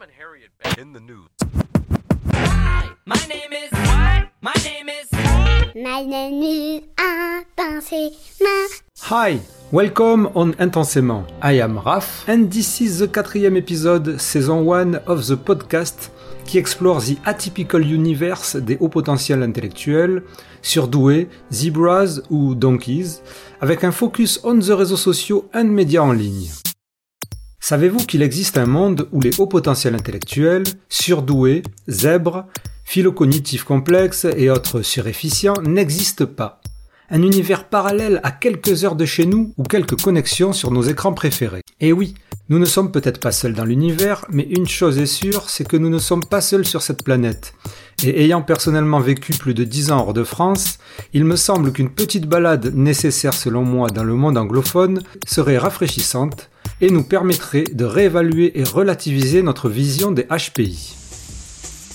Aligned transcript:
Tom 0.00 0.08
and 0.08 0.12
Harriet 0.18 0.50
in 0.78 0.92
the 0.92 1.00
news. 1.00 1.28
My 3.06 3.16
name 3.28 3.52
is. 3.52 3.70
My 4.40 4.54
name 4.64 4.88
is. 4.88 5.08
My 5.74 6.02
name 6.02 6.42
is 6.42 6.82
Intensément. 6.96 8.12
Hi, 9.02 9.40
welcome 9.72 10.30
on 10.34 10.52
Intensément. 10.58 11.24
I 11.42 11.60
am 11.60 11.78
Raph, 11.78 12.28
and 12.28 12.50
this 12.50 12.80
is 12.80 12.98
the 13.00 13.08
quatrième 13.08 13.56
épisode, 13.56 14.18
season 14.18 14.64
1 14.64 15.02
of 15.06 15.26
the 15.26 15.36
podcast 15.36 16.10
qui 16.44 16.58
explore 16.58 17.00
the 17.00 17.18
atypical 17.26 17.82
universe 17.82 18.56
des 18.56 18.76
hauts 18.80 18.88
potentiels 18.88 19.42
intellectuels, 19.42 20.22
surdoués, 20.62 21.28
zebras 21.50 22.20
ou 22.30 22.54
donkeys, 22.54 23.20
avec 23.60 23.84
un 23.84 23.92
focus 23.92 24.40
on 24.44 24.58
the 24.60 24.72
réseaux 24.72 24.96
sociaux 24.96 25.48
and 25.52 25.64
médias 25.64 26.02
en 26.02 26.12
ligne. 26.12 26.48
Savez-vous 27.60 27.98
qu'il 27.98 28.22
existe 28.22 28.56
un 28.56 28.66
monde 28.66 29.06
où 29.12 29.20
les 29.20 29.38
hauts 29.38 29.46
potentiels 29.46 29.94
intellectuels, 29.94 30.64
surdoués, 30.88 31.62
zèbres, 31.88 32.46
philocognitifs 32.84 33.64
complexes 33.64 34.26
et 34.36 34.50
autres 34.50 34.80
surefficients 34.80 35.54
n'existent 35.62 36.26
pas 36.26 36.62
Un 37.10 37.22
univers 37.22 37.68
parallèle 37.68 38.20
à 38.24 38.30
quelques 38.30 38.84
heures 38.84 38.96
de 38.96 39.04
chez 39.04 39.26
nous 39.26 39.52
ou 39.58 39.62
quelques 39.62 40.00
connexions 40.00 40.54
sur 40.54 40.70
nos 40.70 40.82
écrans 40.82 41.12
préférés. 41.12 41.62
Et 41.80 41.92
oui, 41.92 42.14
nous 42.50 42.58
ne 42.58 42.64
sommes 42.64 42.90
peut-être 42.90 43.20
pas 43.20 43.30
seuls 43.30 43.54
dans 43.54 43.64
l'univers, 43.64 44.24
mais 44.28 44.42
une 44.42 44.66
chose 44.66 44.98
est 44.98 45.06
sûre, 45.06 45.48
c'est 45.48 45.66
que 45.66 45.76
nous 45.76 45.88
ne 45.88 46.00
sommes 46.00 46.24
pas 46.24 46.40
seuls 46.40 46.66
sur 46.66 46.82
cette 46.82 47.04
planète. 47.04 47.54
Et 48.04 48.24
ayant 48.24 48.42
personnellement 48.42 48.98
vécu 48.98 49.32
plus 49.34 49.54
de 49.54 49.62
10 49.62 49.92
ans 49.92 50.00
hors 50.00 50.14
de 50.14 50.24
France, 50.24 50.78
il 51.14 51.24
me 51.24 51.36
semble 51.36 51.72
qu'une 51.72 51.90
petite 51.90 52.26
balade 52.26 52.74
nécessaire 52.74 53.34
selon 53.34 53.62
moi 53.62 53.88
dans 53.88 54.04
le 54.04 54.14
monde 54.14 54.36
anglophone 54.36 55.00
serait 55.26 55.58
rafraîchissante 55.58 56.50
et 56.80 56.90
nous 56.90 57.04
permettrait 57.04 57.64
de 57.72 57.84
réévaluer 57.84 58.58
et 58.58 58.64
relativiser 58.64 59.42
notre 59.42 59.68
vision 59.68 60.10
des 60.10 60.24
HPI. 60.24 60.99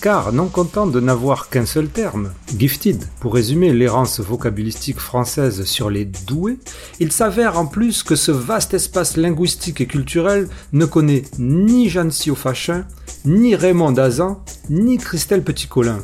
Car, 0.01 0.33
non 0.33 0.47
content 0.47 0.85
de 0.85 0.99
n'avoir 0.99 1.49
qu'un 1.49 1.65
seul 1.65 1.87
terme, 1.87 2.31
gifted, 2.57 3.03
pour 3.19 3.33
résumer 3.33 3.73
l'errance 3.73 4.19
vocabulistique 4.19 4.99
française 4.99 5.63
sur 5.63 5.89
les 5.89 6.05
doués, 6.05 6.59
il 6.99 7.11
s'avère 7.11 7.57
en 7.57 7.65
plus 7.65 8.03
que 8.03 8.15
ce 8.15 8.31
vaste 8.31 8.75
espace 8.75 9.17
linguistique 9.17 9.81
et 9.81 9.87
culturel 9.87 10.47
ne 10.73 10.85
connaît 10.85 11.23
ni 11.39 11.89
Jeanne 11.89 12.11
Fachin, 12.11 12.85
ni 13.25 13.55
Raymond 13.55 13.93
Dazan, 13.93 14.43
ni 14.69 14.97
Christelle 14.97 15.43
Petit-Colin. 15.43 15.99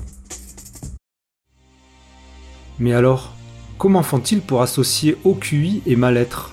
Mais 2.80 2.94
alors, 2.94 3.36
comment 3.78 4.02
font-ils 4.02 4.42
pour 4.42 4.64
associer 4.64 5.16
OQI 5.24 5.84
et 5.86 5.96
mal-être? 5.96 6.52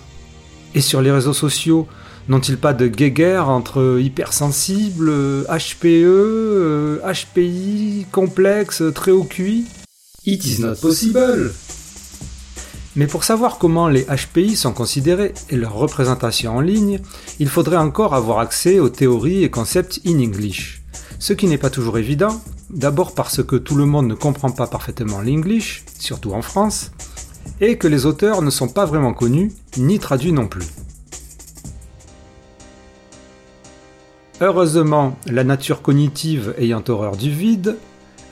Et 0.75 0.83
sur 0.83 1.01
les 1.01 1.11
réseaux 1.11 1.33
sociaux, 1.33 1.89
N'ont-ils 2.29 2.59
pas 2.59 2.75
de 2.75 2.87
guéguerre 2.87 3.49
entre 3.49 3.99
hypersensibles, 4.01 5.11
HPE, 5.49 7.01
HPI, 7.03 8.07
complexe, 8.13 8.83
très 8.95 9.11
haut 9.11 9.25
QI 9.25 9.65
It 10.27 10.45
is 10.45 10.61
not 10.61 10.75
possible 10.77 11.53
mais 12.97 13.07
pour 13.07 13.23
savoir 13.23 13.59
comment 13.59 13.87
les 13.87 14.07
HPI 14.07 14.57
sont 14.57 14.73
considérés 14.73 15.33
et 15.51 15.57
leur 15.57 15.75
représentation 15.75 16.57
en 16.57 16.61
ligne, 16.61 16.99
il 17.39 17.49
faudrait 17.49 17.77
encore 17.77 18.13
avoir 18.13 18.41
accès 18.41 18.81
aux 18.81 18.89
théories 18.89 19.45
et 19.45 19.51
concepts 19.51 20.01
in 20.05 20.19
English. 20.19 20.83
Ce 21.21 21.33
qui 21.33 21.47
n'est 21.47 21.59
pas 21.59 21.71
toujours 21.71 21.99
évident, 21.99 22.43
d'abord 22.71 23.15
parce 23.15 23.43
que 23.45 23.55
tout 23.55 23.77
le 23.77 23.87
monde 23.87 24.09
ne 24.09 24.15
comprend 24.15 24.51
pas 24.51 24.67
parfaitement 24.67 25.21
l'English, 25.21 25.85
surtout 25.99 26.33
en 26.33 26.43
France, 26.43 26.91
et 27.61 27.79
que 27.79 27.87
les 27.87 28.05
auteurs 28.05 28.43
ne 28.43 28.51
sont 28.51 28.69
pas 28.69 28.85
vraiment 28.85 29.15
connus, 29.15 29.53
ni 29.77 30.01
traduits 30.01 30.33
non 30.33 30.49
plus. 30.49 30.67
Heureusement, 34.41 35.19
la 35.27 35.43
nature 35.43 35.83
cognitive 35.83 36.55
ayant 36.59 36.83
horreur 36.87 37.17
du 37.17 37.29
vide, 37.29 37.77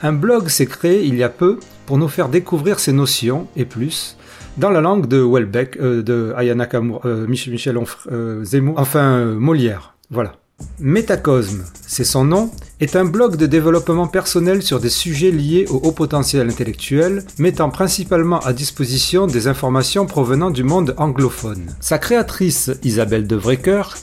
un 0.01 0.13
blog 0.13 0.47
s'est 0.47 0.65
créé 0.65 1.03
il 1.03 1.15
y 1.15 1.23
a 1.23 1.27
peu 1.27 1.59
pour 1.85 1.97
nous 1.97 2.07
faire 2.07 2.29
découvrir 2.29 2.79
ces 2.79 2.93
notions 2.93 3.47
et 3.57 3.65
plus 3.65 4.17
dans 4.57 4.69
la 4.69 4.79
langue 4.79 5.07
de 5.07 5.21
Welbeck, 5.21 5.77
euh, 5.77 6.01
de 6.01 6.33
Ayana 6.37 6.65
Kamura, 6.65 7.01
euh, 7.05 7.27
Michel, 7.27 7.77
euh, 8.11 8.43
Zemmour, 8.43 8.79
enfin 8.79 9.25
Molière. 9.35 9.95
Voilà. 10.09 10.33
Métacosme, 10.79 11.65
c'est 11.87 12.03
son 12.03 12.23
nom, 12.23 12.51
est 12.79 12.95
un 12.95 13.05
blog 13.05 13.35
de 13.35 13.47
développement 13.47 14.05
personnel 14.05 14.61
sur 14.61 14.79
des 14.79 14.89
sujets 14.89 15.31
liés 15.31 15.65
au 15.69 15.77
haut 15.77 15.91
potentiel 15.91 16.47
intellectuel, 16.47 17.25
mettant 17.39 17.71
principalement 17.71 18.39
à 18.41 18.53
disposition 18.53 19.25
des 19.25 19.47
informations 19.47 20.05
provenant 20.05 20.51
du 20.51 20.63
monde 20.63 20.93
anglophone. 20.97 21.75
Sa 21.79 21.97
créatrice, 21.97 22.69
Isabelle 22.83 23.25
De 23.25 23.39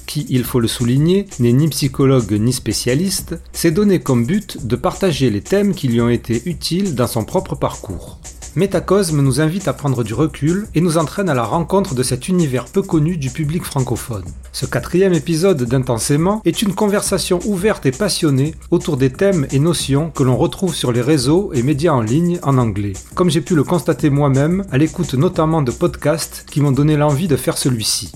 qui, 0.06 0.26
il 0.28 0.42
faut 0.42 0.58
le 0.58 0.66
souligner, 0.66 1.26
n'est 1.38 1.52
ni 1.52 1.68
psychologue 1.68 2.32
ni 2.32 2.52
spécialiste, 2.52 3.36
s'est 3.52 3.70
donné 3.70 4.00
comme 4.00 4.26
but 4.26 4.66
de 4.66 4.74
partager 4.74 5.30
les 5.30 5.42
thèmes 5.42 5.74
qui 5.74 5.86
lui 5.86 6.00
ont 6.00 6.08
été 6.08 6.42
utiles 6.46 6.96
dans 6.96 7.06
son 7.06 7.24
propre 7.24 7.54
parcours. 7.54 8.18
Métacosme 8.56 9.20
nous 9.20 9.40
invite 9.40 9.66
à 9.66 9.72
prendre 9.72 10.04
du 10.04 10.14
recul 10.14 10.68
et 10.76 10.80
nous 10.80 10.96
entraîne 10.96 11.28
à 11.28 11.34
la 11.34 11.42
rencontre 11.42 11.96
de 11.96 12.04
cet 12.04 12.28
univers 12.28 12.66
peu 12.66 12.82
connu 12.82 13.16
du 13.16 13.30
public 13.30 13.64
francophone. 13.64 14.24
Ce 14.52 14.64
quatrième 14.64 15.12
épisode 15.12 15.64
d'Intensément 15.64 16.40
est 16.44 16.62
une 16.62 16.72
conversation 16.72 17.40
ouverte 17.46 17.84
et 17.84 17.90
passionnée 17.90 18.54
autour 18.70 18.96
des 18.96 19.10
thèmes 19.10 19.48
et 19.50 19.58
notions 19.58 20.10
que 20.10 20.22
l'on 20.22 20.36
retrouve 20.36 20.72
sur 20.72 20.92
les 20.92 21.00
réseaux 21.00 21.50
et 21.52 21.64
médias 21.64 21.92
en 21.92 22.00
ligne 22.00 22.38
en 22.44 22.56
anglais, 22.56 22.92
comme 23.16 23.28
j'ai 23.28 23.40
pu 23.40 23.56
le 23.56 23.64
constater 23.64 24.08
moi-même 24.08 24.64
à 24.70 24.78
l'écoute 24.78 25.14
notamment 25.14 25.62
de 25.62 25.72
podcasts 25.72 26.46
qui 26.48 26.60
m'ont 26.60 26.70
donné 26.70 26.96
l'envie 26.96 27.26
de 27.26 27.36
faire 27.36 27.58
celui-ci. 27.58 28.12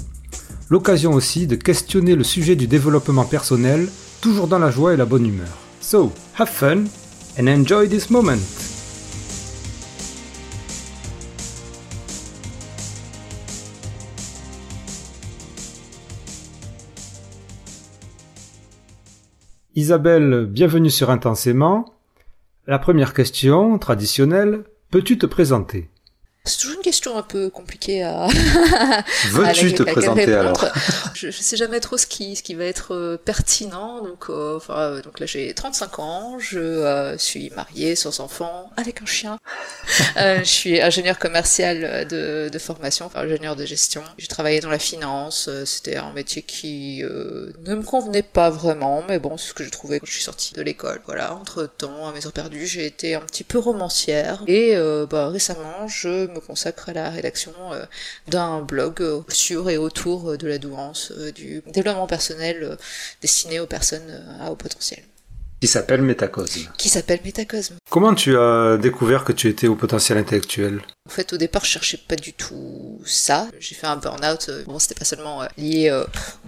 L'occasion 0.71 1.15
aussi 1.15 1.48
de 1.48 1.56
questionner 1.56 2.15
le 2.15 2.22
sujet 2.22 2.54
du 2.54 2.69
développement 2.69 3.25
personnel, 3.25 3.88
toujours 4.21 4.47
dans 4.47 4.60
la 4.60 4.71
joie 4.71 4.94
et 4.94 4.97
la 4.97 5.06
bonne 5.06 5.27
humeur. 5.27 5.48
So, 5.81 6.12
have 6.38 6.48
fun 6.48 6.84
and 7.41 7.48
enjoy 7.48 7.88
this 7.88 8.09
moment! 8.09 8.67
Isabelle, 19.78 20.47
bienvenue 20.50 20.91
sur 20.91 21.09
Intensément. 21.09 21.84
La 22.66 22.81
première 22.81 23.15
question, 23.15 23.78
traditionnelle, 23.78 24.65
peux-tu 24.91 25.19
te 25.19 25.25
présenter? 25.25 25.89
C'est 26.48 26.59
toujours 26.59 26.76
une 26.76 26.82
question 26.82 27.16
un 27.16 27.22
peu 27.22 27.50
compliquée 27.50 28.03
à. 28.03 28.26
Veux-tu 29.31 29.75
te 29.75 29.82
présenter 29.82 30.25
alors 30.34 30.64
je, 31.14 31.26
ne 31.26 31.32
sais 31.32 31.56
jamais 31.56 31.81
trop 31.81 31.97
ce 31.97 32.06
qui, 32.06 32.36
ce 32.36 32.42
qui 32.42 32.54
va 32.54 32.64
être 32.64 32.94
euh, 32.94 33.16
pertinent. 33.16 34.03
Donc, 34.03 34.26
euh, 34.31 34.56
enfin, 34.56 34.78
euh, 34.78 35.03
donc 35.03 35.20
là, 35.20 35.26
j'ai 35.26 35.53
35 35.53 35.98
ans, 35.98 36.38
je 36.38 37.14
suis 37.19 37.50
mariée, 37.50 37.97
sans 37.97 38.20
enfant, 38.20 38.70
avec 38.76 39.03
un 39.03 39.06
chien. 39.06 39.38
je 40.16 40.42
suis 40.44 40.81
ingénieur 40.81 41.19
commercial 41.19 42.06
de, 42.09 42.48
de 42.48 42.59
formation, 42.59 43.06
enfin 43.06 43.20
ingénieur 43.20 43.56
de 43.56 43.65
gestion. 43.65 44.03
J'ai 44.16 44.28
travaillé 44.28 44.60
dans 44.60 44.70
la 44.70 44.78
finance. 44.78 45.50
C'était 45.65 45.97
un 45.97 46.12
métier 46.12 46.42
qui 46.42 47.03
ne 47.03 47.75
me 47.75 47.82
convenait 47.82 48.22
pas 48.22 48.50
vraiment, 48.50 49.04
mais 49.09 49.19
bon, 49.19 49.36
c'est 49.36 49.48
ce 49.48 49.54
que 49.54 49.65
j'ai 49.65 49.70
trouvé 49.70 50.00
quand 50.00 50.06
je 50.06 50.12
suis 50.12 50.22
sortie 50.22 50.54
de 50.54 50.62
l'école. 50.62 51.00
Voilà. 51.06 51.34
Entre 51.34 51.66
temps, 51.66 52.09
à 52.09 52.12
mes 52.12 52.26
heures 52.26 52.32
perdues, 52.32 52.66
j'ai 52.66 52.86
été 52.86 53.15
un 53.15 53.20
petit 53.20 53.44
peu 53.44 53.59
romancière 53.59 54.42
et 54.47 54.76
bah, 55.10 55.28
récemment, 55.28 55.88
je 55.88 56.26
me 56.26 56.38
consacre 56.41 56.88
à 56.88 56.93
la 56.93 57.10
rédaction 57.10 57.53
euh, 57.72 57.84
d'un 58.28 58.60
blog 58.60 59.00
euh, 59.00 59.21
sur 59.28 59.71
et 59.71 59.78
autour 59.78 60.31
euh, 60.31 60.37
de 60.37 60.49
la 60.49 60.59
douance, 60.59 61.12
du 61.34 61.62
développement 61.72 62.06
personnel 62.06 62.76
destiné 63.21 63.60
aux 63.60 63.66
personnes 63.66 64.25
à 64.41 64.50
haut 64.50 64.56
potentiel. 64.56 65.03
Qui 65.60 65.66
s'appelle 65.66 66.03
Métacosme. 66.03 66.71
Qui 66.77 66.88
s'appelle 66.88 67.21
Métacosme. 67.25 67.77
Comment 67.91 68.15
tu 68.15 68.37
as 68.37 68.77
découvert 68.77 69.25
que 69.25 69.32
tu 69.32 69.48
étais 69.48 69.66
au 69.66 69.75
potentiel 69.75 70.16
intellectuel? 70.16 70.81
En 71.09 71.10
fait, 71.10 71.32
au 71.32 71.37
départ, 71.37 71.65
je 71.65 71.71
cherchais 71.71 71.98
pas 72.06 72.15
du 72.15 72.32
tout 72.32 72.88
ça. 73.04 73.48
J'ai 73.59 73.75
fait 73.75 73.86
un 73.86 73.97
burn-out. 73.97 74.50
Bon, 74.66 74.78
c'était 74.78 74.94
pas 74.94 75.04
seulement 75.04 75.42
lié 75.56 75.91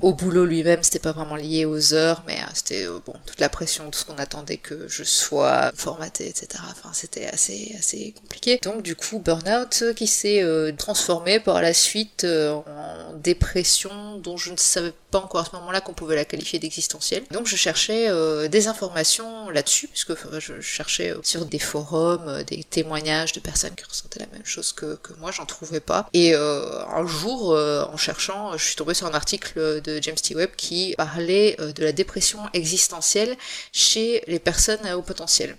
au 0.00 0.14
boulot 0.14 0.44
lui-même, 0.44 0.82
c'était 0.82 0.98
pas 0.98 1.12
vraiment 1.12 1.36
lié 1.36 1.64
aux 1.64 1.94
heures, 1.94 2.22
mais 2.26 2.38
c'était 2.54 2.86
bon 3.06 3.14
toute 3.26 3.40
la 3.40 3.48
pression, 3.48 3.90
tout 3.90 3.98
ce 3.98 4.04
qu'on 4.04 4.18
attendait 4.18 4.56
que 4.56 4.86
je 4.88 5.02
sois 5.02 5.72
formaté, 5.74 6.28
etc. 6.28 6.62
Enfin, 6.70 6.90
c'était 6.92 7.26
assez 7.26 7.74
assez 7.78 8.14
compliqué. 8.20 8.60
Donc, 8.62 8.82
du 8.82 8.96
coup, 8.96 9.18
burn-out 9.18 9.84
qui 9.96 10.06
s'est 10.06 10.44
transformé 10.78 11.40
par 11.40 11.60
la 11.60 11.74
suite 11.74 12.24
en 12.24 13.14
dépression 13.14 14.18
dont 14.18 14.36
je 14.36 14.52
ne 14.52 14.56
savais 14.56 14.92
pas 15.09 15.09
encore 15.18 15.42
à 15.42 15.44
ce 15.44 15.56
moment-là 15.56 15.80
qu'on 15.80 15.94
pouvait 15.94 16.16
la 16.16 16.24
qualifier 16.24 16.58
d'existentielle. 16.58 17.24
Donc, 17.30 17.46
je 17.46 17.56
cherchais 17.56 18.08
des 18.48 18.68
informations 18.68 19.50
là-dessus, 19.50 19.88
puisque 19.88 20.12
je 20.38 20.60
cherchais 20.60 21.14
sur 21.22 21.46
des 21.46 21.58
forums, 21.58 22.28
euh, 22.28 22.42
des 22.42 22.64
témoignages 22.64 23.32
de 23.32 23.40
personnes 23.40 23.74
qui 23.74 23.84
ressentaient 23.84 24.20
la 24.20 24.26
même 24.32 24.44
chose 24.44 24.72
que, 24.72 24.98
moi, 25.18 25.30
j'en 25.30 25.46
trouvais 25.46 25.80
pas. 25.80 26.08
Et 26.12 26.34
euh, 26.34 26.84
un 26.86 27.06
jour, 27.06 27.52
euh, 27.52 27.84
en 27.84 27.96
cherchant, 27.96 28.56
je 28.56 28.64
suis 28.64 28.76
tombée 28.76 28.94
sur 28.94 29.06
un 29.06 29.14
article 29.14 29.80
de 29.82 30.00
James 30.02 30.16
T. 30.16 30.34
Webb 30.34 30.50
qui 30.56 30.94
parlait 30.96 31.56
de 31.58 31.84
la 31.84 31.92
dépression 31.92 32.38
existentielle 32.52 33.36
chez 33.72 34.22
les 34.26 34.38
personnes 34.38 34.84
à 34.86 34.96
haut 34.96 35.02
potentiel. 35.02 35.56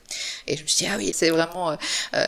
Et 0.47 0.57
je 0.57 0.63
me 0.63 0.67
suis 0.67 0.85
dit, 0.85 0.91
ah 0.91 0.97
oui, 0.97 1.11
c'est 1.13 1.29
vraiment 1.29 1.77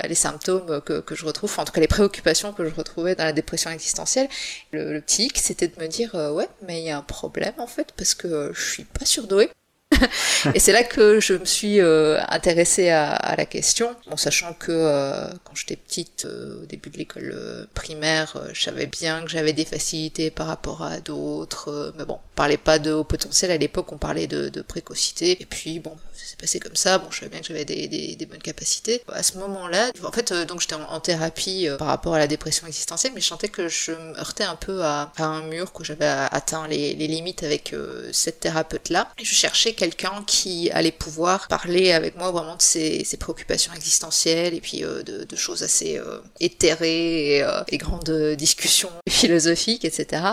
les 0.04 0.16
symptômes 0.16 0.81
que, 0.81 1.04
je 1.12 1.25
retrouve, 1.25 1.54
en 1.58 1.66
tout 1.66 1.72
cas 1.72 1.81
les 1.81 1.88
préoccupations 1.88 2.54
que 2.54 2.68
je 2.68 2.74
retrouvais 2.74 3.16
dans 3.16 3.25
la 3.25 3.34
dépression 3.34 3.70
existentielle. 3.70 4.30
Le, 4.72 4.94
le 4.94 5.02
petit 5.02 5.25
hic, 5.25 5.38
c'était 5.38 5.68
de 5.68 5.80
me 5.81 5.88
dire, 5.88 6.14
ouais, 6.16 6.48
mais 6.62 6.81
il 6.81 6.86
y 6.86 6.90
a 6.90 6.98
un 6.98 7.02
problème 7.13 7.54
en 7.57 7.68
fait, 7.68 7.94
parce 7.95 8.15
que 8.15 8.51
je 8.54 8.71
suis 8.71 8.83
pas 8.83 9.06
surdouée. 9.06 9.50
et 10.56 10.60
c'est 10.60 10.71
là 10.71 10.83
que 10.83 11.19
je 11.19 11.33
me 11.33 11.45
suis 11.45 11.80
euh, 11.80 12.19
intéressée 12.30 12.89
à, 12.89 13.36
la 13.38 13.45
question, 13.45 13.95
en 14.10 14.18
sachant 14.18 14.54
que 14.54 14.71
euh, 14.71 15.27
quand 15.44 15.56
j'étais 15.56 15.75
petite, 15.75 16.25
euh, 16.25 16.63
au 16.63 16.65
début 16.65 16.89
de 16.89 16.98
l'école 16.98 17.31
euh, 17.36 17.65
primaire, 17.74 18.42
je 18.54 18.62
savais 18.62 18.88
bien 18.88 19.24
que 19.24 19.30
j'avais 19.30 19.54
des 19.54 19.65
facilités 19.65 20.31
par 20.31 20.48
rapport 20.48 20.83
à 20.83 21.00
d'autres, 21.00 21.94
mais 21.98 22.06
bon, 22.06 22.15
on 22.15 22.32
parlait 22.35 22.57
pas 22.57 22.80
de 22.80 22.91
haut 22.91 23.03
potentiel 23.03 23.51
à 23.51 23.57
l'époque, 23.57 23.91
on 23.91 23.97
parlait 23.97 24.27
de, 24.27 24.50
de, 24.50 24.62
précocité, 24.62 25.41
et 25.41 25.45
puis 25.45 25.80
bon, 25.80 25.95
ça 26.13 26.25
s'est 26.25 26.35
passé 26.38 26.59
comme 26.59 26.75
ça, 26.75 26.97
bon, 26.97 27.07
je 27.12 27.19
savais 27.19 27.30
bien 27.30 27.41
que 27.41 27.47
j'avais 27.47 27.65
des, 27.65 27.88
des, 27.88 28.15
des, 28.15 28.25
bonnes 28.25 28.41
capacités. 28.41 29.03
À 29.12 29.24
ce 29.24 29.38
moment-là, 29.38 29.91
en 30.03 30.12
fait, 30.12 30.33
donc 30.33 30.62
j'étais 30.62 30.75
en, 30.75 31.00
thérapie 31.00 31.68
par 31.77 31.88
rapport 31.88 32.13
à 32.13 32.19
la 32.19 32.27
dépression 32.27 32.65
existentielle, 32.68 33.13
mais 33.13 33.21
je 33.21 33.27
sentais 33.27 33.50
que 33.50 33.68
je 33.68 33.91
me 33.91 34.18
heurtais 34.18 34.45
un 34.45 34.56
peu 34.56 34.83
à, 34.83 35.12
à 35.18 35.24
un 35.24 35.44
mur, 35.44 35.74
que 35.74 35.83
j'avais 35.83 36.06
atteint 36.06 36.68
les, 36.68 36.95
les, 36.95 37.07
limites 37.07 37.44
avec 37.44 37.75
cette 38.12 38.39
thérapeute-là, 38.39 39.09
je 39.21 39.33
cherchais 39.33 39.74
quelqu'un 39.74 40.24
qui 40.25 40.71
allait 40.71 40.91
pouvoir 40.91 41.47
parler 41.47 41.91
avec 41.91 42.18
moi 42.18 42.31
vraiment 42.31 42.56
de 42.56 42.62
ses, 42.62 43.03
ses 43.03 43.18
préoccupations 43.18 43.74
existentielles 43.74 44.53
et 44.53 44.62
puis 44.62 44.83
euh, 44.83 45.03
de, 45.03 45.24
de, 45.24 45.36
choses 45.36 45.63
assez 45.63 45.97
euh, 45.97 46.19
éthérées 46.39 47.38
et, 47.38 47.44
euh, 47.44 47.63
et, 47.68 47.77
grandes 47.77 48.36
discussions 48.38 48.91
philosophiques, 49.09 49.86
etc. 49.86 50.24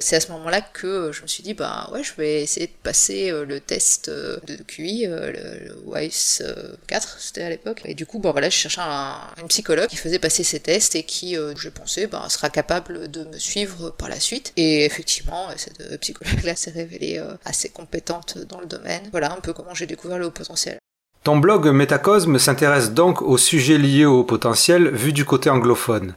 C'est 0.00 0.16
à 0.16 0.20
ce 0.20 0.30
moment-là 0.32 0.60
que 0.60 1.12
je 1.12 1.22
me 1.22 1.26
suis 1.26 1.42
dit, 1.44 1.54
bah 1.54 1.88
ouais, 1.92 2.02
je 2.02 2.12
vais 2.16 2.42
essayer 2.42 2.66
de 2.66 2.72
passer 2.82 3.30
le 3.30 3.60
test 3.60 4.10
de 4.10 4.56
QI, 4.66 5.06
le, 5.06 5.30
le 5.32 5.76
WISE 5.86 6.42
4, 6.86 7.16
c'était 7.20 7.42
à 7.42 7.50
l'époque. 7.50 7.82
Et 7.84 7.94
du 7.94 8.06
coup, 8.06 8.18
bon 8.18 8.32
voilà, 8.32 8.48
je 8.48 8.56
cherchais 8.56 8.80
un, 8.82 9.16
une 9.40 9.48
psychologue 9.48 9.88
qui 9.88 9.96
faisait 9.96 10.18
passer 10.18 10.42
ces 10.42 10.60
tests 10.60 10.96
et 10.96 11.04
qui, 11.04 11.34
je 11.34 11.68
pensais, 11.68 12.06
bah, 12.06 12.26
sera 12.28 12.50
capable 12.50 13.10
de 13.10 13.24
me 13.24 13.38
suivre 13.38 13.90
par 13.90 14.08
la 14.08 14.18
suite. 14.18 14.52
Et 14.56 14.84
effectivement, 14.84 15.48
cette 15.56 16.00
psychologue-là 16.00 16.56
s'est 16.56 16.72
révélée 16.72 17.22
assez 17.44 17.68
compétente 17.68 18.38
dans 18.48 18.60
le 18.60 18.66
domaine. 18.66 19.02
Voilà 19.12 19.32
un 19.32 19.40
peu 19.40 19.52
comment 19.52 19.74
j'ai 19.74 19.86
découvert 19.86 20.18
le 20.18 20.26
haut 20.26 20.30
potentiel. 20.30 20.78
Ton 21.24 21.38
blog 21.38 21.68
Métacosme 21.68 22.38
s'intéresse 22.38 22.90
donc 22.90 23.22
aux 23.22 23.38
sujets 23.38 23.78
liés 23.78 24.04
au 24.04 24.20
haut 24.20 24.24
potentiel 24.24 24.90
vu 24.90 25.14
du 25.14 25.24
côté 25.24 25.48
anglophone. 25.48 26.14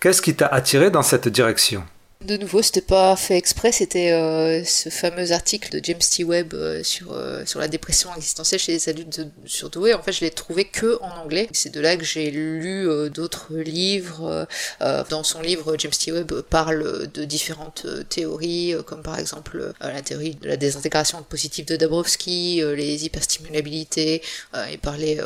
Qu'est-ce 0.00 0.22
qui 0.22 0.34
t'a 0.34 0.46
attiré 0.46 0.90
dans 0.90 1.02
cette 1.02 1.28
direction? 1.28 1.84
De 2.26 2.36
nouveau, 2.36 2.60
c'était 2.60 2.82
pas 2.82 3.16
fait 3.16 3.38
exprès, 3.38 3.72
c'était 3.72 4.12
euh, 4.12 4.62
ce 4.62 4.90
fameux 4.90 5.32
article 5.32 5.70
de 5.70 5.80
James 5.82 5.98
T. 5.98 6.22
Webb 6.22 6.52
euh, 6.52 6.84
sur, 6.84 7.12
euh, 7.12 7.46
sur 7.46 7.60
la 7.60 7.66
dépression 7.66 8.14
existentielle 8.14 8.60
chez 8.60 8.72
les 8.72 8.88
adultes 8.90 9.22
surdoués. 9.46 9.94
En 9.94 10.02
fait, 10.02 10.12
je 10.12 10.20
l'ai 10.20 10.30
trouvé 10.30 10.66
que 10.66 10.98
en 11.00 11.16
anglais. 11.22 11.48
C'est 11.52 11.72
de 11.72 11.80
là 11.80 11.96
que 11.96 12.04
j'ai 12.04 12.30
lu 12.30 12.86
euh, 12.86 13.08
d'autres 13.08 13.54
livres. 13.56 14.46
Euh, 14.82 15.02
dans 15.08 15.24
son 15.24 15.40
livre, 15.40 15.76
James 15.78 15.92
T. 15.92 16.12
Webb 16.12 16.42
parle 16.42 17.10
de 17.10 17.24
différentes 17.24 17.86
théories, 18.10 18.74
comme 18.86 19.02
par 19.02 19.18
exemple 19.18 19.72
la 19.80 20.02
théorie 20.02 20.34
de 20.34 20.46
la 20.46 20.58
désintégration 20.58 21.22
positive 21.22 21.64
de 21.64 21.76
Dabrowski, 21.76 22.60
les 22.76 23.06
hyperstimulabilités. 23.06 24.22
il 24.70 24.78
parlait 24.78 25.18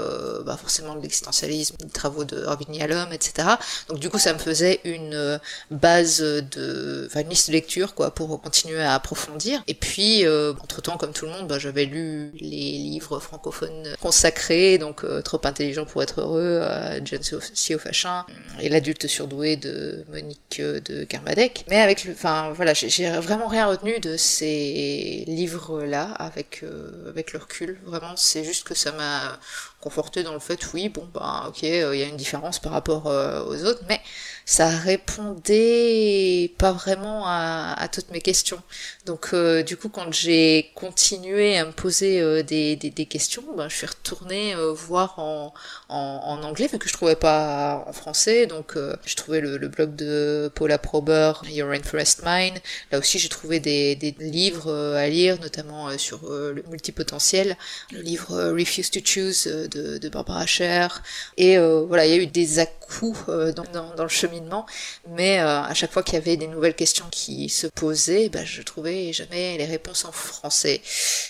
bah, 0.44 0.56
forcément 0.56 0.94
de 0.94 1.02
l'existentialisme, 1.02 1.76
des 1.78 1.88
travaux 1.88 2.24
de 2.24 2.44
Robin 2.44 2.72
Yalom, 2.72 3.12
etc. 3.12 3.48
Donc 3.88 3.98
du 3.98 4.08
coup, 4.10 4.18
ça 4.18 4.32
me 4.32 4.38
faisait 4.38 4.80
une 4.84 5.40
base 5.70 6.20
de 6.20 6.83
enfin 7.06 7.20
une 7.20 7.28
liste 7.30 7.48
de 7.48 7.52
lecture 7.52 7.94
quoi 7.94 8.12
pour 8.12 8.40
continuer 8.40 8.82
à 8.82 8.94
approfondir. 8.94 9.62
Et 9.66 9.74
puis 9.74 10.24
euh, 10.24 10.52
entre 10.62 10.80
temps 10.82 10.96
comme 10.96 11.12
tout 11.12 11.26
le 11.26 11.32
monde, 11.32 11.48
bah, 11.48 11.58
j'avais 11.58 11.84
lu 11.84 12.30
les 12.34 12.78
livres 12.78 13.18
francophones 13.20 13.94
consacrés, 14.00 14.78
donc 14.78 15.04
euh, 15.04 15.22
Trop 15.24 15.40
intelligent 15.44 15.86
pour 15.86 16.02
être 16.02 16.20
heureux, 16.20 16.60
euh, 16.62 17.00
John 17.04 17.20
Siofachin 17.22 18.26
et 18.60 18.68
l'adulte 18.68 19.06
surdoué 19.06 19.56
de 19.56 20.04
Monique 20.10 20.60
euh, 20.60 20.80
de 20.80 21.04
Kermadec. 21.04 21.64
Mais 21.70 21.80
avec 21.80 22.06
enfin 22.10 22.52
voilà, 22.52 22.74
j'ai 22.74 23.10
vraiment 23.20 23.48
rien 23.48 23.66
retenu 23.66 23.98
de 24.00 24.16
ces 24.16 25.24
livres 25.26 25.82
là 25.84 26.10
avec 26.18 26.60
euh, 26.62 27.08
avec 27.08 27.32
le 27.32 27.38
recul. 27.38 27.78
Vraiment, 27.86 28.16
c'est 28.16 28.44
juste 28.44 28.64
que 28.64 28.74
ça 28.74 28.92
m'a 28.92 29.38
conforté 29.80 30.22
dans 30.22 30.32
le 30.32 30.40
fait 30.40 30.72
oui 30.72 30.88
bon 30.88 31.06
bah 31.12 31.44
ok 31.48 31.62
il 31.62 31.68
y 31.68 32.02
a 32.02 32.06
une 32.06 32.16
différence 32.16 32.58
par 32.58 32.72
rapport 32.72 33.04
aux 33.04 33.64
autres 33.64 33.82
mais 33.86 34.00
ça 34.46 34.68
répondait 34.68 36.52
pas 36.58 36.72
vraiment 36.72 37.26
à, 37.26 37.74
à 37.78 37.88
toutes 37.88 38.10
mes 38.10 38.20
questions. 38.20 38.62
Donc 39.06 39.30
euh, 39.32 39.62
du 39.62 39.76
coup, 39.76 39.88
quand 39.88 40.12
j'ai 40.12 40.70
continué 40.74 41.56
à 41.56 41.64
me 41.64 41.72
poser 41.72 42.20
euh, 42.20 42.42
des, 42.42 42.76
des, 42.76 43.06
questions, 43.06 43.42
ben, 43.56 43.68
je 43.68 43.76
suis 43.76 43.86
retournée 43.86 44.54
euh, 44.54 44.72
voir 44.72 45.18
en, 45.18 45.54
en, 45.88 46.42
anglais, 46.42 46.68
vu 46.70 46.78
que 46.78 46.88
je 46.88 46.92
trouvais 46.92 47.16
pas 47.16 47.84
en 47.86 47.92
français. 47.92 48.46
Donc 48.46 48.76
j'ai 49.06 49.14
trouvé 49.14 49.40
le, 49.40 49.68
blog 49.68 49.96
de 49.96 50.50
Paula 50.54 50.78
Prober, 50.78 51.32
Your 51.44 51.70
Interest 51.70 52.22
Mind. 52.24 52.58
Là 52.92 52.98
aussi, 52.98 53.18
j'ai 53.18 53.28
trouvé 53.28 53.60
des, 53.60 53.96
des 53.96 54.14
livres 54.18 54.72
à 54.94 55.08
lire, 55.08 55.40
notamment 55.40 55.96
sur 55.98 56.30
le 56.30 56.62
multipotentiel, 56.68 57.56
le 57.92 58.00
livre 58.00 58.52
Refuse 58.52 58.90
to 58.90 59.00
Choose 59.04 59.46
de, 59.46 60.08
Barbara 60.08 60.46
Sher. 60.46 61.02
Et 61.36 61.56
voilà, 61.58 62.06
il 62.06 62.10
y 62.10 62.14
a 62.14 62.22
eu 62.22 62.26
des 62.26 62.58
à-coups 62.58 63.26
dans, 63.26 63.64
dans, 63.72 63.94
dans 63.94 64.02
le 64.02 64.08
chemin 64.08 64.33
mais 65.08 65.40
euh, 65.40 65.62
à 65.62 65.74
chaque 65.74 65.92
fois 65.92 66.02
qu'il 66.02 66.14
y 66.14 66.18
avait 66.18 66.36
des 66.36 66.46
nouvelles 66.46 66.74
questions 66.74 67.06
qui 67.10 67.48
se 67.48 67.66
posaient, 67.66 68.28
bah, 68.28 68.44
je 68.44 68.62
trouvais 68.62 69.12
jamais 69.12 69.56
les 69.58 69.64
réponses 69.64 70.04
en 70.04 70.12
français. 70.12 70.80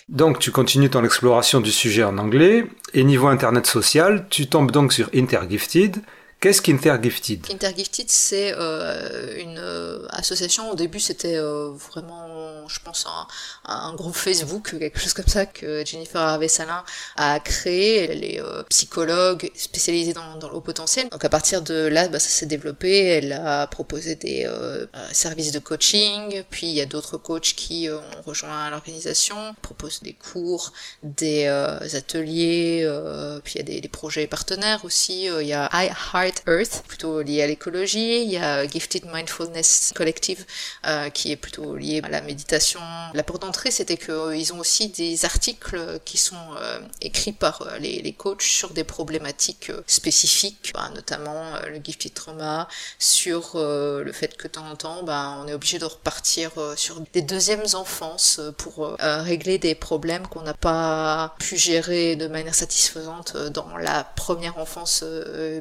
Donc 0.08 0.38
tu 0.38 0.50
continues 0.50 0.90
ton 0.90 1.04
exploration 1.04 1.60
du 1.60 1.72
sujet 1.72 2.04
en 2.04 2.18
anglais, 2.18 2.64
et 2.92 3.04
niveau 3.04 3.26
internet 3.26 3.66
social, 3.66 4.26
tu 4.30 4.46
tombes 4.46 4.70
donc 4.70 4.92
sur 4.92 5.10
Intergifted, 5.14 5.96
Qu'est-ce 6.44 6.60
qu'Intergifted? 6.60 7.46
Intergifted, 7.50 8.10
c'est 8.10 8.52
euh, 8.54 9.40
une 9.40 9.56
euh, 9.56 10.06
association. 10.10 10.70
Au 10.70 10.74
début, 10.74 11.00
c'était 11.00 11.38
euh, 11.38 11.70
vraiment, 11.70 12.68
je 12.68 12.80
pense, 12.80 13.06
un, 13.06 13.72
un, 13.72 13.94
groupe 13.94 14.14
Facebook, 14.14 14.76
quelque 14.78 15.00
chose 15.00 15.14
comme 15.14 15.26
ça, 15.26 15.46
que 15.46 15.82
Jennifer 15.86 16.20
Harvey-Salin 16.20 16.84
a 17.16 17.40
créé. 17.40 18.10
Elle 18.10 18.24
est 18.24 18.42
euh, 18.42 18.62
psychologue 18.64 19.50
spécialisée 19.54 20.12
dans, 20.12 20.36
dans, 20.36 20.50
le 20.50 20.56
haut 20.56 20.60
potentiel. 20.60 21.08
Donc 21.08 21.24
à 21.24 21.30
partir 21.30 21.62
de 21.62 21.86
là, 21.86 22.08
bah, 22.08 22.18
ça 22.18 22.28
s'est 22.28 22.44
développé. 22.44 23.06
Elle 23.06 23.32
a 23.32 23.66
proposé 23.66 24.14
des 24.14 24.44
euh, 24.44 24.84
services 25.12 25.50
de 25.50 25.60
coaching. 25.60 26.42
Puis 26.50 26.66
il 26.66 26.74
y 26.74 26.82
a 26.82 26.86
d'autres 26.86 27.16
coachs 27.16 27.54
qui 27.56 27.88
ont 27.88 28.22
rejoint 28.26 28.68
l'organisation, 28.68 29.54
proposent 29.62 30.02
des 30.02 30.12
cours, 30.12 30.74
des 31.02 31.46
ateliers. 31.46 32.86
puis 33.44 33.54
il 33.54 33.56
y 33.56 33.60
a 33.60 33.64
des, 33.64 33.80
des 33.80 33.88
projets 33.88 34.26
partenaires 34.26 34.84
aussi. 34.84 35.24
Il 35.24 35.46
y 35.46 35.54
a 35.54 35.70
I 35.72 35.88
Heart 36.12 36.33
Earth, 36.46 36.84
plutôt 36.86 37.22
lié 37.22 37.42
à 37.42 37.46
l'écologie. 37.46 38.22
Il 38.22 38.30
y 38.30 38.36
a 38.36 38.66
Gifted 38.66 39.04
Mindfulness 39.06 39.92
Collective, 39.94 40.44
euh, 40.86 41.10
qui 41.10 41.32
est 41.32 41.36
plutôt 41.36 41.76
lié 41.76 42.00
à 42.04 42.08
la 42.08 42.20
méditation. 42.20 42.80
La 43.14 43.22
porte 43.22 43.42
d'entrée, 43.42 43.70
c'était 43.70 43.96
qu'ils 43.96 44.12
euh, 44.12 44.52
ont 44.54 44.58
aussi 44.58 44.88
des 44.88 45.24
articles 45.24 46.00
qui 46.04 46.18
sont 46.18 46.36
euh, 46.60 46.80
écrits 47.00 47.32
par 47.32 47.68
les, 47.80 48.12
coachs 48.12 48.42
sur 48.42 48.70
des 48.70 48.84
problématiques 48.84 49.72
spécifiques, 49.86 50.70
bah, 50.74 50.90
notamment 50.94 51.58
le 51.68 51.80
Gifted 51.82 52.14
Trauma, 52.14 52.68
sur 52.98 53.52
le 53.54 54.12
fait 54.12 54.36
que 54.36 54.44
de 54.46 54.52
temps 54.52 54.70
en 54.70 54.76
temps, 54.76 55.02
bah, 55.02 55.38
on 55.42 55.48
est 55.48 55.54
obligé 55.54 55.78
de 55.78 55.84
repartir 55.84 56.52
sur 56.76 57.00
des 57.12 57.22
deuxièmes 57.22 57.64
enfances 57.74 58.40
pour 58.58 58.96
régler 59.00 59.58
des 59.58 59.74
problèmes 59.74 60.26
qu'on 60.28 60.42
n'a 60.42 60.54
pas 60.54 61.34
pu 61.38 61.56
gérer 61.56 62.14
de 62.16 62.28
manière 62.28 62.54
satisfaisante 62.54 63.36
dans 63.36 63.76
la 63.76 64.04
première 64.04 64.58
enfance 64.58 65.04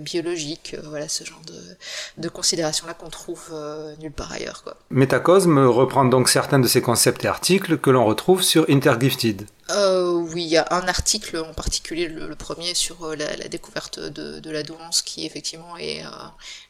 biologique 0.01 0.52
euh, 0.74 0.81
voilà 0.83 1.07
ce 1.07 1.24
genre 1.24 1.41
de, 1.48 2.22
de 2.22 2.29
considérations-là 2.29 2.93
qu'on 2.93 3.10
trouve 3.10 3.50
euh, 3.53 3.93
nulle 4.00 4.12
part 4.12 4.31
ailleurs. 4.31 4.63
Quoi. 4.63 4.75
Métacosme 4.89 5.60
reprend 5.60 6.05
donc 6.05 6.29
certains 6.29 6.60
de 6.60 6.67
ces 6.67 6.81
concepts 6.81 7.25
et 7.25 7.27
articles 7.27 7.77
que 7.77 7.89
l'on 7.89 8.05
retrouve 8.05 8.41
sur 8.41 8.65
Intergifted. 8.69 9.45
Euh, 9.70 10.12
oui, 10.12 10.43
il 10.43 10.50
y 10.50 10.58
a 10.58 10.67
un 10.72 10.88
article 10.89 11.38
en 11.38 11.53
particulier, 11.53 12.08
le, 12.08 12.36
premier 12.36 12.74
sur 12.74 13.05
euh, 13.05 13.15
la, 13.15 13.48
découverte 13.48 13.98
de, 13.98 14.50
la 14.50 14.62
douance, 14.62 15.01
qui 15.01 15.25
effectivement 15.25 15.77
est 15.77 16.03
euh, 16.03 16.10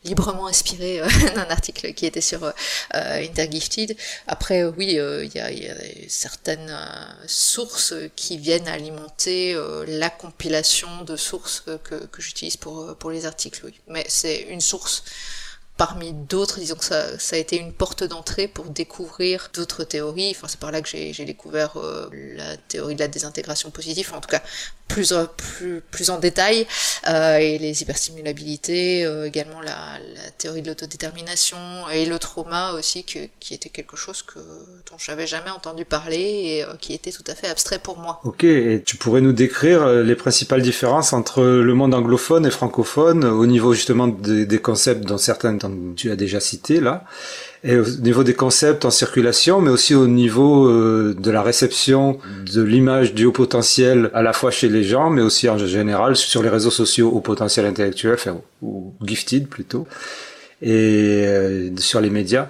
librement 0.04 0.46
inspiré 0.46 1.00
euh, 1.02 1.08
d'un 1.36 1.50
article 1.50 1.94
qui 1.94 2.06
était 2.06 2.22
sur 2.22 2.54
Intergifted. 2.92 3.98
Après, 4.28 4.64
oui, 4.64 5.00
il 5.00 5.32
y 5.34 5.40
a, 5.40 5.76
certaines 6.08 6.78
sources 7.26 7.96
qui 8.16 8.38
viennent 8.38 8.68
alimenter 8.68 9.58
la 9.88 10.10
compilation 10.10 11.04
de 11.04 11.16
sources 11.16 11.64
que, 11.84 12.08
j'utilise 12.20 12.58
pour, 12.58 13.10
les 13.10 13.26
articles. 13.26 13.72
Mais 13.88 14.06
c'est 14.08 14.42
une 14.42 14.62
source 14.62 15.04
parmi 15.77 16.13
d'autres, 16.13 16.60
disons 16.60 16.75
que 16.75 16.86
ça, 16.86 17.18
ça, 17.18 17.36
a 17.36 17.39
été 17.39 17.58
une 17.58 17.74
porte 17.74 18.03
d'entrée 18.03 18.48
pour 18.48 18.65
découvrir 18.65 19.50
d'autres 19.53 19.84
théories. 19.84 20.32
Enfin, 20.32 20.48
c'est 20.48 20.60
par 20.60 20.72
là 20.72 20.82
que 20.82 20.88
j'ai 20.88 21.25
découvert 21.25 21.77
euh, 21.77 22.10
la 22.12 22.58
théorie 22.58 22.96
de 22.96 23.00
la 23.00 23.08
désintégration 23.08 23.72
positive, 23.72 24.12
en 24.13 24.22
tout 24.22 24.30
cas 24.30 24.44
plus, 24.88 25.13
plus, 25.38 25.82
plus 25.92 26.10
en 26.10 26.20
détail, 26.20 26.68
euh, 27.10 27.38
et 27.38 27.58
les 27.58 27.82
hyperstimulabilités, 27.82 29.06
euh, 29.06 29.25
également 29.25 29.62
la, 29.62 29.98
la, 30.15 30.30
théorie 30.38 30.62
de 30.62 30.68
l'autodétermination, 30.68 31.58
et 31.92 32.06
le 32.06 32.20
trauma 32.20 32.74
aussi, 32.74 33.03
qui 33.03 33.53
était 33.53 33.70
quelque 33.70 33.98
chose 33.98 34.22
que, 34.22 34.39
dont 34.39 34.98
j'avais 35.00 35.25
jamais 35.25 35.50
entendu 35.50 35.86
parler 35.86 36.20
et 36.20 36.63
euh, 36.63 36.74
qui 36.80 36.94
était 36.94 37.12
tout 37.12 37.24
à 37.27 37.34
fait 37.34 37.48
abstrait 37.48 37.80
pour 37.80 37.98
moi. 37.98 38.20
Ok, 38.24 38.44
et 38.44 38.84
tu 38.86 38.98
pourrais 38.98 39.22
nous 39.22 39.34
décrire 39.34 39.82
euh, 39.82 40.03
les 40.03 40.15
principales 40.15 40.62
différences 40.62 41.13
entre 41.13 41.42
le 41.42 41.74
monde 41.74 41.94
anglophone 41.94 42.46
et 42.46 42.51
francophone 42.51 43.24
au 43.24 43.46
niveau 43.46 43.74
justement 43.74 44.08
des, 44.08 44.46
des 44.46 44.60
concepts 44.60 45.06
dont 45.06 45.18
certains 45.18 45.53
tu 45.96 46.12
as 46.12 46.15
déjà 46.15 46.39
cité 46.39 46.79
là, 46.79 47.05
et 47.63 47.77
au 47.77 47.86
niveau 47.86 48.24
des 48.24 48.34
concepts 48.34 48.86
en 48.86 48.91
circulation, 48.91 49.62
mais 49.62 49.70
aussi 49.70 49.96
au 49.96 50.08
niveau 50.08 50.67
euh, 50.67 51.15
de 51.17 51.32
la 51.32 51.41
réception 51.41 52.20
de 52.51 52.62
l'image 52.62 53.13
du 53.13 53.25
haut 53.25 53.32
potentiel 53.32 54.12
à 54.13 54.22
la 54.22 54.34
fois 54.34 54.51
chez 54.51 54.70
les 54.70 54.84
gens, 54.84 55.10
mais 55.10 55.22
aussi 55.22 55.48
en 55.50 55.58
général 55.58 56.15
sur 56.15 56.43
les 56.43 56.50
réseaux 56.50 56.72
sociaux 56.72 57.10
au 57.10 57.22
potentiel 57.22 57.65
intellectuel, 57.65 58.15
enfin, 58.15 58.41
ou 58.62 58.93
gifted 59.03 59.48
plutôt, 59.48 59.88
et 60.62 61.25
euh, 61.27 61.70
sur 61.77 62.01
les 62.01 62.10
médias. 62.10 62.50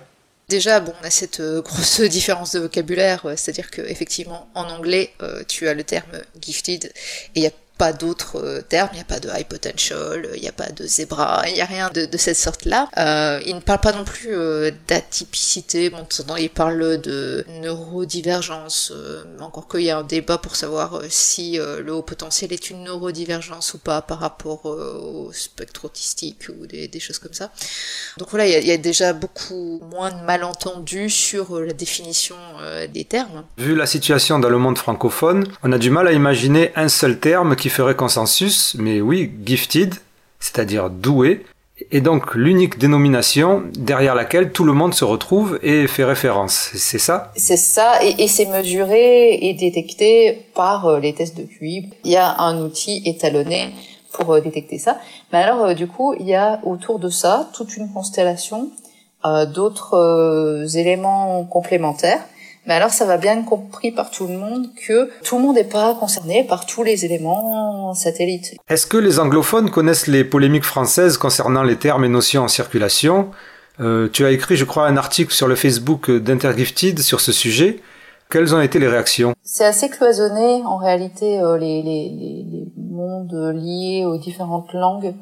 Déjà, 0.49 0.79
bon, 0.79 0.93
on 1.01 1.05
a 1.05 1.09
cette 1.09 1.39
euh, 1.39 1.61
grosse 1.61 2.01
différence 2.09 2.53
de 2.53 2.59
vocabulaire, 2.59 3.25
c'est-à-dire 3.35 3.71
que 3.71 3.81
effectivement, 3.81 4.49
en 4.55 4.63
anglais, 4.69 5.13
tu 5.47 5.67
as 5.67 5.73
le 5.73 5.83
terme 5.83 6.11
gifted 6.41 6.85
et 6.85 6.91
il 7.35 7.43
y 7.43 7.47
a 7.47 7.51
pas 7.83 7.91
d'autres 7.91 8.37
euh, 8.41 8.61
termes, 8.61 8.91
il 8.93 8.95
n'y 8.95 9.01
a 9.01 9.11
pas 9.15 9.19
de 9.19 9.27
high 9.27 9.45
potential, 9.45 10.29
il 10.35 10.41
n'y 10.41 10.47
a 10.47 10.53
pas 10.53 10.69
de 10.69 10.85
zebra, 10.87 11.43
il 11.49 11.55
n'y 11.55 11.61
a 11.61 11.65
rien 11.65 11.89
de, 11.93 12.17
cette 12.17 12.37
sorte-là. 12.37 12.87
Euh, 12.97 13.41
il 13.45 13.55
ne 13.55 13.59
parle 13.59 13.81
pas 13.81 13.91
non 13.91 14.05
plus 14.05 14.33
euh, 14.33 14.71
d'atypicité, 14.87 15.89
bon, 15.89 16.07
il 16.37 16.49
parle 16.49 17.01
de 17.01 17.45
neurodivergence, 17.61 18.93
euh, 18.95 19.23
encore 19.41 19.67
qu'il 19.67 19.81
y 19.81 19.89
a 19.89 19.97
un 19.97 20.03
débat 20.03 20.37
pour 20.37 20.55
savoir 20.55 20.95
euh, 20.95 21.07
si 21.09 21.59
euh, 21.59 21.81
le 21.81 21.93
haut 21.93 22.01
potentiel 22.01 22.53
est 22.53 22.69
une 22.69 22.83
neurodivergence 22.85 23.73
ou 23.73 23.79
pas 23.79 24.01
par 24.01 24.19
rapport 24.19 24.61
euh, 24.65 24.97
au 25.01 25.33
spectre 25.33 25.83
autistique 25.83 26.47
ou 26.49 26.65
des, 26.65 26.89
choses 27.01 27.19
comme 27.19 27.33
ça. 27.33 27.51
Donc 28.17 28.29
voilà, 28.29 28.47
il 28.47 28.63
y, 28.63 28.67
y 28.67 28.71
a 28.71 28.77
déjà 28.77 29.11
beaucoup 29.11 29.81
moins 29.91 30.11
de 30.11 30.23
malentendus 30.23 31.09
sur 31.09 31.57
euh, 31.57 31.65
la 31.65 31.73
définition 31.73 32.35
euh, 32.61 32.87
des 32.87 33.03
termes. 33.03 33.43
Vu 33.57 33.75
la 33.75 33.85
situation 33.85 34.39
dans 34.39 34.49
le 34.49 34.57
monde 34.57 34.77
francophone, 34.77 35.45
on 35.63 35.71
a 35.71 35.77
du 35.77 35.89
mal 35.89 36.07
à 36.07 36.13
imaginer 36.13 36.71
un 36.75 36.89
seul 36.89 37.19
terme 37.19 37.55
qui 37.55 37.69
ferait 37.73 37.95
consensus, 37.95 38.75
mais 38.79 39.01
oui, 39.01 39.31
gifted, 39.45 39.95
c'est-à-dire 40.39 40.89
doué, 40.89 41.45
est 41.91 42.01
donc 42.01 42.35
l'unique 42.35 42.77
dénomination 42.77 43.63
derrière 43.73 44.15
laquelle 44.15 44.51
tout 44.51 44.63
le 44.63 44.73
monde 44.73 44.93
se 44.93 45.03
retrouve 45.03 45.59
et 45.63 45.87
fait 45.87 46.03
référence. 46.03 46.69
C'est 46.75 46.99
ça? 46.99 47.31
C'est 47.35 47.57
ça, 47.57 48.03
et, 48.03 48.27
c'est 48.27 48.45
mesuré 48.45 49.33
et 49.41 49.53
détecté 49.53 50.45
par 50.53 50.85
euh, 50.85 50.99
les 50.99 51.13
tests 51.13 51.35
de 51.35 51.43
QI. 51.43 51.89
Il 52.03 52.11
y 52.11 52.15
a 52.15 52.39
un 52.39 52.61
outil 52.61 53.01
étalonné 53.05 53.69
pour 54.11 54.33
euh, 54.33 54.41
détecter 54.41 54.77
ça. 54.77 54.99
Mais 55.31 55.39
alors, 55.39 55.65
euh, 55.65 55.73
du 55.73 55.87
coup, 55.87 56.13
il 56.19 56.27
y 56.27 56.35
a 56.35 56.59
autour 56.63 56.99
de 56.99 57.09
ça 57.09 57.49
toute 57.53 57.75
une 57.75 57.91
constellation 57.91 58.69
d'autres 59.53 60.75
éléments 60.75 61.45
complémentaires. 61.45 62.19
Mais 62.65 62.73
alors, 62.75 62.91
ça 62.91 63.05
va 63.05 63.17
bien 63.17 63.39
être 63.39 63.45
compris 63.45 63.91
par 63.91 64.09
tout 64.09 64.25
le 64.25 64.37
monde 64.37 64.67
que 64.87 65.09
tout 65.23 65.37
le 65.37 65.43
monde 65.43 65.55
n'est 65.55 65.65
pas 65.65 65.95
concerné 65.95 66.45
par 66.45 66.65
tous 66.65 66.83
les 66.83 67.03
éléments 67.03 67.93
satellites. 67.93 68.55
Est-ce 68.69 68.87
que 68.87 68.97
les 68.97 69.19
anglophones 69.19 69.69
connaissent 69.69 70.07
les 70.07 70.23
polémiques 70.23 70.63
françaises 70.63 71.17
concernant 71.17 71.63
les 71.63 71.75
termes 71.75 72.05
et 72.05 72.09
notions 72.09 72.43
en 72.43 72.47
circulation? 72.47 73.31
Euh, 73.79 74.07
Tu 74.13 74.25
as 74.25 74.31
écrit, 74.31 74.55
je 74.55 74.65
crois, 74.65 74.87
un 74.87 74.97
article 74.97 75.33
sur 75.33 75.47
le 75.47 75.55
Facebook 75.55 76.09
d'Intergifted 76.09 76.99
sur 76.99 77.19
ce 77.19 77.31
sujet. 77.31 77.79
Quelles 78.29 78.55
ont 78.55 78.61
été 78.61 78.79
les 78.79 78.87
réactions? 78.87 79.33
C'est 79.43 79.65
assez 79.65 79.89
cloisonné 79.89 80.63
en 80.65 80.77
réalité 80.77 81.39
euh, 81.39 81.57
les, 81.57 81.81
les, 81.83 82.09
les, 82.09 82.45
les 82.51 82.65
mondes 82.77 83.53
liés 83.55 84.05
aux 84.05 84.17
différentes 84.17 84.71
langues. 84.73 85.13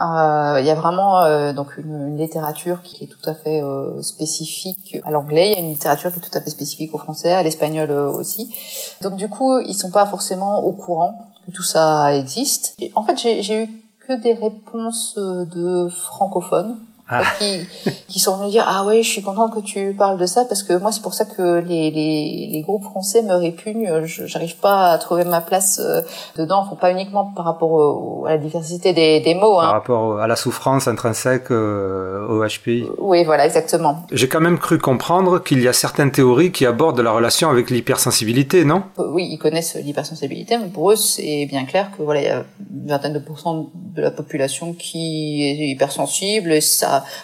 Euh, 0.00 0.58
Il 0.60 0.66
y 0.66 0.70
a 0.70 0.74
vraiment 0.74 1.20
euh, 1.20 1.52
donc 1.52 1.76
une, 1.78 2.16
littérature 2.16 2.82
qui 2.82 3.04
est 3.04 3.06
tout 3.06 3.30
à 3.30 3.34
fait 3.34 3.62
euh, 3.62 4.02
spécifique 4.02 4.98
à 5.04 5.10
l'anglais. 5.10 5.52
Il 5.52 5.52
y 5.52 5.56
a 5.56 5.60
une 5.60 5.70
littérature 5.70 6.12
qui 6.12 6.18
est 6.18 6.22
tout 6.22 6.36
à 6.36 6.40
fait 6.40 6.50
spécifique 6.50 6.94
au 6.94 6.98
français, 6.98 7.32
à 7.32 7.42
l'espagnol 7.42 7.90
aussi. 7.90 8.54
Donc 9.02 9.16
du 9.16 9.28
coup, 9.28 9.58
ils 9.60 9.74
sont 9.74 9.90
pas 9.90 10.06
forcément 10.06 10.64
au 10.64 10.72
courant 10.72 11.30
que 11.46 11.52
tout 11.52 11.62
ça 11.62 12.14
existe. 12.14 12.76
En 12.94 13.04
fait, 13.04 13.16
j'ai 13.16 13.64
eu 13.64 13.68
que 14.06 14.12
des 14.14 14.34
réponses 14.34 15.16
de 15.16 15.88
francophones 15.88 16.76
Ah. 17.06 17.22
qui, 17.38 17.60
qui 18.08 18.18
sont 18.18 18.38
venus 18.38 18.52
dire 18.52 18.64
ah 18.66 18.86
ouais 18.86 19.02
je 19.02 19.08
suis 19.10 19.20
contente 19.22 19.52
que 19.54 19.60
tu 19.60 19.92
parles 19.92 20.16
de 20.18 20.24
ça 20.24 20.46
parce 20.46 20.62
que 20.62 20.72
moi 20.78 20.90
c'est 20.90 21.02
pour 21.02 21.12
ça 21.12 21.26
que 21.26 21.58
les, 21.60 21.90
les, 21.90 22.48
les 22.50 22.62
groupes 22.62 22.84
français 22.84 23.22
me 23.22 23.34
répugnent. 23.34 24.04
Je- 24.04 24.24
j'arrive 24.26 24.56
pas 24.56 24.90
à 24.92 24.96
trouver 24.98 25.24
ma 25.24 25.42
place 25.42 25.80
euh, 25.84 26.00
dedans. 26.38 26.64
Faut 26.66 26.76
pas 26.76 26.90
uniquement 26.92 27.26
par 27.36 27.44
rapport 27.44 27.72
au- 27.72 28.24
à 28.26 28.30
la 28.30 28.38
diversité 28.38 28.94
des, 28.94 29.20
des 29.20 29.34
mots 29.34 29.56
par 29.56 29.64
hein. 29.68 29.72
rapport 29.72 30.18
à 30.18 30.26
la 30.26 30.34
souffrance 30.36 30.88
intrinsèque 30.88 31.50
euh, 31.50 32.26
au 32.26 32.42
HPI 32.46 32.86
oui 32.98 33.24
voilà 33.24 33.44
exactement. 33.44 34.06
J'ai 34.10 34.28
quand 34.28 34.40
même 34.40 34.58
cru 34.58 34.78
comprendre 34.78 35.40
qu'il 35.42 35.60
y 35.62 35.68
a 35.68 35.74
certaines 35.74 36.10
théories 36.10 36.52
qui 36.52 36.64
abordent 36.64 37.00
la 37.00 37.12
relation 37.12 37.50
avec 37.50 37.68
l'hypersensibilité, 37.70 38.64
non? 38.64 38.82
Euh, 38.98 39.10
oui 39.10 39.28
ils 39.30 39.38
connaissent 39.38 39.76
l'hypersensibilité 39.76 40.56
mais 40.56 40.68
pour 40.68 40.90
eux 40.90 40.96
c'est 40.96 41.44
bien 41.46 41.66
clair 41.66 41.90
que 41.96 42.02
voilà 42.02 42.20
il 42.22 42.26
y 42.26 42.30
a 42.30 42.44
une 42.82 42.88
vingtaine 42.88 43.12
de 43.12 43.18
pourcents 43.18 43.66
de 43.74 44.00
la 44.00 44.10
population 44.10 44.72
qui 44.72 45.42
est 45.44 45.68
hypersensible 45.68 46.50
et 46.52 46.60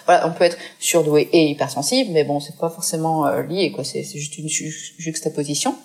voilà 0.05 0.27
on 0.27 0.31
peut 0.31 0.43
être 0.43 0.57
surdoué 0.79 1.29
et 1.31 1.49
hypersensible 1.51 2.11
mais 2.11 2.23
bon 2.23 2.39
c'est 2.39 2.57
pas 2.57 2.69
forcément 2.69 3.25
euh, 3.27 3.43
lié 3.43 3.71
quoi. 3.71 3.83
C'est 3.83 4.03
juste 4.03 4.37
une 4.37 4.49
ju- 4.49 4.93
juxtaposition 4.97 5.75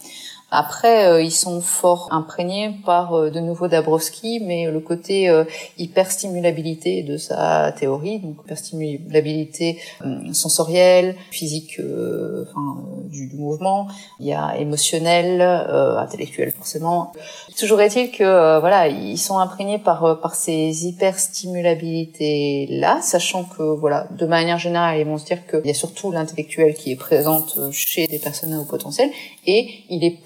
Après, 0.52 1.06
euh, 1.08 1.20
ils 1.22 1.32
sont 1.32 1.60
fort 1.60 2.06
imprégnés 2.12 2.70
par 2.84 3.14
euh, 3.14 3.30
de 3.30 3.40
nouveau 3.40 3.66
Dabrowski, 3.66 4.40
mais 4.40 4.70
le 4.70 4.78
côté 4.78 5.28
euh, 5.28 5.44
hyperstimulabilité 5.76 7.02
de 7.02 7.16
sa 7.16 7.72
théorie, 7.72 8.20
donc 8.20 8.36
hyperstimulabilité 8.44 9.80
euh, 10.04 10.32
sensorielle, 10.32 11.16
physique, 11.32 11.80
euh, 11.80 12.44
enfin 12.48 12.76
euh, 12.78 13.08
du, 13.08 13.26
du 13.26 13.36
mouvement, 13.36 13.88
il 14.20 14.26
y 14.26 14.32
a 14.32 14.56
émotionnel, 14.56 15.40
euh, 15.40 15.98
intellectuel 15.98 16.52
forcément. 16.52 17.12
Toujours 17.58 17.80
est-il 17.80 18.12
que 18.12 18.22
euh, 18.22 18.60
voilà, 18.60 18.86
ils 18.86 19.18
sont 19.18 19.38
imprégnés 19.38 19.78
par 19.78 20.04
euh, 20.04 20.14
par 20.14 20.36
ces 20.36 20.86
hyperstimulabilités 20.86 22.68
là, 22.70 23.00
sachant 23.02 23.42
que 23.44 23.62
voilà, 23.62 24.06
de 24.12 24.26
manière 24.26 24.58
générale, 24.58 25.00
ils 25.00 25.06
vont 25.06 25.18
se 25.18 25.24
dire 25.26 25.44
qu'il 25.46 25.66
y 25.66 25.70
a 25.70 25.74
surtout 25.74 26.12
l'intellectuel 26.12 26.74
qui 26.74 26.92
est 26.92 26.96
présente 26.96 27.56
euh, 27.58 27.72
chez 27.72 28.06
des 28.06 28.20
personnes 28.20 28.54
haut 28.54 28.64
potentiel, 28.64 29.10
et 29.44 29.80
il 29.90 30.04
est 30.04 30.22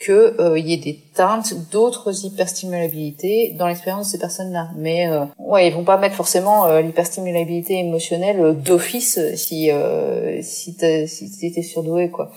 qu'il 0.00 0.14
euh, 0.14 0.58
y 0.58 0.74
ait 0.74 0.78
des 0.78 0.98
teintes 1.14 1.54
d'autres 1.70 2.24
hyperstimulabilités 2.24 3.54
dans 3.58 3.66
l'expérience 3.68 4.06
de 4.06 4.12
ces 4.12 4.18
personnes-là. 4.18 4.68
Mais 4.76 5.08
euh, 5.08 5.24
ouais, 5.38 5.68
ils 5.68 5.74
vont 5.74 5.84
pas 5.84 5.96
mettre 5.96 6.16
forcément 6.16 6.66
euh, 6.66 6.80
l'hyperstimulabilité 6.80 7.78
émotionnelle 7.78 8.40
euh, 8.40 8.52
d'office 8.52 9.18
si 9.36 9.70
euh, 9.70 10.40
si 10.42 10.76
t'étais 10.76 11.62
surdoué 11.62 12.10
quoi. 12.10 12.30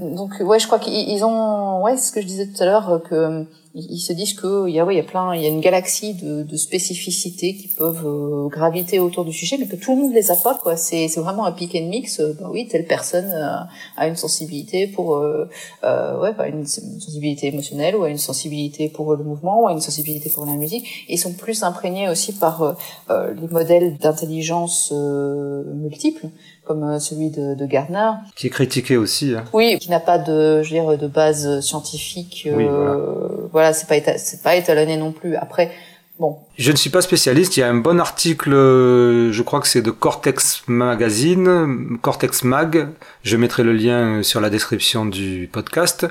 Donc 0.00 0.34
ouais, 0.40 0.60
je 0.60 0.66
crois 0.66 0.78
qu'ils 0.78 1.08
ils 1.08 1.24
ont 1.24 1.82
ouais, 1.82 1.96
ce 1.96 2.12
que 2.12 2.20
je 2.20 2.26
disais 2.26 2.46
tout 2.46 2.62
à 2.62 2.66
l'heure 2.66 3.02
que 3.08 3.44
ils 3.74 4.00
se 4.00 4.12
disent 4.12 4.34
que 4.34 4.68
il 4.68 4.74
y 4.74 4.80
a 4.80 4.84
ouais, 4.84 4.94
il 4.94 4.98
y 4.98 5.00
a 5.00 5.04
plein, 5.04 5.34
il 5.34 5.42
y 5.42 5.44
a 5.44 5.48
une 5.48 5.60
galaxie 5.60 6.14
de, 6.14 6.42
de 6.42 6.56
spécificités 6.56 7.54
qui 7.54 7.68
peuvent 7.68 8.04
euh, 8.04 8.48
graviter 8.48 8.98
autour 8.98 9.24
du 9.24 9.32
sujet, 9.32 9.56
mais 9.58 9.66
que 9.66 9.76
tout 9.76 9.94
le 9.94 10.02
monde 10.02 10.12
les 10.12 10.30
a 10.30 10.36
pas 10.36 10.58
quoi. 10.60 10.76
C'est 10.76 11.06
c'est 11.08 11.20
vraiment 11.20 11.44
un 11.46 11.52
pick 11.52 11.74
and 11.76 11.88
mix. 11.88 12.18
Euh, 12.20 12.36
bah 12.40 12.48
oui, 12.50 12.66
telle 12.68 12.86
personne 12.86 13.30
euh, 13.32 13.56
a 13.96 14.08
une 14.08 14.16
sensibilité 14.16 14.88
pour 14.88 15.16
euh, 15.16 15.48
euh, 15.84 16.20
ouais, 16.20 16.32
bah, 16.36 16.48
une, 16.48 16.58
une 16.60 16.66
sensibilité 16.66 17.46
émotionnelle 17.48 17.94
ou 17.96 18.02
a 18.02 18.08
une 18.10 18.18
sensibilité 18.18 18.88
pour 18.88 19.14
le 19.14 19.22
mouvement 19.24 19.62
ou 19.62 19.68
a 19.68 19.72
une 19.72 19.80
sensibilité 19.80 20.30
pour 20.30 20.46
la 20.46 20.52
musique. 20.54 20.84
Et 21.08 21.14
ils 21.14 21.18
sont 21.18 21.32
plus 21.34 21.62
imprégnés 21.62 22.08
aussi 22.08 22.32
par 22.32 22.62
euh, 22.62 22.72
euh, 23.10 23.34
les 23.40 23.48
modèles 23.48 23.96
d'intelligence 23.98 24.92
euh, 24.92 25.62
multiples 25.74 26.26
comme 26.64 26.84
euh, 26.84 26.98
celui 27.00 27.30
de, 27.30 27.54
de 27.54 27.66
Gardner, 27.66 28.10
qui 28.36 28.46
est 28.46 28.50
critiqué 28.50 28.96
aussi. 28.96 29.34
hein. 29.34 29.44
oui, 29.52 29.76
qui 29.80 29.90
n'a 29.90 29.98
pas 29.98 30.18
de, 30.18 30.62
je 30.62 30.74
veux 30.74 30.80
dire, 30.80 30.98
de 30.98 31.06
base 31.08 31.60
scientifique. 31.60 32.46
Oui, 32.54 32.64
euh, 32.68 33.39
voilà, 33.52 33.72
c'est 33.72 33.86
pas 33.88 34.18
c'est 34.18 34.42
pas 34.42 34.56
étalonné 34.56 34.96
non 34.96 35.12
plus. 35.12 35.36
Après, 35.36 35.70
bon, 36.18 36.38
Je 36.58 36.70
ne 36.70 36.76
suis 36.76 36.90
pas 36.90 37.02
spécialiste, 37.02 37.56
il 37.56 37.60
y 37.60 37.62
a 37.62 37.68
un 37.68 37.74
bon 37.76 37.98
article, 38.00 38.52
euh, 38.52 39.32
je 39.32 39.42
crois 39.42 39.60
que 39.60 39.68
c'est 39.68 39.82
de 39.82 39.90
Cortex 39.90 40.62
Magazine, 40.66 41.98
Cortex 42.02 42.44
Mag, 42.44 42.88
je 43.22 43.36
mettrai 43.36 43.62
le 43.62 43.72
lien 43.72 44.22
sur 44.22 44.40
la 44.40 44.50
description 44.50 45.04
du 45.06 45.48
podcast, 45.52 46.06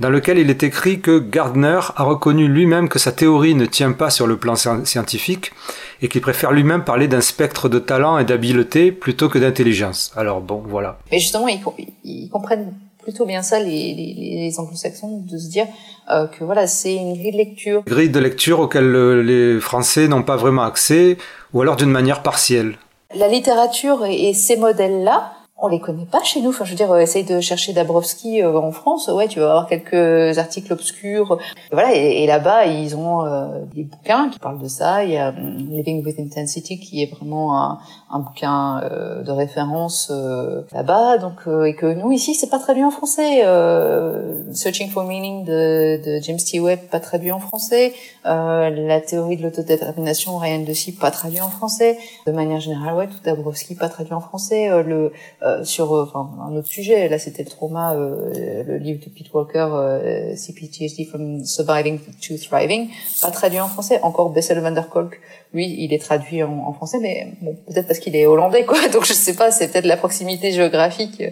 dans 0.00 0.08
lequel 0.10 0.38
il 0.38 0.48
est 0.48 0.62
écrit 0.62 1.00
que 1.00 1.18
Gardner 1.18 1.78
a 1.94 2.02
reconnu 2.04 2.48
lui-même 2.48 2.88
que 2.88 2.98
sa 2.98 3.12
théorie 3.12 3.54
ne 3.54 3.66
tient 3.66 3.92
pas 3.92 4.08
sur 4.10 4.26
le 4.26 4.38
plan 4.38 4.54
scien- 4.54 4.84
scientifique 4.86 5.52
et 6.00 6.08
qu'il 6.08 6.22
préfère 6.22 6.52
lui-même 6.52 6.84
parler 6.84 7.06
d'un 7.06 7.20
spectre 7.20 7.68
de 7.68 7.78
talent 7.78 8.16
et 8.18 8.24
d'habileté 8.24 8.92
plutôt 8.92 9.28
que 9.28 9.38
d'intelligence. 9.38 10.10
Alors 10.16 10.40
bon, 10.40 10.62
voilà. 10.66 10.98
mais 11.12 11.18
justement, 11.18 11.48
ils 12.04 12.30
comprennent 12.30 12.72
plutôt 13.02 13.26
bien 13.26 13.42
ça 13.42 13.58
les, 13.58 13.94
les, 13.94 14.14
les 14.14 14.60
anglo-saxons 14.60 15.22
de 15.30 15.38
se 15.38 15.48
dire 15.48 15.66
euh, 16.10 16.26
que 16.26 16.44
voilà, 16.44 16.66
c'est 16.66 16.94
une 16.94 17.14
grille 17.14 17.32
de 17.32 17.36
lecture. 17.36 17.82
Grille 17.86 18.10
de 18.10 18.20
lecture 18.20 18.60
auxquelles 18.60 18.94
euh, 18.94 19.22
les 19.22 19.60
Français 19.60 20.08
n'ont 20.08 20.22
pas 20.22 20.36
vraiment 20.36 20.62
accès, 20.62 21.16
ou 21.52 21.60
alors 21.62 21.76
d'une 21.76 21.90
manière 21.90 22.22
partielle. 22.22 22.76
La 23.14 23.28
littérature 23.28 24.04
et, 24.06 24.28
et 24.28 24.34
ces 24.34 24.56
modèles-là 24.56 25.32
on 25.62 25.68
les 25.68 25.80
connaît 25.80 26.06
pas 26.06 26.22
chez 26.22 26.40
nous. 26.40 26.50
Enfin, 26.50 26.64
je 26.64 26.70
veux 26.70 26.76
dire, 26.76 26.90
euh, 26.90 27.00
essaye 27.00 27.24
de 27.24 27.40
chercher 27.40 27.72
Dabrowski 27.72 28.42
euh, 28.42 28.58
en 28.58 28.72
France, 28.72 29.08
ouais, 29.08 29.28
tu 29.28 29.40
vas 29.40 29.50
avoir 29.50 29.66
quelques 29.68 30.38
articles 30.38 30.72
obscurs. 30.72 31.38
Voilà, 31.70 31.94
et, 31.94 32.22
et 32.22 32.26
là-bas, 32.26 32.66
ils 32.66 32.96
ont 32.96 33.24
euh, 33.24 33.46
des 33.74 33.84
bouquins 33.84 34.30
qui 34.30 34.38
parlent 34.38 34.60
de 34.60 34.68
ça. 34.68 35.04
Il 35.04 35.10
y 35.10 35.18
a 35.18 35.28
hum, 35.28 35.68
Living 35.70 36.04
with 36.04 36.18
Intensity, 36.18 36.80
qui 36.80 37.02
est 37.02 37.14
vraiment 37.14 37.60
un, 37.60 37.78
un 38.10 38.18
bouquin 38.18 38.80
euh, 38.82 39.22
de 39.22 39.30
référence 39.30 40.10
euh, 40.10 40.62
là-bas. 40.72 41.18
Donc, 41.18 41.46
euh, 41.46 41.64
et 41.64 41.74
que 41.74 41.86
nous 41.86 42.12
ici, 42.12 42.34
c'est 42.34 42.48
pas 42.48 42.58
traduit 42.58 42.84
en 42.84 42.90
français. 42.90 43.42
Searching 44.52 44.90
for 44.90 45.04
Meaning 45.04 45.44
de, 45.44 46.00
de 46.04 46.22
James 46.22 46.38
T. 46.38 46.60
Webb, 46.60 46.80
pas 46.90 47.00
traduit 47.00 47.32
en 47.32 47.40
français. 47.40 47.92
la 48.24 49.00
théorie 49.00 49.36
de 49.36 49.42
l'autodétermination, 49.42 50.36
Ryan 50.38 50.64
Deci, 50.66 50.92
pas 50.92 51.10
traduit 51.10 51.40
en 51.40 51.50
français. 51.50 51.98
De 52.26 52.32
manière 52.32 52.60
générale, 52.60 52.94
ouais, 52.96 53.06
tout 53.06 53.22
Dabrowski, 53.24 53.74
pas 53.74 53.88
traduit 53.88 54.14
en 54.14 54.20
français. 54.20 54.68
le 54.82 55.12
euh, 55.42 55.64
sur 55.64 55.94
euh, 55.94 56.02
enfin, 56.02 56.30
un 56.46 56.54
autre 56.56 56.68
sujet. 56.68 57.08
Là, 57.08 57.18
c'était 57.18 57.42
le 57.42 57.48
trauma, 57.50 57.94
euh, 57.94 58.62
le 58.66 58.76
livre 58.76 59.00
de 59.04 59.10
Pete 59.10 59.32
Walker, 59.32 60.36
CPTSD 60.36 61.06
from 61.06 61.44
Surviving 61.44 61.98
to 61.98 62.36
Thriving, 62.36 62.88
pas 63.22 63.30
traduit 63.30 63.60
en 63.60 63.68
français. 63.68 64.00
Encore 64.02 64.30
Bessel 64.30 64.60
van 64.60 64.72
der 64.72 64.88
Kolk, 64.88 65.20
lui, 65.52 65.66
il 65.78 65.92
est 65.92 65.98
traduit 65.98 66.42
en, 66.42 66.64
en 66.66 66.72
français, 66.72 66.98
mais 67.00 67.32
bon, 67.40 67.56
peut-être 67.66 67.86
parce 67.86 67.98
qu'il 67.98 68.14
est 68.14 68.26
hollandais, 68.26 68.64
quoi. 68.64 68.88
Donc 68.92 69.04
je 69.04 69.12
sais 69.12 69.34
pas, 69.34 69.50
c'est 69.50 69.72
peut-être 69.72 69.86
la 69.86 69.96
proximité 69.96 70.52
géographique. 70.52 71.22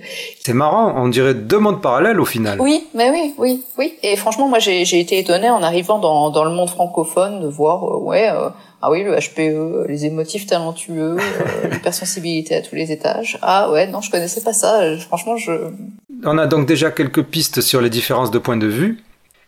C'est 0.45 0.55
marrant, 0.55 0.95
on 0.97 1.09
dirait 1.09 1.35
deux 1.35 1.59
mondes 1.59 1.81
parallèles 1.81 2.21
au 2.21 2.25
final. 2.25 2.61
Oui, 2.61 2.87
mais 2.95 3.11
oui, 3.11 3.35
oui, 3.39 3.63
oui. 3.79 3.95
Et 4.03 4.17
franchement, 4.17 4.49
moi, 4.49 4.59
j'ai 4.59 4.99
été 4.99 5.19
étonnée 5.19 5.51
en 5.51 5.63
arrivant 5.63 5.99
dans, 5.99 6.31
dans 6.31 6.45
le 6.45 6.51
monde 6.51 6.71
francophone 6.71 7.41
de 7.41 7.47
voir, 7.47 8.03
ouais. 8.03 8.31
Ah 8.81 8.93
oui, 8.93 9.03
le 9.03 9.17
HPE, 9.17 9.89
les 9.89 10.07
émotifs 10.07 10.47
talentueux, 10.47 11.17
euh, 11.17 11.69
l'hypersensibilité 11.71 12.55
à 12.55 12.63
tous 12.63 12.77
les 12.77 12.93
étages. 12.93 13.37
Ah 13.43 13.71
ouais, 13.73 13.89
non, 13.89 14.01
je 14.01 14.11
connaissais 14.11 14.41
pas 14.41 14.53
ça. 14.53 14.97
Franchement, 14.99 15.37
je... 15.37 15.53
On 16.25 16.39
a 16.39 16.47
donc 16.47 16.67
déjà 16.67 16.93
quelques 16.93 17.25
pistes 17.25 17.61
sur 17.61 17.81
les 17.81 17.91
différences 17.91 18.31
de 18.31 18.39
points 18.39 18.57
de 18.57 18.69
vue, 18.69 19.03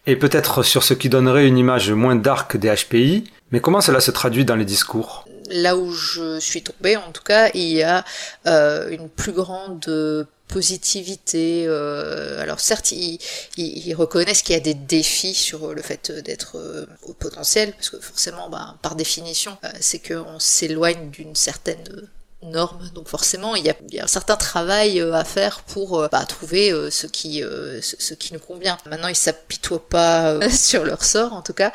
et 0.07 0.17
peut-être 0.17 0.65
sur 0.65 0.83
ce 0.83 0.95
qui 0.95 1.09
donnerait 1.09 1.47
une 1.47 1.59
image 1.59 1.93
moins 1.93 2.17
dark 2.17 2.57
des 2.57 2.75
HPI, 2.75 3.25
mais 3.52 3.61
comment 3.61 3.80
cela 3.80 4.00
se 4.00 4.11
traduit 4.11 4.45
dans 4.45 4.57
les 4.57 4.64
discours? 4.64 5.26
Là 5.50 5.76
où 5.76 5.92
je 5.92 6.38
suis 6.38 6.62
tombée, 6.62 6.97
en 6.97 7.11
tout 7.12 7.25
cas, 7.25 7.50
il 7.54 7.69
y 7.69 7.83
a 7.83 8.04
euh, 8.47 8.88
une 8.90 9.09
plus 9.09 9.33
grande 9.33 10.26
positivité. 10.50 11.64
Euh, 11.66 12.40
alors 12.40 12.61
certes, 12.61 12.92
ils, 12.92 13.19
ils, 13.57 13.95
reconnaissent 13.95 14.42
qu'il 14.42 14.54
y 14.54 14.59
a 14.59 14.61
des 14.61 14.75
défis 14.75 15.35
sur 15.35 15.73
le 15.73 15.83
fait 15.83 16.11
d'être 16.11 16.59
euh, 16.59 16.87
au 17.02 17.12
potentiel, 17.12 17.73
parce 17.73 17.90
que 17.90 18.00
forcément, 18.00 18.50
bah, 18.50 18.76
par 18.83 18.97
définition, 18.97 19.57
euh, 19.64 19.69
c'est 19.80 20.00
qu'on 20.00 20.38
s'éloigne 20.38 21.11
d'une 21.11 21.37
certaine 21.37 22.09
normes. 22.42 22.90
Donc 22.94 23.09
forcément, 23.09 23.54
il 23.54 23.64
y, 23.64 23.70
a, 23.70 23.75
il 23.88 23.94
y 23.94 24.00
a 24.00 24.04
un 24.04 24.09
certain 24.09 24.37
travail 24.37 25.00
euh, 25.00 25.12
à 25.12 25.25
faire 25.25 25.61
pour 25.62 26.00
euh, 26.00 26.09
bah, 26.11 26.25
trouver 26.25 26.73
euh, 26.73 26.90
ce 26.90 27.06
qui 27.06 27.40
ce, 27.40 27.97
ce, 27.99 28.14
qui 28.14 28.32
nous 28.32 28.40
convient. 28.40 28.78
Maintenant, 28.87 29.09
ils 29.09 29.16
s'apitoient 29.16 29.88
pas 29.88 30.49
sur 30.50 30.85
leur 30.85 31.04
sort, 31.04 31.32
en 31.32 31.42
tout 31.42 31.52
cas, 31.52 31.73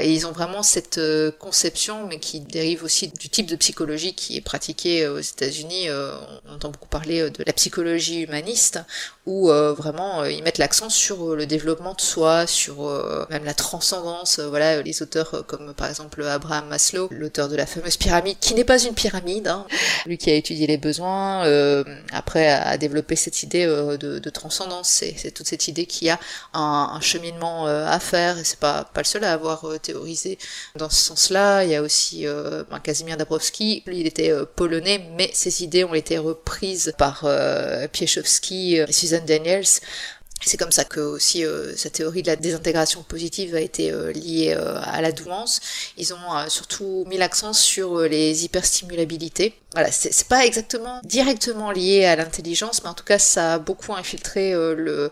et 0.00 0.12
ils 0.12 0.26
ont 0.26 0.32
vraiment 0.32 0.62
cette 0.62 1.00
conception, 1.38 2.06
mais 2.06 2.18
qui 2.18 2.40
dérive 2.40 2.84
aussi 2.84 3.08
du 3.08 3.28
type 3.28 3.46
de 3.46 3.56
psychologie 3.56 4.14
qui 4.14 4.36
est 4.36 4.40
pratiquée 4.40 5.06
aux 5.06 5.18
États-Unis. 5.18 5.88
on 5.90 6.54
entend 6.54 6.70
beaucoup 6.70 6.88
parler 6.88 7.30
de 7.30 7.44
la 7.44 7.52
psychologie 7.52 8.22
humaniste, 8.22 8.80
où 9.26 9.48
vraiment 9.48 10.24
ils 10.24 10.42
mettent 10.42 10.58
l'accent 10.58 10.90
sur 10.90 11.36
le 11.36 11.46
développement 11.46 11.94
de 11.94 12.00
soi, 12.00 12.46
sur 12.46 12.82
même 13.30 13.44
la 13.44 13.54
transcendance. 13.54 14.38
voilà, 14.38 14.82
les 14.82 15.02
auteurs 15.02 15.44
comme 15.46 15.74
par 15.74 15.88
exemple 15.88 16.22
Abraham 16.24 16.68
Maslow, 16.68 17.08
l'auteur 17.10 17.48
de 17.48 17.56
la 17.56 17.66
fameuse 17.66 17.96
pyramide, 17.96 18.38
qui 18.40 18.54
n'est 18.54 18.64
pas 18.64 18.82
une 18.82 18.94
pyramide. 18.94 19.48
Hein, 19.48 19.66
lui 20.06 20.18
qui 20.18 20.30
a 20.30 20.34
étudié 20.34 20.66
les 20.66 20.76
besoins, 20.76 21.44
euh, 21.44 21.84
après 22.12 22.48
a 22.48 22.76
développé 22.78 23.16
cette 23.16 23.42
idée 23.42 23.64
euh, 23.66 23.96
de, 23.96 24.18
de, 24.18 24.30
transcendance. 24.30 24.88
C'est 24.88 25.30
toute 25.30 25.46
cette 25.46 25.68
idée 25.68 25.86
qu'il 25.86 26.08
y 26.08 26.10
a 26.10 26.18
un, 26.54 26.90
un 26.94 27.00
cheminement 27.00 27.66
euh, 27.66 27.86
à 27.86 28.00
faire, 28.00 28.38
et 28.38 28.44
c'est 28.44 28.58
pas, 28.58 28.84
pas 28.84 29.00
le 29.00 29.06
seul 29.06 29.24
à 29.24 29.32
avoir 29.32 29.64
euh, 29.64 29.78
théorisé 29.78 30.38
dans 30.76 30.90
ce 30.90 31.00
sens-là. 31.00 31.64
Il 31.64 31.70
y 31.70 31.74
a 31.74 31.82
aussi 31.82 32.24
ben, 32.24 32.80
Casimir 32.80 33.16
Dabrowski, 33.16 33.82
lui 33.86 34.00
il 34.00 34.06
était 34.06 34.32
polonais, 34.56 35.08
mais 35.16 35.30
ses 35.32 35.62
idées 35.62 35.84
ont 35.84 35.94
été 35.94 36.18
reprises 36.18 36.92
par 36.98 37.26
Piechowski 37.92 38.76
et 38.76 38.92
Susan 38.92 39.20
Daniels. 39.26 39.64
C'est 40.42 40.56
comme 40.56 40.72
ça 40.72 40.84
que 40.84 41.00
aussi 41.00 41.44
euh, 41.44 41.76
sa 41.76 41.90
théorie 41.90 42.22
de 42.22 42.28
la 42.28 42.36
désintégration 42.36 43.02
positive 43.02 43.54
a 43.54 43.60
été 43.60 43.92
euh, 43.92 44.10
liée 44.12 44.54
euh, 44.56 44.80
à 44.82 45.02
la 45.02 45.12
douance. 45.12 45.60
Ils 45.98 46.14
ont 46.14 46.48
surtout 46.48 47.04
mis 47.08 47.18
l'accent 47.18 47.52
sur 47.52 48.00
les 48.00 48.44
hyperstimulabilités. 48.44 49.54
Voilà, 49.74 49.92
c'est 49.92 50.26
pas 50.26 50.44
exactement 50.44 51.00
directement 51.04 51.70
lié 51.70 52.04
à 52.04 52.16
l'intelligence, 52.16 52.82
mais 52.82 52.90
en 52.90 52.94
tout 52.94 53.04
cas 53.04 53.18
ça 53.18 53.54
a 53.54 53.58
beaucoup 53.60 53.94
infiltré 53.94 54.52
le 54.52 55.10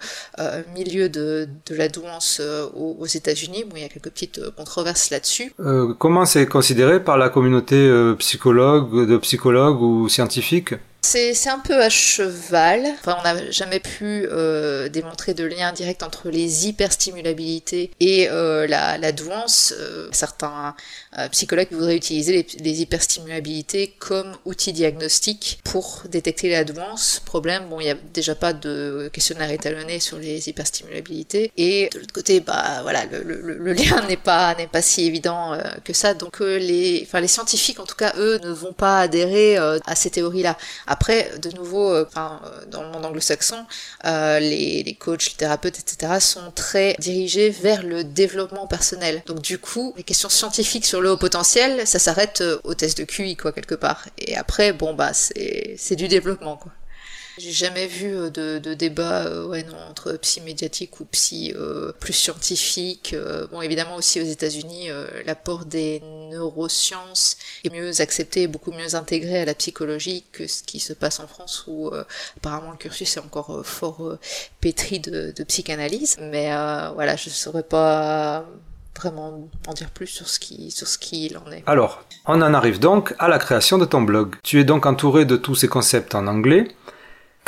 milieu 0.74 1.08
de, 1.08 1.48
de, 1.66 1.74
la 1.76 1.88
douance 1.88 2.40
aux, 2.74 2.96
aux 2.98 3.06
États-Unis. 3.06 3.64
Bon, 3.64 3.76
il 3.76 3.82
y 3.82 3.84
a 3.84 3.88
quelques 3.88 4.10
petites 4.10 4.40
controverses 4.56 5.10
là-dessus. 5.10 5.52
comment 5.98 6.24
c'est 6.24 6.46
considéré 6.46 7.02
par 7.04 7.18
la 7.18 7.28
communauté 7.28 7.88
psychologue, 8.18 9.08
de 9.08 9.16
psychologues 9.18 9.80
ou 9.80 10.08
scientifiques? 10.08 10.74
C'est 11.00 11.48
un 11.48 11.60
peu 11.60 11.80
à 11.82 11.88
cheval. 11.88 12.84
Enfin, 12.98 13.16
on 13.20 13.22
n'a 13.22 13.50
jamais 13.50 13.80
pu 13.80 14.26
euh, 14.30 14.88
démontrer 14.88 15.32
de 15.32 15.44
lien 15.44 15.72
direct 15.72 16.02
entre 16.02 16.28
les 16.28 16.66
hyperstimulabilités 16.66 17.90
et 18.00 18.28
euh, 18.28 18.66
la, 18.66 18.98
la, 18.98 19.12
douance. 19.12 19.72
Euh, 19.78 20.08
certains 20.12 20.74
euh, 21.18 21.28
psychologues 21.28 21.68
voudraient 21.70 21.96
utiliser 21.96 22.32
les, 22.32 22.46
les, 22.62 22.82
hyperstimulabilités 22.82 23.94
comme 23.98 24.36
outil 24.44 24.72
diagnostic 24.72 25.60
pour 25.64 26.02
détecter 26.10 26.50
la 26.50 26.64
douance. 26.64 27.22
Problème, 27.24 27.68
bon, 27.68 27.80
il 27.80 27.84
n'y 27.84 27.90
a 27.90 27.96
déjà 28.12 28.34
pas 28.34 28.52
de 28.52 29.08
questionnaire 29.12 29.50
étalonné 29.50 30.00
sur 30.00 30.18
les 30.18 30.48
hyperstimulabilités. 30.48 31.52
Et 31.56 31.88
de 31.92 32.00
l'autre 32.00 32.12
côté, 32.12 32.40
bah 32.40 32.80
voilà, 32.82 33.04
le, 33.06 33.22
le, 33.22 33.56
le 33.56 33.72
lien 33.72 34.04
n'est 34.08 34.16
pas 34.16 34.54
n'est 34.56 34.66
pas 34.66 34.82
si 34.82 35.04
évident 35.04 35.54
euh, 35.54 35.62
que 35.84 35.92
ça. 35.92 36.14
Donc 36.14 36.40
les, 36.40 37.02
enfin 37.06 37.20
les 37.20 37.28
scientifiques, 37.28 37.78
en 37.80 37.86
tout 37.86 37.96
cas, 37.96 38.12
eux, 38.16 38.38
ne 38.42 38.50
vont 38.50 38.72
pas 38.72 39.00
adhérer 39.00 39.56
à 39.56 39.94
ces 39.94 40.10
théories-là. 40.10 40.56
De 41.06 41.56
nouveau, 41.56 41.92
euh, 41.92 42.04
enfin, 42.06 42.40
euh, 42.44 42.64
dans 42.66 42.82
le 42.82 42.90
monde 42.90 43.04
anglo-saxon, 43.04 43.66
euh, 44.04 44.38
les, 44.38 44.82
les 44.82 44.94
coachs, 44.94 45.30
les 45.30 45.36
thérapeutes, 45.36 45.78
etc., 45.78 46.20
sont 46.20 46.50
très 46.54 46.96
dirigés 46.98 47.50
vers 47.50 47.82
le 47.82 48.04
développement 48.04 48.66
personnel. 48.66 49.22
Donc 49.26 49.40
du 49.40 49.58
coup, 49.58 49.94
les 49.96 50.02
questions 50.02 50.28
scientifiques 50.28 50.86
sur 50.86 51.00
le 51.00 51.10
haut 51.10 51.16
potentiel, 51.16 51.86
ça 51.86 51.98
s'arrête 51.98 52.42
au 52.64 52.74
test 52.74 52.98
de 52.98 53.04
QI, 53.04 53.36
quoi, 53.36 53.52
quelque 53.52 53.74
part. 53.74 54.06
Et 54.18 54.36
après, 54.36 54.72
bon, 54.72 54.94
bah, 54.94 55.12
c'est 55.14 55.96
du 55.96 56.08
développement, 56.08 56.56
quoi. 56.56 56.72
J'ai 57.38 57.52
jamais 57.52 57.86
vu 57.86 58.16
euh, 58.16 58.30
de, 58.30 58.58
de 58.58 58.74
débat 58.74 59.26
euh, 59.26 59.46
ouais, 59.46 59.62
non, 59.62 59.76
entre 59.88 60.12
psy 60.14 60.40
médiatique 60.40 60.98
ou 61.00 61.04
psy 61.04 61.54
euh, 61.54 61.92
plus 62.00 62.12
scientifique. 62.12 63.14
bon, 63.52 63.62
évidemment 63.62 63.94
aussi 63.94 64.20
aux 64.20 64.24
États-Unis, 64.24 64.88
l'apport 65.24 65.64
des 65.64 66.02
neurosciences 66.30 67.36
est 67.64 67.72
mieux 67.72 68.00
accepté 68.00 68.46
beaucoup 68.46 68.72
mieux 68.72 68.94
intégré 68.94 69.42
à 69.42 69.44
la 69.44 69.54
psychologie 69.54 70.24
que 70.32 70.46
ce 70.46 70.62
qui 70.62 70.80
se 70.80 70.92
passe 70.92 71.20
en 71.20 71.26
France 71.26 71.64
où 71.66 71.90
apparemment 72.36 72.72
le 72.72 72.76
cursus 72.76 73.16
est 73.16 73.20
encore 73.20 73.64
fort 73.64 74.18
pétri 74.60 75.00
de, 75.00 75.32
de, 75.36 75.44
psychanalyse. 75.44 76.16
Mais 76.20 76.48
voilà, 76.94 77.16
je 77.16 77.30
saurais 77.30 77.62
pas 77.62 78.44
vraiment 78.98 79.48
en 79.66 79.72
dire 79.74 79.90
plus 79.90 80.06
sur 80.06 80.28
ce 80.28 80.40
qui 80.40 80.70
sur 80.70 80.86
ce 80.88 80.98
qu'il 80.98 81.38
en 81.38 81.50
est. 81.52 81.62
Alors, 81.66 82.02
on 82.26 82.42
en 82.42 82.54
arrive 82.54 82.78
donc 82.78 83.14
à 83.18 83.28
la 83.28 83.38
création 83.38 83.78
de 83.78 83.84
ton 83.84 84.02
blog. 84.02 84.36
Tu 84.42 84.60
es 84.60 84.64
donc 84.64 84.86
entouré 84.86 85.24
de 85.24 85.36
tous 85.36 85.54
ces 85.54 85.68
concepts 85.68 86.14
en 86.14 86.26
anglais. 86.26 86.68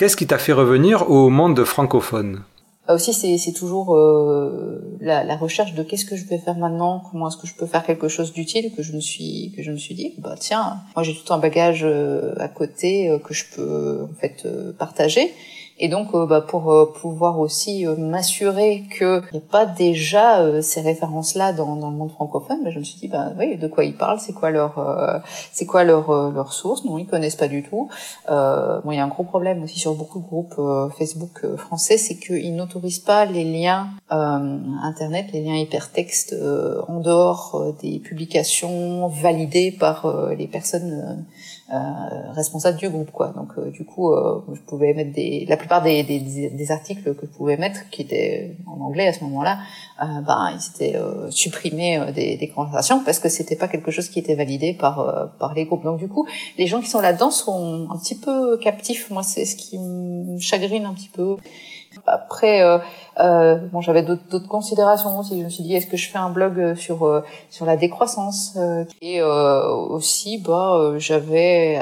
Qu'est-ce 0.01 0.17
qui 0.17 0.27
t'a 0.27 0.39
fait 0.39 0.55
revenir 0.55 1.11
au 1.11 1.29
monde 1.29 1.63
francophone? 1.63 2.43
Bah 2.89 2.95
aussi 2.95 3.13
c'est 3.13 3.53
toujours 3.53 3.95
euh, 3.95 4.81
la, 4.99 5.37
recherche 5.37 5.75
de 5.75 5.83
qu'est-ce 5.83 6.07
que 6.07 6.17
je 6.17 6.25
vais 6.25 6.39
faire 6.39 6.57
maintenant 6.57 7.03
comment 7.11 7.29
est-ce 7.29 7.37
que 7.37 7.47
je 7.47 7.55
peux 7.55 7.67
faire 7.67 7.85
quelque 7.85 8.09
chose 8.09 8.33
d'utile 8.33 8.73
que 8.75 8.83
je 8.83 8.95
me 8.95 9.01
suis 9.01 9.53
que 9.55 9.63
je 9.63 9.71
me 9.71 9.77
suis 9.77 9.95
dit 9.95 10.15
bah 10.17 10.37
tiens 10.41 10.79
moi 10.97 11.03
j'ai 11.03 11.15
tout 11.15 11.31
un 11.35 11.37
bagage 11.37 11.83
euh, 11.85 12.33
à 12.39 12.49
côté 12.49 13.11
euh, 13.11 13.19
que 13.19 13.35
je 13.35 13.45
peux 13.55 14.07
en 14.11 14.19
fait 14.19 14.49
partager 14.79 15.35
et 15.83 15.89
donc, 15.89 16.09
euh, 16.13 16.27
bah, 16.27 16.43
pour 16.43 16.71
euh, 16.71 16.93
pouvoir 16.93 17.39
aussi 17.39 17.87
euh, 17.87 17.97
m'assurer 17.97 18.85
qu'il 18.97 19.23
n'y 19.33 19.39
a 19.39 19.51
pas 19.51 19.65
déjà 19.65 20.61
ces 20.61 20.83
références-là 20.83 21.55
dans, 21.55 21.75
le 21.75 21.97
monde 21.97 22.11
francophone, 22.11 22.59
bah, 22.63 22.71
je 22.71 22.79
me 22.79 22.85
suis 22.85 22.99
dit, 23.01 23.09
bah, 23.09 23.33
oui, 23.39 23.57
de 23.57 23.67
quoi 23.67 23.85
ils 23.85 23.97
parlent, 23.97 24.21
c'est 24.21 24.35
quoi 24.35 24.51
leur, 24.51 25.23
c'est 25.53 25.65
quoi 25.65 25.85
leur, 25.85 26.33
leur 26.33 26.53
source? 26.53 26.85
Non, 26.85 26.99
ils 26.99 27.07
connaissent 27.07 27.37
pas 27.37 27.49
du 27.49 27.63
tout. 27.63 27.89
Bon, 28.29 28.91
il 28.91 28.97
y 28.97 28.99
a 28.99 29.05
un 29.05 29.09
gros 29.09 29.25
problème 29.25 29.63
aussi 29.63 29.79
sur 29.79 29.95
beaucoup 29.95 30.19
de 30.19 30.25
groupes 30.25 30.61
Facebook 30.99 31.47
français, 31.57 31.97
c'est 31.97 32.17
qu'ils 32.17 32.55
n'autorisent 32.55 32.99
pas 32.99 33.25
les 33.25 33.45
liens 33.45 33.89
Internet, 34.11 35.27
les 35.33 35.43
liens 35.43 35.57
hypertextes 35.57 36.37
en 36.89 37.01
dehors 37.01 37.75
des 37.81 37.99
publications 38.01 39.09
validées 39.09 39.73
par 39.73 40.31
les 40.37 40.47
personnes 40.47 41.25
responsable 42.33 42.79
du 42.79 42.89
groupe, 42.89 43.11
quoi. 43.11 43.29
Donc 43.29 43.59
du 43.71 43.85
coup, 43.85 44.13
je 44.53 44.61
pouvais 44.63 44.93
mettre 44.95 45.13
des, 45.13 45.47
la 45.49 45.57
plupart 45.57 45.83
des, 45.83 46.03
des, 46.03 46.51
des, 46.51 46.73
articles 46.73 47.15
que 47.15 47.27
je 47.27 47.37
pouvais 47.37 47.57
mettre, 47.57 47.89
qui 47.91 48.03
étaient 48.03 48.57
en 48.67 48.81
anglais 48.81 49.07
à 49.07 49.13
ce 49.13 49.23
moment-là, 49.25 49.59
ben 49.99 50.53
ils 50.53 50.75
étaient 50.75 50.99
supprimés 51.31 52.13
des, 52.15 52.37
des 52.37 52.49
conversations 52.49 53.03
parce 53.05 53.19
que 53.19 53.29
c'était 53.29 53.57
pas 53.57 53.69
quelque 53.69 53.91
chose 53.91 54.09
qui 54.09 54.19
était 54.19 54.35
validé 54.35 54.75
par 54.75 55.31
par 55.39 55.55
les 55.55 55.65
groupes. 55.65 55.85
Donc 55.85 55.99
du 55.99 56.09
coup, 56.09 56.27
les 56.59 56.67
gens 56.67 56.81
qui 56.81 56.89
sont 56.89 57.01
là-dedans 57.01 57.31
sont 57.31 57.89
un 57.91 57.97
petit 57.99 58.17
peu 58.17 58.59
captifs. 58.59 59.11
Moi, 59.11 59.23
c'est 59.23 59.45
ce 59.45 59.57
qui 59.57 59.79
me 59.79 60.39
chagrine 60.39 60.85
un 60.87 60.95
petit 60.95 61.11
peu. 61.11 61.37
Après, 62.07 62.63
euh, 62.63 62.79
euh, 63.19 63.57
bon, 63.73 63.81
j'avais 63.81 64.03
d'autres 64.03 64.49
considérations 64.49 65.19
aussi. 65.19 65.39
Je 65.39 65.45
me 65.45 65.51
suis 65.51 65.65
dit, 65.65 65.75
est-ce 65.75 65.87
que 65.87 65.97
je 65.97 66.09
fais 66.09 66.19
un 66.19 66.31
blog 66.31 66.59
euh, 66.59 66.75
sur 66.77 67.05
euh, 67.05 67.23
sur 67.51 67.67
la 67.67 67.77
décroissance 67.77 68.57
Et 69.03 69.23
aussi, 69.23 70.39
bah, 70.39 70.93
j'avais, 70.99 71.81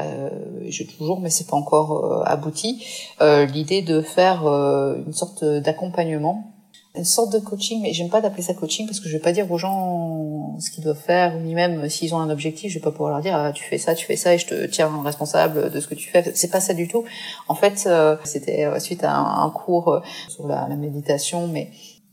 j'ai 0.66 0.86
toujours, 0.86 1.20
mais 1.20 1.30
c'est 1.30 1.46
pas 1.46 1.56
encore 1.56 2.22
abouti, 2.26 2.84
l'idée 3.20 3.82
de 3.82 4.00
faire 4.00 4.46
une 4.46 5.12
sorte 5.12 5.44
d'accompagnement 5.44 6.52
une 6.98 7.04
sorte 7.04 7.32
de 7.32 7.38
coaching, 7.38 7.80
mais 7.80 7.92
j'aime 7.92 8.10
pas 8.10 8.20
d'appeler 8.20 8.42
ça 8.42 8.54
coaching 8.54 8.86
parce 8.86 9.00
que 9.00 9.08
je 9.08 9.14
vais 9.14 9.22
pas 9.22 9.32
dire 9.32 9.50
aux 9.50 9.58
gens 9.58 10.56
ce 10.58 10.70
qu'ils 10.70 10.84
doivent 10.84 11.00
faire, 11.00 11.38
ni 11.40 11.54
même 11.54 11.88
s'ils 11.88 12.14
ont 12.14 12.18
un 12.18 12.30
objectif, 12.30 12.70
je 12.70 12.78
vais 12.78 12.82
pas 12.82 12.90
pouvoir 12.90 13.10
leur 13.10 13.20
dire 13.20 13.36
ah, 13.36 13.52
tu 13.52 13.64
fais 13.64 13.78
ça, 13.78 13.94
tu 13.94 14.04
fais 14.04 14.16
ça 14.16 14.34
et 14.34 14.38
je 14.38 14.46
te 14.46 14.66
tiens 14.66 14.90
responsable 15.02 15.70
de 15.70 15.80
ce 15.80 15.86
que 15.86 15.94
tu 15.94 16.10
fais. 16.10 16.32
C'est 16.34 16.50
pas 16.50 16.60
ça 16.60 16.74
du 16.74 16.88
tout. 16.88 17.04
En 17.48 17.54
fait, 17.54 17.84
euh, 17.86 18.16
c'était 18.24 18.64
euh, 18.64 18.78
suite 18.78 19.04
à 19.04 19.16
un, 19.16 19.50
cours 19.50 19.88
euh, 19.88 20.00
sur 20.28 20.46
la, 20.46 20.66
la, 20.68 20.76
méditation, 20.76 21.46
mais 21.46 21.70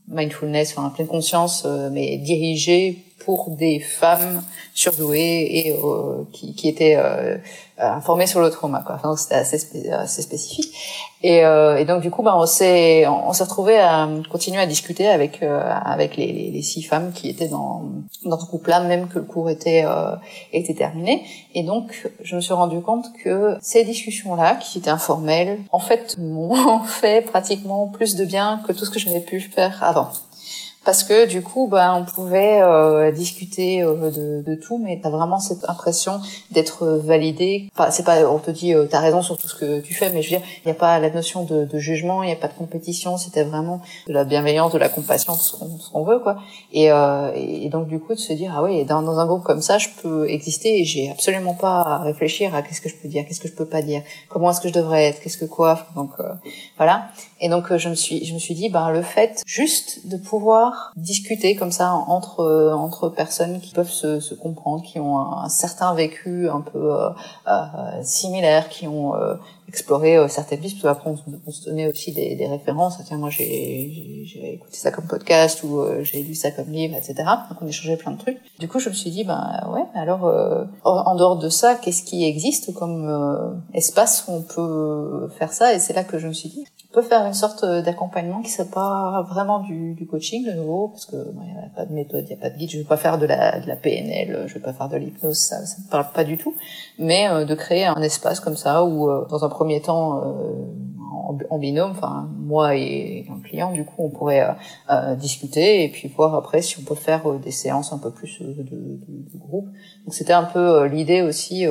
mindfulness, 0.08 0.76
enfin 0.78 0.90
pleine 0.90 1.08
conscience, 1.08 1.66
mais 1.92 2.18
dirigé 2.18 3.04
pour 3.24 3.50
des 3.52 3.80
femmes 3.80 4.44
surdouées 4.74 5.48
et 5.52 5.76
qui, 6.32 6.54
qui 6.54 6.68
étaient 6.68 6.98
informées 7.78 8.28
sur 8.28 8.42
le 8.42 8.50
trauma. 8.50 8.84
Quoi. 8.86 8.96
Enfin, 8.96 9.16
c'était 9.18 9.36
assez, 9.36 10.22
spécifique. 10.22 10.74
Et, 11.22 11.44
euh, 11.44 11.78
et, 11.78 11.86
donc 11.86 12.02
du 12.02 12.10
coup, 12.10 12.24
ben, 12.24 12.34
on 12.36 12.46
s'est 12.46 13.06
on, 13.08 13.32
retrouvé 13.32 13.78
à 13.78 14.08
continuer 14.32 14.62
à 14.62 14.66
discuter 14.66 15.08
avec 15.08 15.44
euh, 15.44 15.62
avec 15.84 16.16
les, 16.16 16.32
les, 16.32 16.52
les, 16.52 16.62
six 16.62 16.84
femmes 16.84 17.12
qui 17.12 17.30
étaient 17.30 17.48
dans 17.48 17.84
dans 18.24 18.40
ce 18.40 18.46
groupe-là, 18.46 18.80
même 18.82 19.08
que 19.08 19.20
le 19.20 19.26
cours 19.26 19.50
était 19.50 19.84
euh, 19.86 20.16
était 20.54 20.74
terminé. 20.74 21.26
Et 21.54 21.64
donc, 21.64 22.10
je 22.22 22.36
me 22.36 22.42
suis 22.42 22.54
rendu 22.54 22.80
compte 22.82 23.08
que 23.24 23.58
ces 23.62 23.84
discussions-là, 23.84 24.56
qui 24.56 24.78
étaient 24.78 24.90
informelles, 24.90 25.60
en 25.72 25.80
fait, 25.80 26.18
m'ont 26.18 26.80
fait 26.86 27.26
pratiquement 27.26 27.88
plus 27.88 28.16
de 28.16 28.24
bien 28.24 28.62
que 28.68 28.72
tout 28.72 28.86
ce 28.86 28.90
que 28.90 29.00
j'avais 29.00 29.20
pu 29.20 29.40
faire 29.42 29.84
avant 29.84 30.10
parce 30.86 31.04
que 31.04 31.26
du 31.26 31.42
coup 31.42 31.68
bah 31.68 31.96
on 31.96 32.06
pouvait 32.06 32.62
euh, 32.62 33.12
discuter 33.12 33.82
euh, 33.82 34.12
de, 34.12 34.44
de, 34.44 34.56
tout 34.56 34.78
mais 34.78 35.00
t'as 35.02 35.10
vraiment 35.10 35.40
cette 35.40 35.68
impression 35.68 36.22
d'être 36.52 36.86
validé. 36.86 37.68
Enfin 37.76 37.90
c'est 37.90 38.06
pas 38.06 38.30
on 38.30 38.38
te 38.38 38.52
dit 38.52 38.74
euh, 38.74 38.86
t'as 38.90 39.00
raison 39.00 39.22
sur 39.24 39.38
tout 39.38 39.48
ce 39.48 39.56
que 39.56 39.82
tu 39.82 39.94
fais 39.96 40.12
mais 40.12 40.22
je 40.22 40.30
veux 40.30 40.38
dire 40.38 40.48
il 40.64 40.68
n'y 40.68 40.72
a 40.72 40.76
pas 40.76 41.00
la 41.00 41.10
notion 41.10 41.44
de, 41.44 41.66
de 41.66 41.80
jugement 41.80 42.22
il 42.22 42.28
n'y 42.28 42.34
a 42.34 42.38
pas 42.38 42.48
de 42.48 42.54
compétition. 42.54 43.18
C'était 43.18 43.44
vraiment 43.44 43.82
de 44.08 44.14
la 44.14 44.24
bienveillance 44.24 44.72
de 44.72 44.78
la 44.78 44.90
compassion 44.90 45.34
ce 45.34 45.58
qu'on 45.92 46.04
veut 46.04 46.20
quoi. 46.20 46.38
Et, 46.72 46.92
euh, 46.92 47.32
et 47.36 47.68
donc 47.70 47.88
du 47.88 48.00
coup 48.00 48.14
de 48.14 48.20
se 48.20 48.34
dire 48.34 48.54
ah 48.56 48.64
oui 48.64 48.86
dans, 48.86 49.02
dans 49.02 49.18
un 49.20 49.26
groupe 49.26 49.44
comme 49.44 49.62
ça 49.62 49.80
je 49.80 49.90
peux 50.02 50.30
exister 50.30 50.80
et 50.82 50.86
j'ai 50.86 51.10
absolument 51.10 51.56
pas 51.56 51.82
à 51.82 51.98
réfléchir 52.04 52.54
à 52.54 52.62
qu'est-ce 52.62 52.82
que 52.82 52.90
je 52.90 52.96
peux 52.96 53.08
dire 53.08 53.26
qu'est-ce 53.28 53.42
que 53.42 53.48
je 53.48 53.56
peux 53.56 53.66
pas 53.66 53.82
dire 53.82 54.04
comment 54.30 54.52
est-ce 54.52 54.62
que 54.62 54.70
je 54.70 54.74
devrais 54.74 55.06
être 55.06 55.20
qu'est-ce 55.20 55.40
que 55.40 55.46
quoi 55.46 55.88
donc 55.96 56.12
voilà. 56.78 57.08
Et 57.42 57.50
donc 57.50 57.76
je 57.76 57.90
me 57.90 57.96
suis 57.96 58.24
je 58.24 58.34
me 58.36 58.40
suis 58.40 58.54
dit 58.54 58.70
ben 58.70 58.92
le 58.92 59.02
fait 59.02 59.42
juste 59.48 60.08
de 60.08 60.18
pouvoir 60.18 60.75
discuter 60.96 61.56
comme 61.56 61.72
ça 61.72 61.94
entre 61.94 62.42
euh, 62.42 62.74
entre 62.74 63.10
personnes 63.10 63.60
qui 63.60 63.74
peuvent 63.74 63.90
se, 63.90 64.20
se 64.20 64.34
comprendre, 64.34 64.84
qui 64.84 65.00
ont 65.00 65.18
un, 65.18 65.50
certain 65.50 65.94
vécu 65.94 66.50
un 66.50 66.62
peu 66.62 66.94
euh, 66.94 67.10
euh 67.48 68.04
similaire, 68.04 68.70
qui 68.70 68.88
ont 68.88 69.14
euh, 69.66 69.70
exploré 69.70 70.30
certaines 70.30 70.60
pistes. 70.60 70.82
Parce 70.82 70.98
qu'après 70.98 71.12
on, 71.46 71.52
se 71.52 71.66
donnait 71.66 71.88
aussi 71.88 72.12
des, 72.12 72.36
des 72.36 72.48
références. 72.48 72.98
Tiens, 73.06 73.18
moi 73.18 73.30
j'ai 73.30 74.54
écouté 74.54 74.78
ça 74.78 74.92
comme 74.92 75.08
podcast 75.08 75.64
ou 75.64 75.82
j'ai 76.02 76.24
lu 76.24 76.36
ça 76.36 76.52
comme 76.52 76.72
livre, 76.72 76.96
etc. 76.96 77.16
Donc 77.50 77.62
on 77.62 77.68
échangeait 77.68 77.98
plein 77.98 78.12
de 78.12 78.18
trucs. 78.20 78.38
Du 78.60 78.68
coup 78.68 78.80
je 78.80 78.90
me 78.90 78.94
suis 78.94 79.12
dit 79.12 79.24
ben 79.24 79.68
ouais 79.74 79.84
alors 79.94 80.24
en 80.84 81.16
dehors 81.16 81.38
de 81.38 81.50
ça 81.50 81.76
qu'est-ce 81.76 82.04
qui 82.04 82.26
existe 82.26 82.74
comme 82.74 83.62
espace 83.74 84.26
où 84.28 84.34
on 84.34 84.42
peut 84.42 85.30
faire 85.38 85.54
ça? 85.54 85.74
Et 85.74 85.80
c'est 85.80 85.94
là 85.94 86.04
que 86.04 86.20
je 86.20 86.28
me 86.28 86.34
suis 86.34 86.50
dit 86.50 86.66
peut 86.96 87.02
faire 87.02 87.26
une 87.26 87.34
sorte 87.34 87.66
d'accompagnement 87.66 88.42
qui 88.42 88.50
serait 88.50 88.70
pas 88.70 89.26
vraiment 89.30 89.60
du, 89.60 89.94
du 89.94 90.08
coaching 90.08 90.46
de 90.46 90.54
nouveau 90.54 90.88
parce 90.88 91.06
que 91.06 91.18
il 91.18 91.54
n'y 91.54 91.60
a 91.60 91.70
pas 91.76 91.86
de 91.86 91.94
méthode, 91.94 92.24
il 92.24 92.28
n'y 92.28 92.34
a 92.34 92.42
pas 92.42 92.50
de 92.50 92.58
guide. 92.58 92.70
Je 92.72 92.78
vais 92.78 92.84
pas 92.86 92.98
faire 92.98 93.18
de 93.18 93.26
la, 93.26 93.60
de 93.60 93.68
la 93.68 93.76
PNL, 93.76 94.46
je 94.48 94.54
vais 94.54 94.62
pas 94.62 94.72
faire 94.72 94.88
de 94.88 94.96
l'hypnose, 94.96 95.38
ça, 95.38 95.66
ça 95.66 95.76
me 95.86 95.92
parle 95.92 96.06
pas 96.14 96.24
du 96.24 96.38
tout. 96.38 96.56
Mais 96.98 97.28
euh, 97.30 97.44
de 97.44 97.54
créer 97.54 97.86
un 97.86 98.02
espace 98.02 98.40
comme 98.40 98.56
ça 98.56 98.86
où, 98.86 99.10
euh, 99.10 99.28
dans 99.30 99.44
un 99.44 99.50
premier 99.56 99.82
temps, 99.82 100.18
euh, 100.18 101.48
en, 101.50 101.58
binôme, 101.58 101.92
enfin 101.92 102.30
moi 102.38 102.76
et 102.76 103.26
un 103.32 103.40
client, 103.40 103.72
du 103.72 103.84
coup, 103.84 103.96
on 103.98 104.10
pourrait 104.10 104.46
discuter 105.18 105.84
et 105.84 105.90
puis 105.90 106.08
voir 106.08 106.36
après 106.36 106.62
si 106.62 106.78
on 106.80 106.84
peut 106.84 106.94
faire 106.94 107.24
des 107.40 107.52
séances 107.52 107.94
un 107.94 107.98
peu 107.98 108.12
plus 108.12 108.40
de, 108.42 108.62
de, 108.62 108.64
de 108.64 109.38
groupe. 109.38 109.66
Donc 110.06 110.14
c'était 110.14 110.34
un 110.34 110.44
peu 110.44 110.86
l'idée 110.86 111.24
aussi 111.24 111.66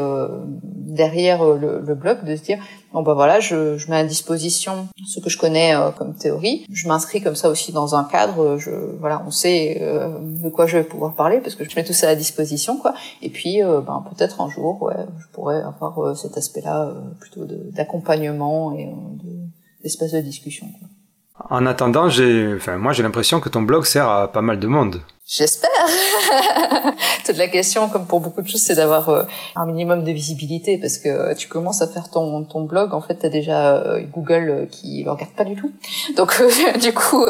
derrière 0.64 1.44
le, 1.44 1.80
le 1.80 1.94
blog 1.94 2.24
de 2.24 2.34
se 2.34 2.42
dire 2.42 2.58
Bon 2.94 3.02
bah 3.02 3.14
voilà, 3.14 3.40
je, 3.40 3.76
je, 3.76 3.90
mets 3.90 3.96
à 3.96 4.04
disposition 4.04 4.86
ce 5.04 5.18
que 5.18 5.28
je 5.28 5.36
connais 5.36 5.74
euh, 5.74 5.90
comme 5.90 6.14
théorie. 6.14 6.64
Je 6.70 6.86
m'inscris 6.86 7.20
comme 7.20 7.34
ça 7.34 7.50
aussi 7.50 7.72
dans 7.72 7.96
un 7.96 8.04
cadre. 8.04 8.56
Je 8.56 8.70
voilà, 9.00 9.20
on 9.26 9.32
sait 9.32 9.78
euh, 9.82 10.20
de 10.20 10.48
quoi 10.48 10.68
je 10.68 10.76
vais 10.76 10.84
pouvoir 10.84 11.16
parler 11.16 11.40
parce 11.40 11.56
que 11.56 11.68
je 11.68 11.74
mets 11.74 11.82
tout 11.82 11.92
ça 11.92 12.08
à 12.08 12.14
disposition 12.14 12.78
quoi. 12.78 12.94
Et 13.20 13.30
puis 13.30 13.64
euh, 13.64 13.80
ben 13.80 14.04
peut-être 14.08 14.40
un 14.40 14.48
jour, 14.48 14.80
ouais, 14.82 14.94
je 15.18 15.26
pourrais 15.32 15.60
avoir 15.60 16.16
cet 16.16 16.38
aspect-là 16.38 16.94
plutôt 17.18 17.44
d'accompagnement 17.72 18.72
et 18.74 18.88
d'espace 19.82 20.12
de 20.12 20.20
discussion. 20.20 20.68
Quoi. 20.78 20.88
En 21.50 21.66
attendant, 21.66 22.08
j'ai, 22.08 22.54
enfin, 22.54 22.76
moi, 22.76 22.92
j'ai 22.92 23.02
l'impression 23.02 23.40
que 23.40 23.48
ton 23.48 23.62
blog 23.62 23.84
sert 23.84 24.08
à 24.08 24.30
pas 24.30 24.40
mal 24.40 24.60
de 24.60 24.68
monde. 24.68 25.00
J'espère. 25.26 25.70
Toute 27.24 27.38
la 27.38 27.48
question, 27.48 27.88
comme 27.88 28.06
pour 28.06 28.20
beaucoup 28.20 28.42
de 28.42 28.48
choses, 28.48 28.60
c'est 28.60 28.74
d'avoir 28.74 29.08
euh, 29.08 29.22
un 29.56 29.64
minimum 29.64 30.04
de 30.04 30.12
visibilité 30.12 30.76
parce 30.76 30.98
que 30.98 31.08
euh, 31.08 31.34
tu 31.34 31.48
commences 31.48 31.80
à 31.80 31.88
faire 31.88 32.10
ton, 32.10 32.44
ton 32.44 32.64
blog, 32.64 32.92
en 32.92 33.00
fait, 33.00 33.14
t'as 33.14 33.30
déjà 33.30 33.76
euh, 33.76 34.02
Google 34.12 34.68
qui 34.70 35.02
le 35.02 35.10
regarde 35.10 35.32
pas 35.32 35.44
du 35.44 35.56
tout. 35.56 35.72
Donc, 36.16 36.42
du 36.82 36.92
coup, 36.92 37.24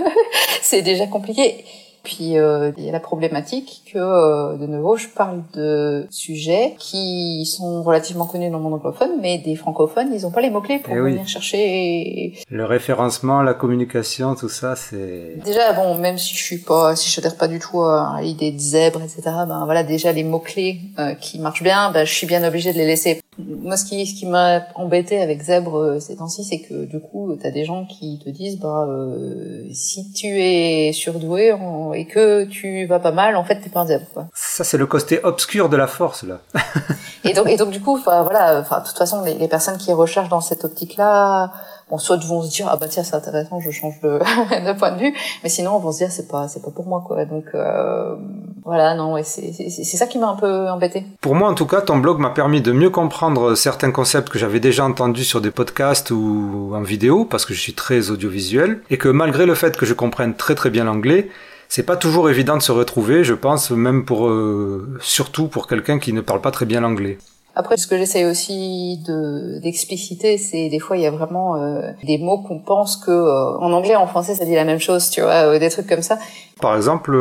c'est 0.62 0.82
déjà 0.82 1.06
compliqué. 1.06 1.64
Puis 2.02 2.38
euh, 2.38 2.72
il 2.76 2.84
y 2.84 2.88
a 2.88 2.92
la 2.92 3.00
problématique 3.00 3.82
que, 3.92 3.98
euh, 3.98 4.56
de 4.56 4.66
nouveau, 4.66 4.96
je 4.96 5.08
parle 5.08 5.42
de 5.54 6.06
sujets 6.10 6.74
qui 6.78 7.44
sont 7.46 7.82
relativement 7.82 8.26
connus 8.26 8.50
dans 8.50 8.58
le 8.58 8.62
monde 8.62 8.74
anglophone, 8.74 9.20
mais 9.20 9.38
des 9.38 9.56
francophones, 9.56 10.08
ils 10.12 10.22
n'ont 10.22 10.30
pas 10.30 10.40
les 10.40 10.50
mots-clés 10.50 10.78
pour 10.78 10.94
eh 10.94 11.00
venir 11.00 11.26
chercher. 11.26 12.34
Le 12.50 12.64
référencement, 12.64 13.42
la 13.42 13.54
communication, 13.54 14.34
tout 14.34 14.48
ça, 14.48 14.76
c'est... 14.76 15.38
Déjà, 15.44 15.72
bon, 15.72 15.96
même 15.96 16.18
si 16.18 16.34
je 16.34 16.42
suis 16.42 16.58
pas, 16.58 16.96
si 16.96 17.10
je 17.10 17.20
adhère 17.20 17.36
pas 17.36 17.48
du 17.48 17.58
tout 17.58 17.82
à 17.82 18.18
l'idée 18.22 18.52
de 18.52 18.58
zèbre, 18.58 19.02
etc., 19.02 19.22
ben 19.48 19.64
voilà, 19.64 19.82
déjà 19.82 20.12
les 20.12 20.24
mots-clés 20.24 20.80
euh, 20.98 21.14
qui 21.14 21.38
marchent 21.38 21.62
bien, 21.62 21.90
ben, 21.90 22.04
je 22.04 22.12
suis 22.12 22.26
bien 22.26 22.46
obligée 22.46 22.72
de 22.72 22.78
les 22.78 22.86
laisser 22.86 23.20
moi, 23.38 23.76
ce 23.76 23.84
qui, 23.84 24.04
ce 24.06 24.14
qui 24.14 24.26
m'a 24.26 24.66
embêté 24.74 25.20
avec 25.20 25.40
Zèbre 25.42 25.76
euh, 25.76 26.00
ces 26.00 26.16
temps-ci, 26.16 26.42
c'est 26.42 26.58
que 26.58 26.84
du 26.84 26.98
coup, 26.98 27.36
t'as 27.40 27.50
des 27.50 27.64
gens 27.64 27.86
qui 27.86 28.18
te 28.18 28.30
disent, 28.30 28.58
bah, 28.58 28.86
euh, 28.88 29.64
si 29.72 30.12
tu 30.12 30.26
es 30.26 30.92
surdoué 30.92 31.52
et 31.94 32.06
que 32.06 32.44
tu 32.44 32.86
vas 32.86 32.98
pas 32.98 33.12
mal, 33.12 33.36
en 33.36 33.44
fait, 33.44 33.60
t'es 33.60 33.70
pas 33.70 33.80
un 33.80 33.86
zèbre. 33.86 34.06
Quoi. 34.12 34.26
Ça, 34.34 34.64
c'est 34.64 34.78
le 34.78 34.86
côté 34.86 35.20
obscur 35.22 35.68
de 35.68 35.76
la 35.76 35.86
force, 35.86 36.22
là. 36.24 36.40
et 37.24 37.32
donc, 37.32 37.48
et 37.48 37.56
donc, 37.56 37.70
du 37.70 37.80
coup, 37.80 37.98
voilà, 37.98 38.60
enfin, 38.60 38.80
de 38.80 38.86
toute 38.86 38.98
façon, 38.98 39.22
les, 39.22 39.34
les 39.34 39.48
personnes 39.48 39.78
qui 39.78 39.92
recherchent 39.92 40.28
dans 40.28 40.40
cette 40.40 40.64
optique-là, 40.64 41.52
bon, 41.90 41.98
soit 41.98 42.16
vont 42.24 42.42
se 42.42 42.50
dire 42.50 42.66
ah 42.70 42.76
bah 42.76 42.86
tiens 42.88 43.02
c'est 43.02 43.14
intéressant, 43.14 43.60
je 43.60 43.70
change 43.70 44.00
de, 44.00 44.18
de 44.66 44.78
point 44.78 44.92
de 44.92 44.98
vue, 44.98 45.14
mais 45.42 45.48
sinon 45.48 45.72
on 45.76 45.78
vont 45.78 45.92
se 45.92 45.98
dire 45.98 46.12
c'est 46.12 46.28
pas 46.28 46.48
c'est 46.48 46.62
pas 46.62 46.70
pour 46.70 46.86
moi 46.86 47.02
quoi. 47.06 47.24
Donc 47.24 47.44
euh, 47.54 48.16
voilà 48.64 48.94
non 48.94 49.14
ouais, 49.14 49.22
c'est 49.22 49.52
c'est 49.52 49.96
ça 49.96 50.06
qui 50.06 50.18
m'a 50.18 50.28
un 50.28 50.36
peu 50.36 50.68
embêté. 50.68 51.04
Pour 51.20 51.34
moi 51.34 51.48
en 51.48 51.54
tout 51.54 51.66
cas 51.66 51.80
ton 51.80 51.98
blog 51.98 52.18
m'a 52.18 52.30
permis 52.30 52.60
de 52.60 52.72
mieux 52.72 52.90
comprendre 52.90 53.54
certains 53.54 53.90
concepts 53.90 54.28
que 54.28 54.38
j'avais 54.38 54.60
déjà 54.60 54.84
entendus 54.84 55.24
sur 55.24 55.40
des 55.40 55.50
podcasts 55.50 56.10
ou 56.10 56.72
en 56.74 56.82
vidéo 56.82 57.24
parce 57.24 57.44
que 57.44 57.54
je 57.54 57.60
suis 57.60 57.74
très 57.74 58.10
audiovisuel 58.10 58.80
et 58.90 58.98
que 58.98 59.08
malgré 59.08 59.46
le 59.46 59.54
fait 59.54 59.76
que 59.76 59.86
je 59.86 59.94
comprenne 59.94 60.34
très 60.34 60.54
très 60.54 60.70
bien 60.70 60.84
l'anglais 60.84 61.28
c'est 61.68 61.84
pas 61.84 61.96
toujours 61.96 62.30
évident 62.30 62.56
de 62.56 62.62
se 62.62 62.72
retrouver, 62.72 63.24
je 63.24 63.34
pense, 63.34 63.70
même 63.70 64.04
pour 64.04 64.28
euh, 64.28 64.98
surtout 65.00 65.48
pour 65.48 65.66
quelqu'un 65.66 65.98
qui 65.98 66.12
ne 66.12 66.20
parle 66.20 66.40
pas 66.40 66.50
très 66.50 66.66
bien 66.66 66.80
l'anglais. 66.80 67.18
Après, 67.58 67.76
ce 67.76 67.88
que 67.88 67.98
j'essaye 67.98 68.24
aussi 68.24 69.02
de 69.04 69.58
d'expliciter, 69.58 70.38
c'est 70.38 70.68
des 70.68 70.78
fois 70.78 70.96
il 70.96 71.02
y 71.02 71.06
a 71.06 71.10
vraiment 71.10 71.56
euh, 71.56 71.90
des 72.04 72.16
mots 72.16 72.38
qu'on 72.38 72.60
pense 72.60 72.96
que 72.96 73.10
euh, 73.10 73.58
en 73.58 73.72
anglais, 73.72 73.96
en 73.96 74.06
français, 74.06 74.36
ça 74.36 74.44
dit 74.44 74.54
la 74.54 74.64
même 74.64 74.78
chose, 74.78 75.10
tu 75.10 75.22
vois, 75.22 75.54
euh, 75.54 75.58
des 75.58 75.68
trucs 75.68 75.88
comme 75.88 76.02
ça. 76.02 76.20
Par 76.60 76.76
exemple, 76.76 77.18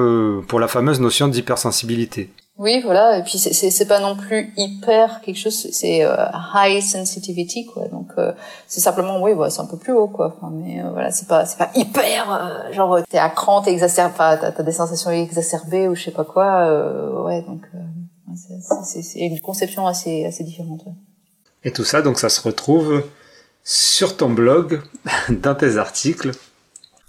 pour 0.48 0.60
la 0.60 0.68
fameuse 0.68 1.02
notion 1.02 1.28
d'hypersensibilité. 1.28 2.30
Oui, 2.58 2.82
voilà. 2.84 3.18
Et 3.20 3.24
puis 3.24 3.38
c'est 3.38 3.54
c'est 3.54 3.86
pas 3.86 4.00
non 4.00 4.16
plus 4.16 4.52
hyper 4.58 5.22
quelque 5.22 5.38
chose. 5.38 5.68
C'est 5.72 6.04
high 6.56 6.82
sensitivity, 6.82 7.66
quoi. 7.66 7.88
Donc 7.90 8.12
c'est 8.68 8.80
simplement, 8.80 9.22
oui, 9.22 9.34
ouais, 9.34 9.50
c'est 9.50 9.62
un 9.62 9.66
peu 9.66 9.78
plus 9.78 9.94
haut, 9.94 10.08
quoi. 10.08 10.36
Enfin, 10.36 10.52
mais 10.52 10.82
voilà, 10.92 11.12
c'est 11.12 11.28
pas 11.28 11.46
c'est 11.46 11.58
pas 11.58 11.70
hyper. 11.76 12.72
genre 12.74 13.00
t'es 13.10 13.20
à 13.20 13.30
cran, 13.30 13.62
t'es 13.62 13.72
exacerbé, 13.72 14.16
t'as 14.18 14.54
as 14.58 14.64
des 14.64 14.72
sensations 14.72 15.12
exacerbées 15.12 15.88
ou 15.88 15.96
je 15.96 16.06
sais 16.06 16.12
pas 16.12 16.24
quoi. 16.24 17.24
ouais, 17.26 17.42
donc 17.44 17.62
c'est 18.84 19.20
une 19.20 19.40
conception 19.40 19.86
assez, 19.88 20.26
assez 20.26 20.44
différente. 20.44 20.82
ouais. 20.86 20.94
Et 21.64 21.72
tout 21.72 21.84
ça, 21.84 22.02
donc 22.02 22.20
ça 22.20 22.30
se 22.30 22.42
retrouve 22.42 23.04
sur 23.64 24.16
ton 24.16 24.30
blog, 24.30 24.82
dans 25.30 25.56
tes 25.56 25.78
articles. 25.78 26.32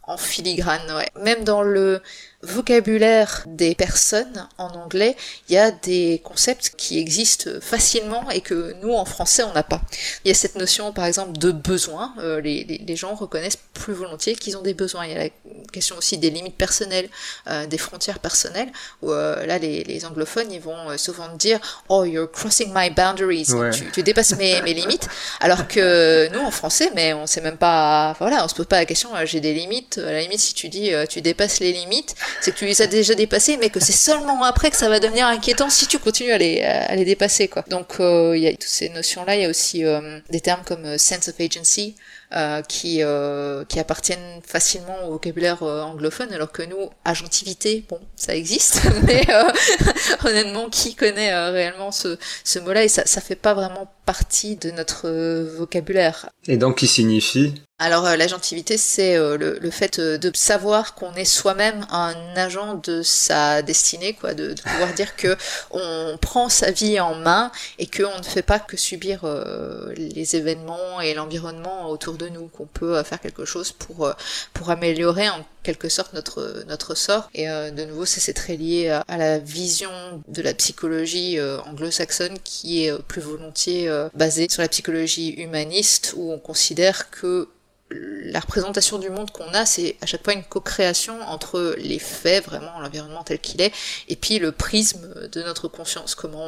En 0.02 0.16
filigrane, 0.16 0.90
ouais. 0.96 1.08
Même 1.22 1.44
dans 1.44 1.62
le 1.62 2.02
vocabulaire 2.42 3.42
des 3.46 3.74
personnes 3.74 4.48
en 4.58 4.68
anglais, 4.68 5.16
il 5.48 5.54
y 5.54 5.58
a 5.58 5.70
des 5.72 6.20
concepts 6.22 6.72
qui 6.76 6.98
existent 6.98 7.50
facilement 7.60 8.30
et 8.30 8.40
que 8.40 8.74
nous 8.82 8.92
en 8.92 9.04
français 9.04 9.42
on 9.42 9.52
n'a 9.52 9.62
pas. 9.64 9.80
Il 10.24 10.28
y 10.28 10.30
a 10.30 10.34
cette 10.34 10.54
notion 10.54 10.92
par 10.92 11.04
exemple 11.06 11.36
de 11.38 11.50
besoin, 11.50 12.14
euh, 12.20 12.40
les, 12.40 12.64
les, 12.64 12.78
les 12.78 12.96
gens 12.96 13.14
reconnaissent 13.14 13.58
plus 13.74 13.92
volontiers 13.92 14.36
qu'ils 14.36 14.56
ont 14.56 14.62
des 14.62 14.74
besoins. 14.74 15.04
Il 15.06 15.12
y 15.12 15.14
a 15.16 15.24
la 15.24 15.30
question 15.72 15.96
aussi 15.96 16.16
des 16.18 16.30
limites 16.30 16.56
personnelles, 16.56 17.08
euh, 17.48 17.66
des 17.66 17.78
frontières 17.78 18.20
personnelles, 18.20 18.70
où 19.02 19.10
euh, 19.10 19.44
là 19.46 19.58
les, 19.58 19.82
les 19.84 20.04
anglophones 20.04 20.52
ils 20.52 20.60
vont 20.60 20.90
euh, 20.90 20.96
souvent 20.96 21.28
dire 21.36 21.58
Oh 21.88 22.04
you're 22.04 22.30
crossing 22.30 22.72
my 22.74 22.90
boundaries, 22.90 23.52
Ouais. 23.52 23.70
tu, 23.70 23.90
tu 23.90 24.02
dépasses 24.02 24.36
mes, 24.36 24.62
mes 24.62 24.74
limites, 24.74 25.08
alors 25.40 25.66
que 25.66 26.28
nous 26.32 26.40
en 26.40 26.50
français 26.52 26.90
mais 26.94 27.12
on 27.14 27.26
sait 27.26 27.40
même 27.40 27.56
pas, 27.56 28.14
voilà 28.20 28.44
on 28.44 28.48
se 28.48 28.54
pose 28.54 28.66
pas 28.66 28.76
la 28.78 28.84
question 28.86 29.14
euh, 29.16 29.26
j'ai 29.26 29.40
des 29.40 29.54
limites, 29.54 29.98
à 29.98 30.12
la 30.12 30.20
limite 30.20 30.38
si 30.40 30.54
tu 30.54 30.68
dis 30.68 30.92
euh, 30.94 31.06
tu 31.06 31.20
dépasses 31.20 31.58
les 31.60 31.72
limites, 31.72 32.14
c'est 32.40 32.52
que 32.52 32.58
tu 32.58 32.66
les 32.66 32.82
as 32.82 32.86
déjà 32.86 33.14
dépassées, 33.14 33.56
mais 33.56 33.70
que 33.70 33.80
c'est 33.80 33.92
seulement 33.92 34.42
après 34.44 34.70
que 34.70 34.76
ça 34.76 34.88
va 34.88 35.00
devenir 35.00 35.26
inquiétant 35.26 35.70
si 35.70 35.86
tu 35.86 35.98
continues 35.98 36.32
à 36.32 36.38
les, 36.38 36.62
à 36.62 36.94
les 36.94 37.04
dépasser, 37.04 37.48
quoi. 37.48 37.64
Donc, 37.68 38.00
euh, 38.00 38.36
il 38.36 38.42
y 38.42 38.48
a 38.48 38.52
toutes 38.52 38.62
ces 38.62 38.88
notions-là. 38.88 39.36
Il 39.36 39.42
y 39.42 39.44
a 39.44 39.48
aussi 39.48 39.84
euh, 39.84 40.20
des 40.30 40.40
termes 40.40 40.62
comme 40.64 40.84
euh, 40.84 40.98
sense 40.98 41.28
of 41.28 41.40
agency, 41.40 41.94
euh, 42.34 42.62
qui, 42.62 42.98
euh, 43.02 43.64
qui 43.64 43.80
appartiennent 43.80 44.40
facilement 44.46 45.04
au 45.06 45.12
vocabulaire 45.12 45.62
euh, 45.62 45.82
anglophone, 45.82 46.32
alors 46.32 46.52
que 46.52 46.62
nous, 46.62 46.90
agentivité, 47.04 47.84
bon, 47.88 48.00
ça 48.16 48.34
existe, 48.34 48.82
mais 49.06 49.24
euh, 49.30 49.44
honnêtement, 50.24 50.68
qui 50.68 50.94
connaît 50.94 51.32
euh, 51.32 51.50
réellement 51.50 51.90
ce, 51.90 52.18
ce 52.44 52.58
mot-là? 52.58 52.84
Et 52.84 52.88
ça, 52.88 53.04
ça 53.06 53.20
fait 53.20 53.34
pas 53.36 53.54
vraiment 53.54 53.90
partie 54.04 54.56
de 54.56 54.70
notre 54.70 55.08
euh, 55.08 55.54
vocabulaire. 55.56 56.28
Et 56.46 56.56
donc, 56.56 56.78
qui 56.78 56.86
signifie 56.86 57.54
Alors 57.80 58.06
euh, 58.06 58.16
l'agentivité, 58.16 58.76
c'est 58.76 59.14
euh, 59.14 59.38
le, 59.38 59.56
le 59.60 59.70
fait 59.70 60.00
euh, 60.00 60.18
de 60.18 60.32
savoir 60.34 60.96
qu'on 60.96 61.14
est 61.14 61.24
soi-même 61.24 61.86
un 61.92 62.12
agent 62.34 62.74
de 62.74 63.02
sa 63.02 63.62
destinée, 63.62 64.14
quoi, 64.14 64.34
de, 64.34 64.52
de 64.52 64.60
pouvoir 64.62 64.92
dire 64.94 65.14
que 65.14 65.36
on 65.70 66.18
prend 66.20 66.48
sa 66.48 66.72
vie 66.72 66.98
en 66.98 67.14
main 67.14 67.52
et 67.78 67.86
qu'on 67.86 68.18
ne 68.18 68.24
fait 68.24 68.42
pas 68.42 68.58
que 68.58 68.76
subir 68.76 69.20
euh, 69.22 69.94
les 69.96 70.34
événements 70.34 71.00
et 71.00 71.14
l'environnement 71.14 71.88
autour 71.88 72.14
de 72.14 72.28
nous, 72.28 72.48
qu'on 72.48 72.66
peut 72.66 72.96
euh, 72.96 73.04
faire 73.04 73.20
quelque 73.20 73.44
chose 73.44 73.70
pour 73.70 74.06
euh, 74.06 74.12
pour 74.54 74.70
améliorer 74.70 75.28
en 75.28 75.46
quelque 75.62 75.88
sorte 75.88 76.14
notre 76.14 76.64
notre 76.66 76.96
sort. 76.96 77.30
Et 77.32 77.46
de 77.46 77.84
nouveau, 77.84 78.06
c'est 78.06 78.32
très 78.32 78.56
lié 78.56 78.88
à, 78.88 79.04
à 79.06 79.18
la 79.18 79.38
vision 79.38 79.90
de 80.26 80.42
la 80.42 80.54
psychologie 80.54 81.38
anglo-saxonne 81.66 82.38
qui 82.42 82.86
est 82.86 82.98
plus 83.02 83.20
volontiers 83.20 83.90
basée 84.14 84.46
sur 84.48 84.62
la 84.62 84.68
psychologie 84.68 85.34
humaniste, 85.34 86.14
où 86.16 86.32
on 86.32 86.38
considère 86.38 87.10
que 87.10 87.48
la 87.90 88.40
représentation 88.40 88.98
du 88.98 89.08
monde 89.08 89.30
qu'on 89.30 89.48
a, 89.54 89.64
c'est 89.64 89.96
à 90.02 90.06
chaque 90.06 90.22
fois 90.22 90.34
une 90.34 90.44
co-création 90.44 91.20
entre 91.22 91.74
les 91.78 91.98
faits, 91.98 92.44
vraiment 92.44 92.78
l'environnement 92.80 93.24
tel 93.24 93.38
qu'il 93.38 93.62
est, 93.62 93.72
et 94.08 94.16
puis 94.16 94.38
le 94.38 94.52
prisme 94.52 95.14
de 95.32 95.42
notre 95.42 95.68
conscience, 95.68 96.14
comment 96.14 96.44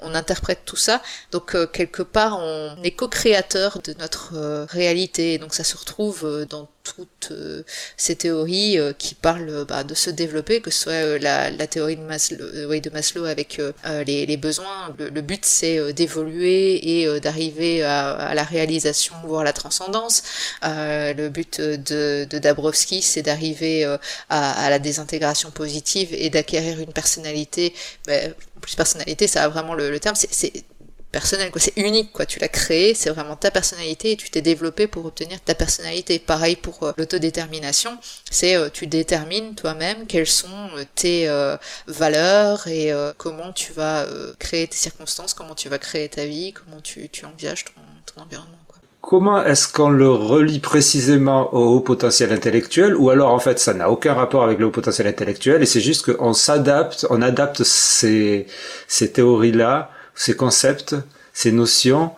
on, 0.00 0.14
interprète 0.14 0.60
tout 0.64 0.76
ça. 0.76 1.02
Donc 1.30 1.54
euh, 1.54 1.66
quelque 1.66 2.02
part, 2.02 2.38
on 2.40 2.82
est 2.82 2.90
co-créateur 2.90 3.80
de 3.82 3.94
notre 3.94 4.34
euh, 4.34 4.64
réalité. 4.64 5.38
Donc 5.38 5.54
ça 5.54 5.64
se 5.64 5.76
retrouve 5.76 6.24
euh, 6.24 6.44
dans 6.44 6.68
toutes 6.94 7.28
euh, 7.30 7.62
ces 7.96 8.16
théories 8.16 8.78
euh, 8.78 8.92
qui 8.92 9.14
parlent 9.14 9.48
euh, 9.48 9.64
bah, 9.64 9.84
de 9.84 9.94
se 9.94 10.10
développer, 10.10 10.60
que 10.60 10.70
ce 10.70 10.80
soit 10.84 11.18
la, 11.18 11.50
la 11.50 11.66
théorie 11.66 11.96
de 11.96 12.02
Maslow, 12.02 12.46
oui, 12.68 12.80
de 12.80 12.90
Maslow 12.90 13.24
avec 13.24 13.60
les, 14.06 14.26
les 14.26 14.36
besoins. 14.36 14.94
Le, 14.98 15.08
le 15.08 15.20
but, 15.20 15.44
c'est 15.44 15.92
d'évoluer 15.92 17.00
et 17.00 17.20
d'arriver 17.20 17.82
à, 17.82 18.10
à 18.10 18.34
la 18.34 18.42
réalisation, 18.42 19.14
voire 19.24 19.44
la 19.44 19.52
transcendance. 19.52 20.22
Le 20.62 21.28
but 21.28 21.60
de, 21.60 22.24
de 22.24 22.38
Dabrowski, 22.38 23.02
c'est 23.02 23.22
d'arriver 23.22 23.84
à, 23.84 24.64
à 24.64 24.70
la 24.70 24.78
désintégration 24.78 25.50
positive 25.50 26.08
et 26.12 26.30
d'acquérir 26.30 26.80
une 26.80 26.92
personnalité. 26.92 27.74
Ben, 28.06 28.34
plus 28.60 28.74
personnalité, 28.74 29.26
ça 29.26 29.44
a 29.44 29.48
vraiment 29.48 29.74
le, 29.74 29.90
le 29.90 30.00
terme. 30.00 30.16
C'est 30.16 30.64
personnel, 31.12 31.50
quoi. 31.50 31.60
C'est 31.60 31.76
unique, 31.76 32.12
quoi. 32.12 32.26
Tu 32.26 32.38
l'as 32.38 32.48
créé, 32.48 32.94
c'est 32.94 33.10
vraiment 33.10 33.36
ta 33.36 33.50
personnalité 33.50 34.12
et 34.12 34.16
tu 34.16 34.30
t'es 34.30 34.42
développé 34.42 34.86
pour 34.86 35.04
obtenir 35.06 35.40
ta 35.40 35.54
personnalité. 35.54 36.18
Pareil 36.18 36.56
pour 36.56 36.82
euh, 36.82 36.92
l'autodétermination, 36.96 37.98
c'est 38.30 38.56
euh, 38.56 38.68
tu 38.72 38.86
détermines 38.86 39.54
toi-même 39.54 40.06
quelles 40.06 40.26
sont 40.26 40.48
euh, 40.76 40.84
tes 40.94 41.28
euh, 41.28 41.56
valeurs 41.86 42.66
et 42.68 42.92
euh, 42.92 43.12
comment 43.16 43.52
tu 43.52 43.72
vas 43.72 44.06
créer 44.38 44.66
tes 44.66 44.76
circonstances, 44.76 45.34
comment 45.34 45.54
tu 45.54 45.68
vas 45.68 45.78
créer 45.78 46.08
ta 46.08 46.24
vie, 46.24 46.52
comment 46.52 46.80
tu, 46.80 47.08
tu 47.08 47.24
envisages 47.24 47.64
ton, 47.64 47.80
ton 48.14 48.22
environnement, 48.22 48.58
quoi. 48.66 48.78
Comment 49.00 49.44
est-ce 49.44 49.68
qu'on 49.68 49.88
le 49.90 50.10
relie 50.10 50.58
précisément 50.58 51.54
au 51.54 51.76
haut 51.76 51.80
potentiel 51.80 52.32
intellectuel 52.32 52.96
ou 52.96 53.10
alors 53.10 53.32
en 53.32 53.38
fait 53.38 53.58
ça 53.58 53.72
n'a 53.72 53.90
aucun 53.90 54.12
rapport 54.12 54.42
avec 54.42 54.58
le 54.58 54.66
haut 54.66 54.70
potentiel 54.70 55.06
intellectuel 55.06 55.62
et 55.62 55.66
c'est 55.66 55.80
juste 55.80 56.12
qu'on 56.12 56.32
s'adapte, 56.34 57.06
on 57.08 57.22
adapte 57.22 57.62
ces, 57.62 58.46
ces 58.88 59.12
théories-là, 59.12 59.90
ces 60.18 60.36
concepts, 60.36 60.96
ces 61.32 61.52
notions 61.52 62.14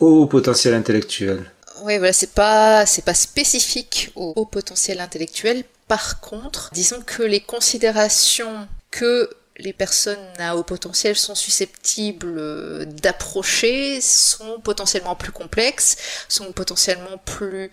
au 0.00 0.26
potentiel 0.26 0.74
intellectuel 0.74 1.44
Oui, 1.82 1.98
voilà, 1.98 2.12
c'est 2.12 2.32
pas 2.32 2.86
c'est 2.86 3.04
pas 3.04 3.14
spécifique 3.14 4.10
au, 4.16 4.32
au 4.34 4.46
potentiel 4.46 5.00
intellectuel. 5.00 5.62
Par 5.86 6.20
contre, 6.20 6.70
disons 6.72 7.02
que 7.02 7.22
les 7.22 7.40
considérations 7.40 8.66
que 8.90 9.30
les 9.58 9.72
personnes 9.72 10.18
à 10.38 10.56
haut 10.56 10.62
potentiel 10.64 11.14
sont 11.14 11.34
susceptibles 11.34 12.38
euh, 12.38 12.84
d'approcher 12.86 14.00
sont 14.00 14.60
potentiellement 14.60 15.14
plus 15.14 15.30
complexes, 15.30 15.96
sont 16.28 16.50
potentiellement 16.52 17.18
plus 17.24 17.70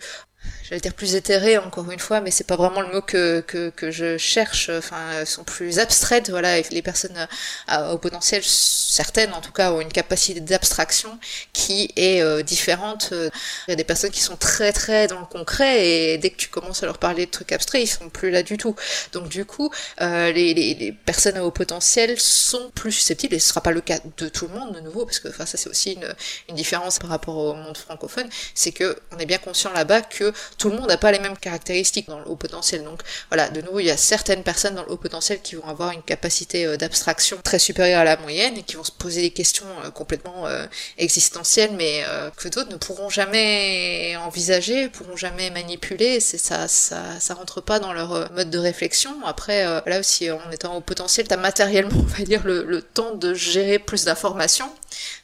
j'allais 0.64 0.80
dire 0.80 0.94
plus 0.94 1.14
éthérées 1.14 1.58
encore 1.58 1.90
une 1.90 1.98
fois, 1.98 2.20
mais 2.20 2.30
c'est 2.30 2.46
pas 2.46 2.56
vraiment 2.56 2.80
le 2.80 2.88
mot 2.92 3.02
que, 3.02 3.40
que, 3.40 3.70
que 3.70 3.90
je 3.90 4.16
cherche, 4.18 4.70
enfin, 4.70 5.24
sont 5.24 5.44
plus 5.44 5.78
abstraites, 5.78 6.30
voilà, 6.30 6.60
les 6.60 6.82
personnes 6.82 7.16
euh, 7.16 7.26
à- 7.68 7.92
au 7.94 7.98
potentiel, 7.98 8.42
certaines 8.44 9.32
en 9.34 9.40
tout 9.40 9.52
cas, 9.52 9.72
ont 9.72 9.80
une 9.80 9.92
capacité 9.92 10.40
d'abstraction 10.40 11.18
qui 11.52 11.90
est 11.96 12.22
euh, 12.22 12.42
différente. 12.42 13.12
Il 13.12 13.70
y 13.70 13.72
a 13.72 13.76
des 13.76 13.84
personnes 13.84 14.10
qui 14.10 14.20
sont 14.20 14.36
très 14.36 14.72
très 14.72 15.06
dans 15.06 15.20
le 15.20 15.26
concret, 15.26 15.86
et 15.86 16.18
dès 16.18 16.30
que 16.30 16.36
tu 16.36 16.48
commences 16.48 16.82
à 16.82 16.86
leur 16.86 16.98
parler 16.98 17.26
de 17.26 17.30
trucs 17.30 17.52
abstraits, 17.52 17.82
ils 17.82 17.86
sont 17.86 18.08
plus 18.08 18.30
là 18.30 18.42
du 18.42 18.56
tout. 18.56 18.74
Donc 19.12 19.28
du 19.28 19.44
coup, 19.44 19.70
euh, 20.00 20.32
les, 20.32 20.54
les, 20.54 20.74
les 20.74 20.92
personnes 20.92 21.36
à 21.36 21.44
haut 21.44 21.50
potentiel 21.50 22.18
sont 22.18 22.70
plus 22.74 22.92
susceptibles, 22.92 23.34
et 23.34 23.38
ce 23.38 23.48
sera 23.48 23.60
pas 23.60 23.70
le 23.72 23.80
cas 23.80 23.98
de 24.16 24.28
tout 24.28 24.46
le 24.48 24.54
monde 24.58 24.74
de 24.74 24.80
nouveau, 24.80 25.04
parce 25.06 25.18
que 25.20 25.28
enfin, 25.28 25.46
ça 25.46 25.56
c'est 25.58 25.68
aussi 25.70 25.92
une, 25.92 26.14
une 26.48 26.54
différence 26.56 26.98
par 26.98 27.10
rapport 27.10 27.36
au 27.36 27.54
monde 27.54 27.76
francophone, 27.76 28.28
c'est 28.54 28.72
que 28.72 28.98
on 29.12 29.18
est 29.18 29.26
bien 29.26 29.38
conscient 29.38 29.72
là-bas 29.72 30.02
que 30.02 30.31
tout 30.58 30.70
le 30.70 30.76
monde 30.76 30.88
n'a 30.88 30.96
pas 30.96 31.12
les 31.12 31.18
mêmes 31.18 31.36
caractéristiques 31.36 32.08
dans 32.08 32.18
le 32.18 32.28
haut 32.28 32.36
potentiel. 32.36 32.84
Donc 32.84 33.00
voilà, 33.28 33.48
de 33.48 33.60
nouveau, 33.60 33.80
il 33.80 33.86
y 33.86 33.90
a 33.90 33.96
certaines 33.96 34.42
personnes 34.42 34.74
dans 34.74 34.84
le 34.84 34.92
haut 34.92 34.96
potentiel 34.96 35.40
qui 35.42 35.54
vont 35.54 35.66
avoir 35.66 35.92
une 35.92 36.02
capacité 36.02 36.66
euh, 36.66 36.76
d'abstraction 36.76 37.38
très 37.42 37.58
supérieure 37.58 38.00
à 38.00 38.04
la 38.04 38.16
moyenne 38.16 38.56
et 38.56 38.62
qui 38.62 38.76
vont 38.76 38.84
se 38.84 38.92
poser 38.92 39.22
des 39.22 39.30
questions 39.30 39.66
euh, 39.84 39.90
complètement 39.90 40.46
euh, 40.46 40.66
existentielles, 40.98 41.72
mais 41.76 42.04
que 42.36 42.48
d'autres 42.48 42.70
ne 42.70 42.76
pourront 42.76 43.08
jamais 43.08 44.16
envisager, 44.16 44.88
pourront 44.88 45.16
jamais 45.16 45.50
manipuler. 45.50 46.20
C'est 46.20 46.38
ça, 46.38 46.68
ça, 46.68 47.02
ça 47.20 47.34
rentre 47.34 47.60
pas 47.60 47.78
dans 47.78 47.92
leur 47.92 48.30
mode 48.32 48.50
de 48.50 48.58
réflexion. 48.58 49.14
Après, 49.24 49.64
là 49.86 49.98
aussi, 49.98 50.30
en 50.30 50.50
étant 50.50 50.76
au 50.76 50.80
potentiel, 50.80 51.26
t'as 51.28 51.36
matériellement, 51.36 51.90
on 51.98 52.18
va 52.18 52.24
dire, 52.24 52.42
le 52.44 52.82
temps 52.82 53.14
de 53.14 53.34
gérer 53.34 53.78
plus 53.78 54.04
d'informations. 54.04 54.70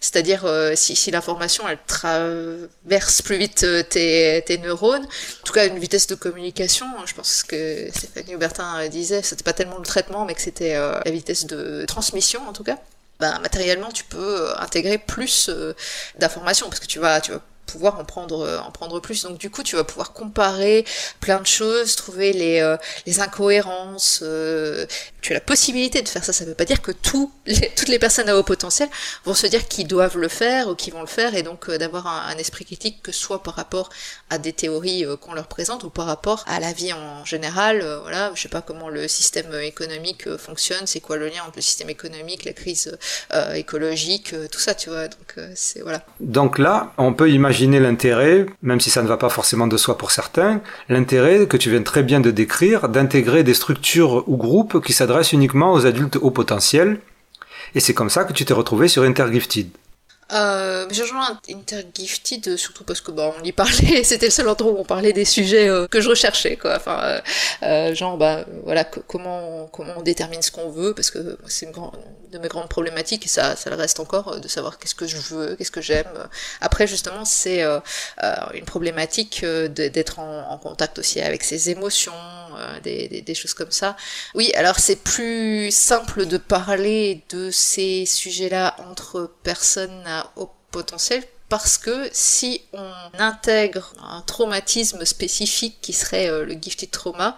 C'est-à-dire, 0.00 0.44
euh, 0.44 0.74
si, 0.74 0.96
si 0.96 1.10
l'information, 1.10 1.68
elle 1.68 1.78
traverse 1.86 3.22
plus 3.22 3.36
vite 3.36 3.64
euh, 3.64 3.82
tes, 3.82 4.42
tes 4.46 4.58
neurones, 4.58 5.04
en 5.04 5.44
tout 5.44 5.52
cas 5.52 5.66
une 5.66 5.78
vitesse 5.78 6.06
de 6.06 6.14
communication, 6.14 6.86
je 7.06 7.14
pense 7.14 7.42
que 7.42 7.88
Stéphanie 7.94 8.34
Hubertin 8.34 8.88
disait, 8.88 9.22
c'était 9.22 9.44
pas 9.44 9.52
tellement 9.52 9.78
le 9.78 9.84
traitement, 9.84 10.24
mais 10.24 10.34
que 10.34 10.40
c'était 10.40 10.76
euh, 10.76 11.00
la 11.04 11.10
vitesse 11.10 11.46
de 11.46 11.84
transmission 11.86 12.48
en 12.48 12.52
tout 12.52 12.64
cas. 12.64 12.78
Ben, 13.20 13.38
matériellement, 13.40 13.90
tu 13.90 14.04
peux 14.04 14.52
intégrer 14.58 14.96
plus 14.96 15.50
d'informations 16.18 16.68
parce 16.68 16.78
que 16.78 16.86
tu 16.86 17.00
vas, 17.00 17.20
tu 17.20 17.32
vas 17.32 17.42
pouvoir 17.68 17.98
en 18.00 18.04
prendre 18.04 18.40
euh, 18.40 18.58
en 18.58 18.70
prendre 18.70 18.98
plus. 19.00 19.22
Donc 19.22 19.38
du 19.38 19.50
coup 19.50 19.62
tu 19.62 19.76
vas 19.76 19.84
pouvoir 19.84 20.12
comparer 20.12 20.84
plein 21.20 21.40
de 21.40 21.46
choses 21.46 21.94
trouver 21.94 22.32
les 22.32 22.60
euh, 22.60 22.76
les 23.06 23.20
incohérences 23.20 24.20
euh, 24.22 24.86
tu 25.20 25.32
as 25.32 25.34
la 25.34 25.40
possibilité 25.40 26.02
de 26.02 26.08
faire 26.08 26.24
ça. 26.24 26.32
Ça 26.32 26.44
veut 26.44 26.54
pas 26.54 26.64
dire 26.64 26.82
que 26.82 26.92
les, 27.46 27.70
toutes 27.76 27.88
les 27.88 27.98
personnes 27.98 28.28
à 28.28 28.36
haut 28.36 28.42
potentiel 28.42 28.88
vont 29.24 29.34
se 29.34 29.46
dire 29.46 29.68
qu'ils 29.68 29.86
doivent 29.86 30.18
le 30.18 30.28
faire 30.28 30.68
ou 30.68 30.74
qu'ils 30.74 30.92
vont 30.92 31.00
le 31.00 31.06
faire 31.06 31.34
et 31.34 31.42
donc 31.42 31.70
d'avoir 31.70 32.06
un, 32.06 32.36
esprit 32.38 32.64
critique 32.64 33.02
que 33.02 33.12
ce 33.12 33.20
soit 33.20 33.42
par 33.42 33.54
rapport 33.54 33.90
à 34.30 34.38
des 34.38 34.52
théories 34.52 35.04
qu'on 35.20 35.34
leur 35.34 35.48
présente 35.48 35.82
ou 35.84 35.90
par 35.90 36.06
rapport 36.06 36.44
à 36.46 36.60
la 36.60 36.72
vie 36.72 36.92
en 36.92 37.24
général 37.24 37.84
voilà. 38.02 38.30
Je 38.34 38.42
sais 38.42 38.48
pas 38.48 38.62
comment 38.62 38.88
le 38.88 39.08
système 39.08 39.52
économique 39.60 40.36
fonctionne. 40.36 40.86
C'est 40.86 41.00
quoi 41.00 41.16
le 41.16 41.28
lien 41.28 41.42
entre 41.46 41.56
le 41.56 41.62
système 41.62 41.90
économique 41.90 42.44
la 42.44 42.52
crise 42.52 42.96
écologique 43.54 44.34
tout 44.50 44.60
ça 44.60 44.74
tu 44.74 44.88
vois. 44.88 45.08
Donc 45.08 45.30
c'est 45.54 45.80
voilà. 45.80 46.04
Donc 46.20 46.58
là, 46.58 46.92
on 46.98 47.12
peut 47.12 47.30
imaginer 47.30 47.57
l'intérêt, 47.66 48.46
même 48.62 48.80
si 48.80 48.90
ça 48.90 49.02
ne 49.02 49.08
va 49.08 49.16
pas 49.16 49.28
forcément 49.28 49.66
de 49.66 49.76
soi 49.76 49.98
pour 49.98 50.10
certains, 50.10 50.60
l'intérêt 50.88 51.46
que 51.46 51.56
tu 51.56 51.70
viens 51.70 51.82
très 51.82 52.02
bien 52.02 52.20
de 52.20 52.30
décrire, 52.30 52.88
d'intégrer 52.88 53.42
des 53.42 53.54
structures 53.54 54.24
ou 54.28 54.36
groupes 54.36 54.82
qui 54.84 54.92
s'adressent 54.92 55.32
uniquement 55.32 55.72
aux 55.72 55.86
adultes 55.86 56.16
au 56.16 56.30
potentiel 56.30 57.00
Et 57.74 57.80
c'est 57.80 57.94
comme 57.94 58.10
ça 58.10 58.24
que 58.24 58.32
tu 58.32 58.44
t'es 58.44 58.54
retrouvé 58.54 58.88
sur 58.88 59.02
Intergifted. 59.02 59.68
Euh, 60.30 60.86
j'ai 60.90 61.02
rejoint 61.02 61.40
Intergifted 61.48 62.56
surtout 62.58 62.84
parce 62.84 63.00
que 63.00 63.10
bah 63.10 63.32
on 63.40 63.42
y 63.44 63.52
parlait, 63.52 64.02
c'était 64.04 64.26
le 64.26 64.30
seul 64.30 64.46
endroit 64.48 64.72
où 64.72 64.76
on 64.78 64.84
parlait 64.84 65.14
des 65.14 65.24
sujets 65.24 65.68
euh, 65.68 65.86
que 65.86 66.02
je 66.02 66.08
recherchais 66.10 66.56
quoi. 66.56 66.76
Enfin 66.76 67.00
euh, 67.02 67.20
euh 67.62 67.94
genre 67.94 68.18
bah 68.18 68.44
voilà 68.64 68.84
comment 68.84 69.68
comment 69.72 69.94
on 69.96 70.02
détermine 70.02 70.42
ce 70.42 70.50
qu'on 70.50 70.68
veut 70.68 70.92
parce 70.92 71.10
que 71.10 71.38
c'est 71.46 71.64
une 71.64 71.72
grande 71.72 71.96
de 72.30 72.38
mes 72.38 72.48
grandes 72.48 72.68
problématiques 72.68 73.24
et 73.24 73.28
ça 73.28 73.56
ça 73.56 73.70
le 73.70 73.76
reste 73.76 74.00
encore 74.00 74.34
euh, 74.34 74.38
de 74.38 74.48
savoir 74.48 74.78
qu'est-ce 74.78 74.94
que 74.94 75.06
je 75.06 75.16
veux, 75.16 75.56
qu'est-ce 75.56 75.70
que 75.70 75.80
j'aime. 75.80 76.28
Après 76.60 76.86
justement 76.86 77.24
c'est 77.24 77.62
une 77.62 78.64
problématique 78.66 79.44
d'être 79.44 80.18
en, 80.18 80.50
en, 80.50 80.58
contact 80.58 80.98
aussi 80.98 81.22
avec 81.22 81.42
ses 81.42 81.70
émotions, 81.70 82.12
des, 82.82 83.08
des, 83.08 83.34
choses 83.34 83.54
comme 83.54 83.70
ça. 83.70 83.96
Oui 84.34 84.52
alors 84.54 84.78
c'est 84.78 85.02
plus 85.02 85.70
simple 85.70 86.26
de 86.26 86.36
parler 86.36 87.22
de 87.30 87.50
ces 87.50 88.06
sujets-là 88.06 88.76
entre 88.78 89.32
personnes 89.42 90.04
au 90.36 90.50
potentiel 90.70 91.22
parce 91.48 91.78
que 91.78 92.08
si 92.12 92.62
on 92.72 92.92
intègre 93.18 93.94
un 94.02 94.20
traumatisme 94.22 95.04
spécifique 95.04 95.78
qui 95.80 95.92
serait 95.92 96.28
euh, 96.28 96.44
le 96.44 96.54
gifted 96.60 96.90
trauma, 96.90 97.36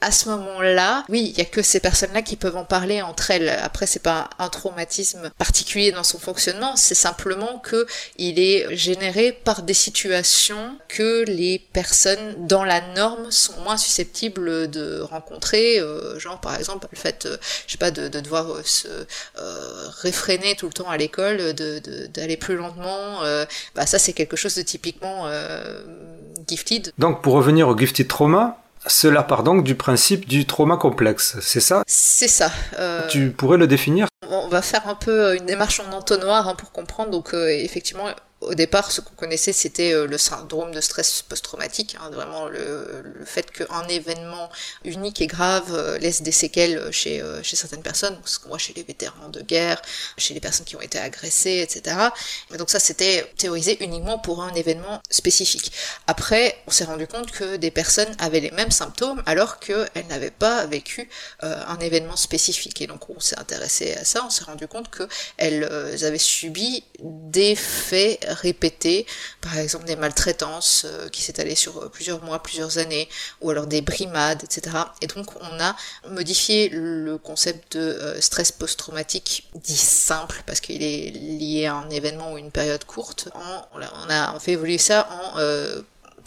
à 0.00 0.12
ce 0.12 0.28
moment-là, 0.28 1.04
oui, 1.08 1.32
il 1.32 1.38
y 1.38 1.40
a 1.40 1.44
que 1.44 1.62
ces 1.62 1.80
personnes-là 1.80 2.22
qui 2.22 2.36
peuvent 2.36 2.56
en 2.56 2.64
parler 2.64 3.02
entre 3.02 3.30
elles. 3.30 3.48
Après, 3.48 3.86
c'est 3.86 4.02
pas 4.02 4.30
un 4.38 4.48
traumatisme 4.48 5.30
particulier 5.38 5.90
dans 5.92 6.04
son 6.04 6.18
fonctionnement, 6.18 6.76
c'est 6.76 6.94
simplement 6.94 7.58
que 7.58 7.86
il 8.16 8.38
est 8.38 8.76
généré 8.76 9.32
par 9.32 9.62
des 9.62 9.74
situations 9.74 10.78
que 10.88 11.24
les 11.26 11.58
personnes 11.58 12.46
dans 12.46 12.64
la 12.64 12.80
norme 12.94 13.30
sont 13.30 13.60
moins 13.62 13.76
susceptibles 13.76 14.70
de 14.70 15.00
rencontrer, 15.00 15.80
euh, 15.80 16.18
genre 16.18 16.40
par 16.40 16.54
exemple 16.56 16.86
le 16.92 16.98
fait, 16.98 17.26
euh, 17.26 17.36
je 17.66 17.72
sais 17.72 17.78
pas, 17.78 17.90
de, 17.90 18.08
de 18.08 18.20
devoir 18.20 18.52
euh, 18.52 18.62
se 18.64 18.88
euh, 18.88 19.88
réfréner 20.00 20.54
tout 20.56 20.66
le 20.66 20.72
temps 20.72 20.88
à 20.88 20.96
l'école, 20.96 21.54
de 21.54 21.78
d'aller 22.08 22.36
plus 22.36 22.56
lentement. 22.56 23.22
Euh, 23.22 23.44
bah 23.74 23.86
ça, 23.86 23.98
c'est 23.98 24.12
quelque 24.12 24.36
chose 24.36 24.54
de 24.54 24.62
typiquement 24.62 25.28
gifted. 26.46 26.92
Donc, 26.98 27.22
pour 27.22 27.34
revenir 27.34 27.68
au 27.68 27.76
gifted 27.76 28.08
trauma, 28.08 28.62
cela 28.86 29.22
part 29.22 29.42
donc 29.42 29.64
du 29.64 29.74
principe 29.74 30.26
du 30.26 30.46
trauma 30.46 30.76
complexe, 30.76 31.36
c'est 31.40 31.60
ça? 31.60 31.82
C'est 31.86 32.28
ça. 32.28 32.50
Euh... 32.78 33.06
Tu 33.08 33.30
pourrais 33.30 33.58
le 33.58 33.66
définir? 33.66 34.06
On 34.30 34.48
va 34.48 34.62
faire 34.62 34.86
un 34.88 34.94
peu 34.94 35.36
une 35.36 35.46
démarche 35.46 35.80
en 35.80 35.92
entonnoir 35.92 36.48
hein, 36.48 36.54
pour 36.54 36.72
comprendre. 36.72 37.10
Donc 37.10 37.34
euh, 37.34 37.48
effectivement, 37.48 38.06
au 38.40 38.54
départ, 38.54 38.92
ce 38.92 39.00
qu'on 39.00 39.14
connaissait, 39.14 39.52
c'était 39.52 39.92
euh, 39.92 40.06
le 40.06 40.16
syndrome 40.16 40.70
de 40.70 40.80
stress 40.80 41.22
post-traumatique, 41.22 41.96
hein, 42.00 42.08
vraiment 42.10 42.46
le, 42.46 43.02
le 43.02 43.24
fait 43.24 43.50
qu'un 43.50 43.86
événement 43.88 44.48
unique 44.84 45.20
et 45.20 45.26
grave 45.26 45.74
euh, 45.74 45.98
laisse 45.98 46.22
des 46.22 46.30
séquelles 46.30 46.92
chez, 46.92 47.20
euh, 47.20 47.42
chez 47.42 47.56
certaines 47.56 47.82
personnes, 47.82 48.16
ce 48.24 48.38
qu'on 48.38 48.50
voit 48.50 48.58
chez 48.58 48.72
les 48.74 48.84
vétérans 48.84 49.28
de 49.28 49.40
guerre, 49.40 49.82
chez 50.18 50.34
les 50.34 50.40
personnes 50.40 50.66
qui 50.66 50.76
ont 50.76 50.80
été 50.80 50.98
agressées, 50.98 51.66
etc. 51.68 51.96
Et 52.54 52.58
donc 52.58 52.70
ça, 52.70 52.78
c'était 52.78 53.28
théorisé 53.36 53.82
uniquement 53.82 54.18
pour 54.18 54.42
un 54.42 54.54
événement 54.54 55.02
spécifique. 55.10 55.72
Après, 56.06 56.56
on 56.68 56.70
s'est 56.70 56.84
rendu 56.84 57.08
compte 57.08 57.32
que 57.32 57.56
des 57.56 57.72
personnes 57.72 58.14
avaient 58.20 58.40
les 58.40 58.52
mêmes 58.52 58.70
symptômes 58.70 59.22
alors 59.26 59.58
qu'elles 59.58 60.06
n'avaient 60.08 60.30
pas 60.30 60.64
vécu 60.66 61.08
un 61.40 61.78
événement 61.80 62.16
spécifique. 62.16 62.80
Et 62.82 62.86
donc 62.86 63.08
on 63.10 63.20
s'est 63.20 63.38
intéressé 63.38 63.94
à 63.94 64.04
ça, 64.04 64.24
on 64.24 64.30
s'est 64.30 64.44
rendu 64.44 64.68
compte 64.68 64.90
qu'elles 64.90 65.64
avaient 66.04 66.18
subi 66.18 66.84
des 67.02 67.54
faits 67.54 68.27
répétés, 68.28 69.06
par 69.40 69.56
exemple 69.58 69.84
des 69.84 69.96
maltraitances 69.96 70.86
euh, 70.86 71.08
qui 71.08 71.22
s'étalaient 71.22 71.54
sur 71.54 71.78
euh, 71.78 71.88
plusieurs 71.88 72.22
mois, 72.22 72.42
plusieurs 72.42 72.78
années, 72.78 73.08
ou 73.40 73.50
alors 73.50 73.66
des 73.66 73.80
brimades, 73.80 74.42
etc. 74.44 74.76
Et 75.02 75.06
donc 75.06 75.26
on 75.40 75.60
a 75.60 75.76
modifié 76.08 76.68
le 76.68 77.18
concept 77.18 77.76
de 77.76 77.80
euh, 77.80 78.20
stress 78.20 78.52
post-traumatique 78.52 79.48
dit 79.54 79.76
simple, 79.76 80.42
parce 80.46 80.60
qu'il 80.60 80.82
est 80.82 81.10
lié 81.10 81.66
à 81.66 81.74
un 81.74 81.90
événement 81.90 82.32
ou 82.32 82.38
une 82.38 82.50
période 82.50 82.84
courte. 82.84 83.28
On 83.74 84.10
a 84.10 84.38
fait 84.40 84.52
évoluer 84.52 84.78
ça 84.78 85.08
en 85.10 85.38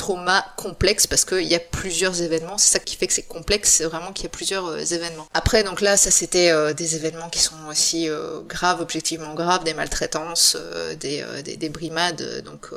trauma 0.02 0.44
complexe 0.58 1.06
parce 1.06 1.26
qu'il 1.26 1.44
y 1.44 1.54
a 1.54 1.60
plusieurs 1.60 2.24
événements. 2.24 2.58
C'est 2.58 2.72
ça 2.72 2.80
qui 2.80 2.96
fait 2.96 3.06
que 3.06 3.14
c'est 3.14 3.22
complexe, 3.22 3.70
c'est 3.74 3.84
vraiment 3.84 4.12
qu'il 4.12 4.24
y 4.24 4.26
a 4.26 4.32
plusieurs 4.32 4.66
euh, 4.66 4.80
événements. 4.80 5.28
Après, 5.36 5.64
donc 5.64 5.80
là, 5.80 5.96
ça 5.96 6.10
c'était 6.10 6.50
euh, 6.50 6.74
des 6.74 6.96
événements 6.96 7.30
qui 7.30 7.40
sont 7.40 7.54
aussi 7.70 8.10
euh, 8.10 8.40
graves, 8.48 8.82
objectivement 8.82 9.36
graves, 9.36 9.64
des 9.64 9.76
maltraitances, 9.76 10.58
des, 11.00 11.24
des, 11.46 11.56
des, 11.56 11.70
brimades. 11.70 12.42
Donc 12.44 12.72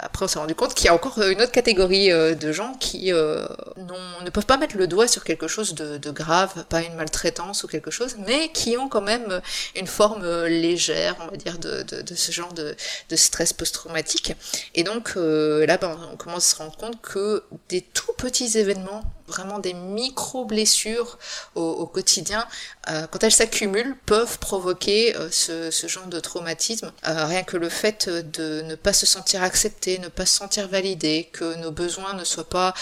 après, 0.00 0.24
on 0.24 0.28
s'est 0.28 0.40
rendu 0.40 0.56
compte 0.56 0.74
qu'il 0.74 0.86
y 0.86 0.88
a 0.88 0.94
encore 0.94 1.22
une 1.22 1.40
autre 1.42 1.52
catégorie 1.52 2.08
de 2.10 2.52
gens 2.52 2.74
qui 2.80 3.12
ne 3.12 4.30
peuvent 4.30 4.46
pas 4.46 4.56
mettre 4.56 4.76
le 4.76 4.88
doigt 4.88 5.06
sur 5.06 5.22
quelque 5.22 5.46
chose 5.46 5.74
de, 5.74 6.10
grave, 6.10 6.64
pas 6.68 6.82
une 6.82 6.94
maltraitance 6.94 7.62
ou 7.62 7.68
quelque 7.68 7.92
chose, 7.92 8.16
mais 8.26 8.50
qui 8.52 8.76
ont 8.76 8.88
quand 8.88 9.00
même 9.00 9.40
une 9.76 9.86
forme 9.86 10.26
légère, 10.46 11.14
on 11.20 11.26
va 11.30 11.36
dire, 11.36 11.58
de, 11.58 11.82
de, 11.82 12.14
ce 12.14 12.32
genre 12.32 12.52
de, 12.52 12.74
de 13.10 13.16
stress 13.16 13.52
post-traumatique. 13.52 14.34
Et 14.74 14.82
donc 14.82 15.12
là, 15.14 15.76
ben, 15.78 15.96
on 16.12 16.16
commence 16.16 16.46
à 16.48 16.50
se 16.50 16.56
rendre 16.56 16.63
compte 16.70 17.00
que 17.00 17.44
des 17.68 17.80
tout 17.80 18.12
petits 18.16 18.58
événements, 18.58 19.02
vraiment 19.26 19.58
des 19.58 19.74
micro-blessures 19.74 21.18
au, 21.54 21.62
au, 21.62 21.86
quotidien, 21.86 22.46
euh, 22.90 23.06
quand 23.06 23.22
elles 23.22 23.32
s'accumulent, 23.32 23.96
peuvent 24.06 24.38
provoquer 24.38 25.16
euh, 25.16 25.28
ce, 25.30 25.86
genre 25.86 26.06
de 26.06 26.20
traumatisme. 26.20 26.92
Euh, 27.06 27.26
rien 27.26 27.42
que 27.42 27.56
le 27.56 27.68
fait 27.68 28.08
de 28.08 28.62
ne 28.62 28.74
pas 28.74 28.92
se 28.92 29.06
sentir 29.06 29.42
accepté, 29.42 29.98
ne 29.98 30.08
pas 30.08 30.26
se 30.26 30.36
sentir 30.36 30.68
validé, 30.68 31.28
que 31.32 31.56
nos 31.56 31.70
besoins 31.70 32.14
ne 32.14 32.24
soient 32.24 32.48
pas 32.48 32.74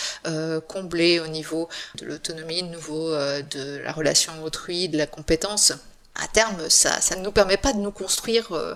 comblés 0.69 1.21
au 1.21 1.27
niveau 1.27 1.69
de 1.97 2.07
l'autonomie, 2.07 2.63
de 2.63 2.69
nouveau 2.69 3.11
de 3.11 3.79
la 3.79 3.93
relation 3.93 4.33
autrui, 4.43 4.89
de 4.89 4.99
la 4.99 5.07
compétence 5.07 5.73
à 6.15 6.29
terme, 6.29 6.69
ça, 6.69 7.01
ça 7.01 7.17
ne 7.17 7.23
nous 7.23 7.33
permet 7.33 7.57
pas 7.57 7.73
de 7.73 7.79
nous 7.79 7.91
construire 7.91 8.53
euh, 8.53 8.75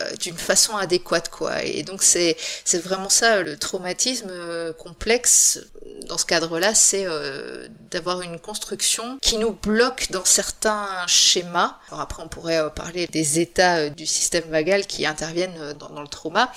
euh, 0.00 0.14
d'une 0.16 0.36
façon 0.36 0.76
adéquate, 0.76 1.28
quoi. 1.30 1.62
Et 1.64 1.82
donc 1.82 2.02
c'est, 2.02 2.36
c'est 2.64 2.78
vraiment 2.78 3.08
ça 3.08 3.42
le 3.42 3.56
traumatisme 3.56 4.28
euh, 4.30 4.72
complexe 4.72 5.60
dans 6.06 6.18
ce 6.18 6.26
cadre-là, 6.26 6.74
c'est 6.74 7.04
euh, 7.06 7.68
d'avoir 7.90 8.22
une 8.22 8.38
construction 8.38 9.18
qui 9.20 9.38
nous 9.38 9.52
bloque 9.52 10.08
dans 10.10 10.24
certains 10.24 10.88
schémas. 11.06 11.76
Alors 11.88 12.00
après, 12.00 12.22
on 12.22 12.28
pourrait 12.28 12.58
euh, 12.58 12.68
parler 12.68 13.06
des 13.06 13.40
états 13.40 13.88
du 13.88 14.06
système 14.06 14.44
vagal 14.50 14.86
qui 14.86 15.06
interviennent 15.06 15.74
dans, 15.78 15.90
dans 15.90 16.02
le 16.02 16.08
trauma 16.08 16.52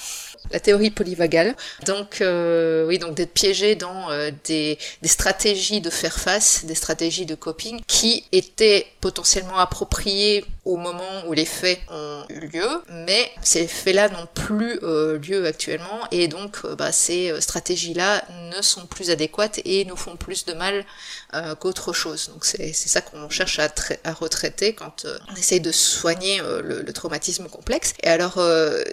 la 0.51 0.59
théorie 0.59 0.89
polyvagale. 0.89 1.55
Donc, 1.85 2.21
euh, 2.21 2.85
oui, 2.87 2.99
donc 2.99 3.15
d'être 3.15 3.33
piégé 3.33 3.75
dans 3.75 4.09
euh, 4.09 4.31
des, 4.45 4.77
des, 5.01 5.07
stratégies 5.09 5.81
de 5.81 5.89
faire 5.89 6.17
face, 6.17 6.65
des 6.65 6.75
stratégies 6.75 7.25
de 7.25 7.35
coping 7.35 7.81
qui 7.87 8.25
étaient 8.31 8.87
potentiellement 9.01 9.57
appropriées 9.57 10.18
au 10.65 10.77
moment 10.77 11.25
où 11.27 11.33
les 11.33 11.45
faits 11.45 11.79
ont 11.89 12.23
eu 12.29 12.39
lieu, 12.39 12.69
mais 12.89 13.31
ces 13.41 13.67
faits-là 13.67 14.09
n'ont 14.09 14.27
plus 14.33 14.79
euh, 14.83 15.17
lieu 15.19 15.45
actuellement 15.45 15.99
et 16.11 16.27
donc 16.27 16.57
euh, 16.63 16.75
bah, 16.75 16.91
ces 16.91 17.39
stratégies-là 17.41 18.23
ne 18.55 18.61
sont 18.61 18.85
plus 18.85 19.09
adéquates 19.09 19.59
et 19.65 19.85
nous 19.85 19.95
font 19.95 20.15
plus 20.15 20.45
de 20.45 20.53
mal 20.53 20.85
euh, 21.33 21.55
qu'autre 21.55 21.93
chose. 21.93 22.29
Donc 22.33 22.45
c'est 22.45 22.73
ça 22.73 23.01
qu'on 23.01 23.29
cherche 23.29 23.59
à, 23.59 23.69
à, 24.03 24.13
retraiter 24.13 24.73
quand 24.73 25.05
on 25.31 25.35
essaye 25.35 25.61
de 25.61 25.71
soigner 25.71 26.39
le, 26.39 26.81
le, 26.81 26.93
traumatisme 26.93 27.47
complexe. 27.47 27.93
Et 28.03 28.07
alors 28.07 28.39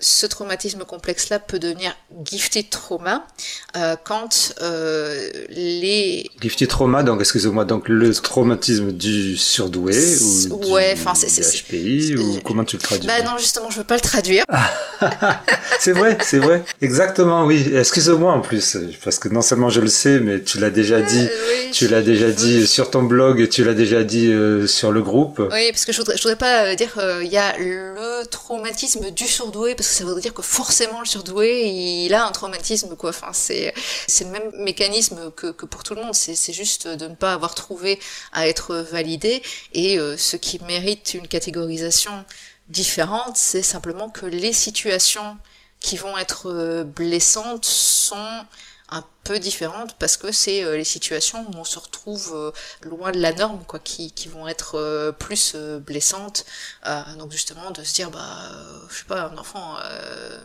ce 0.01 0.27
traumatisme 0.27 0.85
complexe-là 0.85 1.39
peut 1.39 1.59
devenir 1.59 1.95
gifted 2.25 2.71
trauma 2.71 3.27
euh, 3.77 3.97
quand 4.03 4.55
euh, 4.63 5.31
les 5.49 6.31
gifted 6.41 6.69
trauma 6.69 7.03
donc 7.03 7.21
excusez-moi 7.21 7.65
donc 7.65 7.89
le 7.89 8.15
traumatisme 8.15 8.93
du 8.93 9.37
surdoué 9.37 10.17
ou 10.51 10.73
ouais 10.73 10.95
enfin 10.97 11.15
c'est 11.17 11.63
HPI 11.63 12.17
ou 12.17 12.41
comment 12.45 12.65
tu 12.65 12.77
le 12.77 12.83
traduis 12.83 13.07
bah 13.07 13.23
non 13.25 13.39
justement 13.39 13.71
je 13.71 13.79
veux 13.79 13.85
pas 13.85 13.95
le 13.97 14.01
traduire. 14.01 14.45
C'est 15.81 15.93
vrai 15.93 16.17
c'est 16.23 16.39
vrai. 16.39 16.65
Exactement 16.81 17.45
oui. 17.45 17.71
Excusez-moi 17.75 18.33
en 18.33 18.41
plus 18.41 18.77
parce 19.05 19.19
que 19.19 19.29
non 19.29 19.43
seulement 19.43 19.69
je 19.71 19.81
le 19.81 19.89
sais 19.89 20.21
mais 20.21 20.43
tu 20.43 20.59
l'as 20.59 20.71
déjà 20.71 21.01
dit. 21.01 21.27
euh, 21.31 21.65
oui, 21.65 21.71
tu 21.73 21.89
l'as 21.89 22.03
déjà 22.03 22.31
dit 22.31 22.67
sur 22.67 22.91
ton 22.91 23.03
blog 23.03 23.49
tu 23.49 23.65
l'as 23.65 23.75
déjà 23.75 24.03
dit 24.05 24.29
euh, 24.29 24.67
sur 24.67 24.93
le 24.93 25.03
groupe. 25.03 25.41
Oui 25.53 25.71
parce 25.73 25.85
que 25.85 25.93
je 25.93 25.99
voudrais, 25.99 26.17
je 26.17 26.23
voudrais 26.23 26.37
pas 26.37 26.75
dire 26.75 26.93
il 27.23 27.29
y 27.31 27.37
a 27.37 27.57
le 27.59 28.25
traumatisme 28.31 29.11
du 29.11 29.27
surdoué 29.27 29.75
parce 29.75 29.89
que 29.89 29.95
ça 29.95 30.05
voudrait 30.05 30.21
dire 30.23 30.35
que 30.35 30.43
forcément 30.43 31.01
le 31.01 31.07
surdoué 31.07 31.67
il 32.07 32.15
a 32.15 32.27
un 32.27 32.33
traumatisme 32.33 32.97
quoi. 32.97 33.11
Enfin 33.11 33.31
c'est 33.33 33.73
c'est 34.07 34.25
le 34.25 34.31
même 34.31 34.51
mécanisme 34.59 35.31
que, 35.37 35.49
que 35.49 35.67
pour 35.67 35.83
tout 35.83 35.95
le 35.95 36.03
monde. 36.03 36.15
C'est 36.15 36.53
juste 36.53 36.89
de 36.89 37.07
ne 37.09 37.15
pas 37.15 37.33
avoir 37.33 37.55
trouvé 37.55 37.99
à 38.33 38.49
être 38.49 38.77
validé. 38.91 39.43
Et 39.75 39.99
euh, 39.99 40.17
ce 40.17 40.37
qui 40.37 40.61
mérite 40.67 41.06
une 41.15 41.29
catégorisation 41.29 42.25
différente 42.69 43.37
c'est 43.37 43.63
simplement 43.63 44.09
que 44.11 44.27
les 44.27 44.53
situations 44.53 45.37
qui 45.81 45.97
vont 45.97 46.17
être 46.19 46.85
blessantes 46.85 47.65
sont 47.65 48.45
un 48.91 49.05
peu 49.27 49.39
différentes 49.41 49.95
parce 49.99 50.17
que 50.17 50.31
c'est 50.31 50.63
euh, 50.63 50.77
les 50.77 50.85
situations 50.85 51.45
où 51.49 51.57
on 51.57 51.65
se 51.65 51.79
retrouve 51.79 52.33
euh, 52.35 52.53
loin 52.83 53.11
de 53.11 53.19
la 53.19 53.33
norme, 53.33 53.63
quoi, 53.67 53.81
qui, 53.81 54.13
qui 54.13 54.29
vont 54.29 54.47
être 54.47 54.77
euh, 54.77 55.13
plus 55.13 55.57
blessantes. 55.57 56.45
Donc 57.19 57.33
justement 57.33 57.71
de 57.71 57.83
se 57.83 57.95
dire, 57.95 58.11
bah, 58.11 58.51
je 58.89 58.99
sais 58.99 59.05
pas, 59.05 59.23
un 59.23 59.39
enfant 59.39 59.77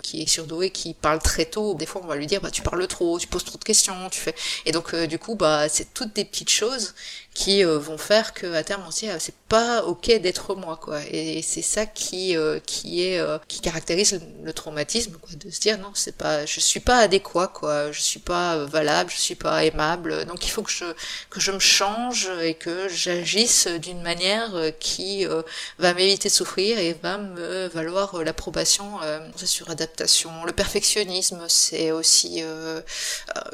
qui 0.02 0.22
est 0.22 0.28
surdoué, 0.28 0.72
qui 0.72 0.94
parle 0.94 1.20
très 1.20 1.46
tôt, 1.46 1.76
des 1.76 1.86
fois 1.86 2.02
on 2.04 2.08
va 2.08 2.16
lui 2.16 2.26
dire, 2.28 2.42
bah, 2.42 2.50
tu 2.52 2.62
parles 2.62 2.88
trop, 2.88 3.20
tu 3.20 3.28
poses 3.28 3.44
trop 3.44 3.58
de 3.58 3.64
questions, 3.64 4.10
tu 4.10 4.20
fais. 4.20 4.36
Et 4.66 4.72
donc 4.72 4.96
du 4.96 5.20
coup, 5.20 5.36
bah, 5.36 5.70
c'est 5.70 5.94
toutes 5.94 6.14
des 6.16 6.26
petites 6.26 6.50
choses 6.50 6.94
qui 7.34 7.64
vont 7.64 7.98
faire 7.98 8.34
que 8.34 8.54
à 8.54 8.64
terme 8.64 8.84
on 8.88 8.92
se 8.92 9.00
dit 9.02 9.10
ah, 9.10 9.20
c'est 9.20 9.36
pas 9.48 9.84
ok 9.84 10.20
d'être 10.20 10.54
moi 10.56 10.78
quoi 10.78 11.00
et, 11.10 11.42
c'est 11.42 11.62
ça 11.62 11.86
qui 11.86 12.36
qui 12.66 13.04
est 13.04 13.22
qui 13.48 13.62
caractérise 13.62 14.20
le, 14.44 14.54
traumatisme 14.54 15.14
quoi 15.14 15.30
de 15.36 15.50
se 15.50 15.60
dire 15.60 15.78
non 15.78 15.92
c'est 15.94 16.18
pas 16.18 16.46
je 16.46 16.60
suis 16.60 16.82
pas 16.82 16.98
adéquat 16.98 17.48
quoi 17.48 17.92
je 17.92 18.02
suis 18.02 18.20
pas 18.20 18.66
valable 18.72 19.12
je 19.12 19.20
suis 19.20 19.36
pas 19.36 19.64
aimable 19.66 20.26
donc 20.26 20.46
il 20.46 20.50
faut 20.50 20.64
que 20.64 20.72
je 20.72 20.86
que 21.30 21.40
je 21.40 21.52
me 21.52 21.60
change 21.60 22.30
et 22.42 22.56
que 22.56 22.88
j'agisse 22.90 23.68
d'une 23.68 24.02
manière 24.02 24.56
euh, 24.56 24.72
qui 24.72 25.26
euh, 25.28 25.42
va 25.80 25.94
m'éviter 25.94 26.30
de 26.30 26.34
souffrir 26.34 26.80
et 26.80 26.94
va 26.94 27.18
me 27.18 27.68
valoir 27.68 28.16
euh, 28.16 28.24
l'approbation 28.24 29.00
sur 29.36 29.70
adaptation 29.70 30.32
le 30.46 30.52
perfectionnisme 30.52 31.44
c'est 31.48 31.92
aussi 31.92 32.44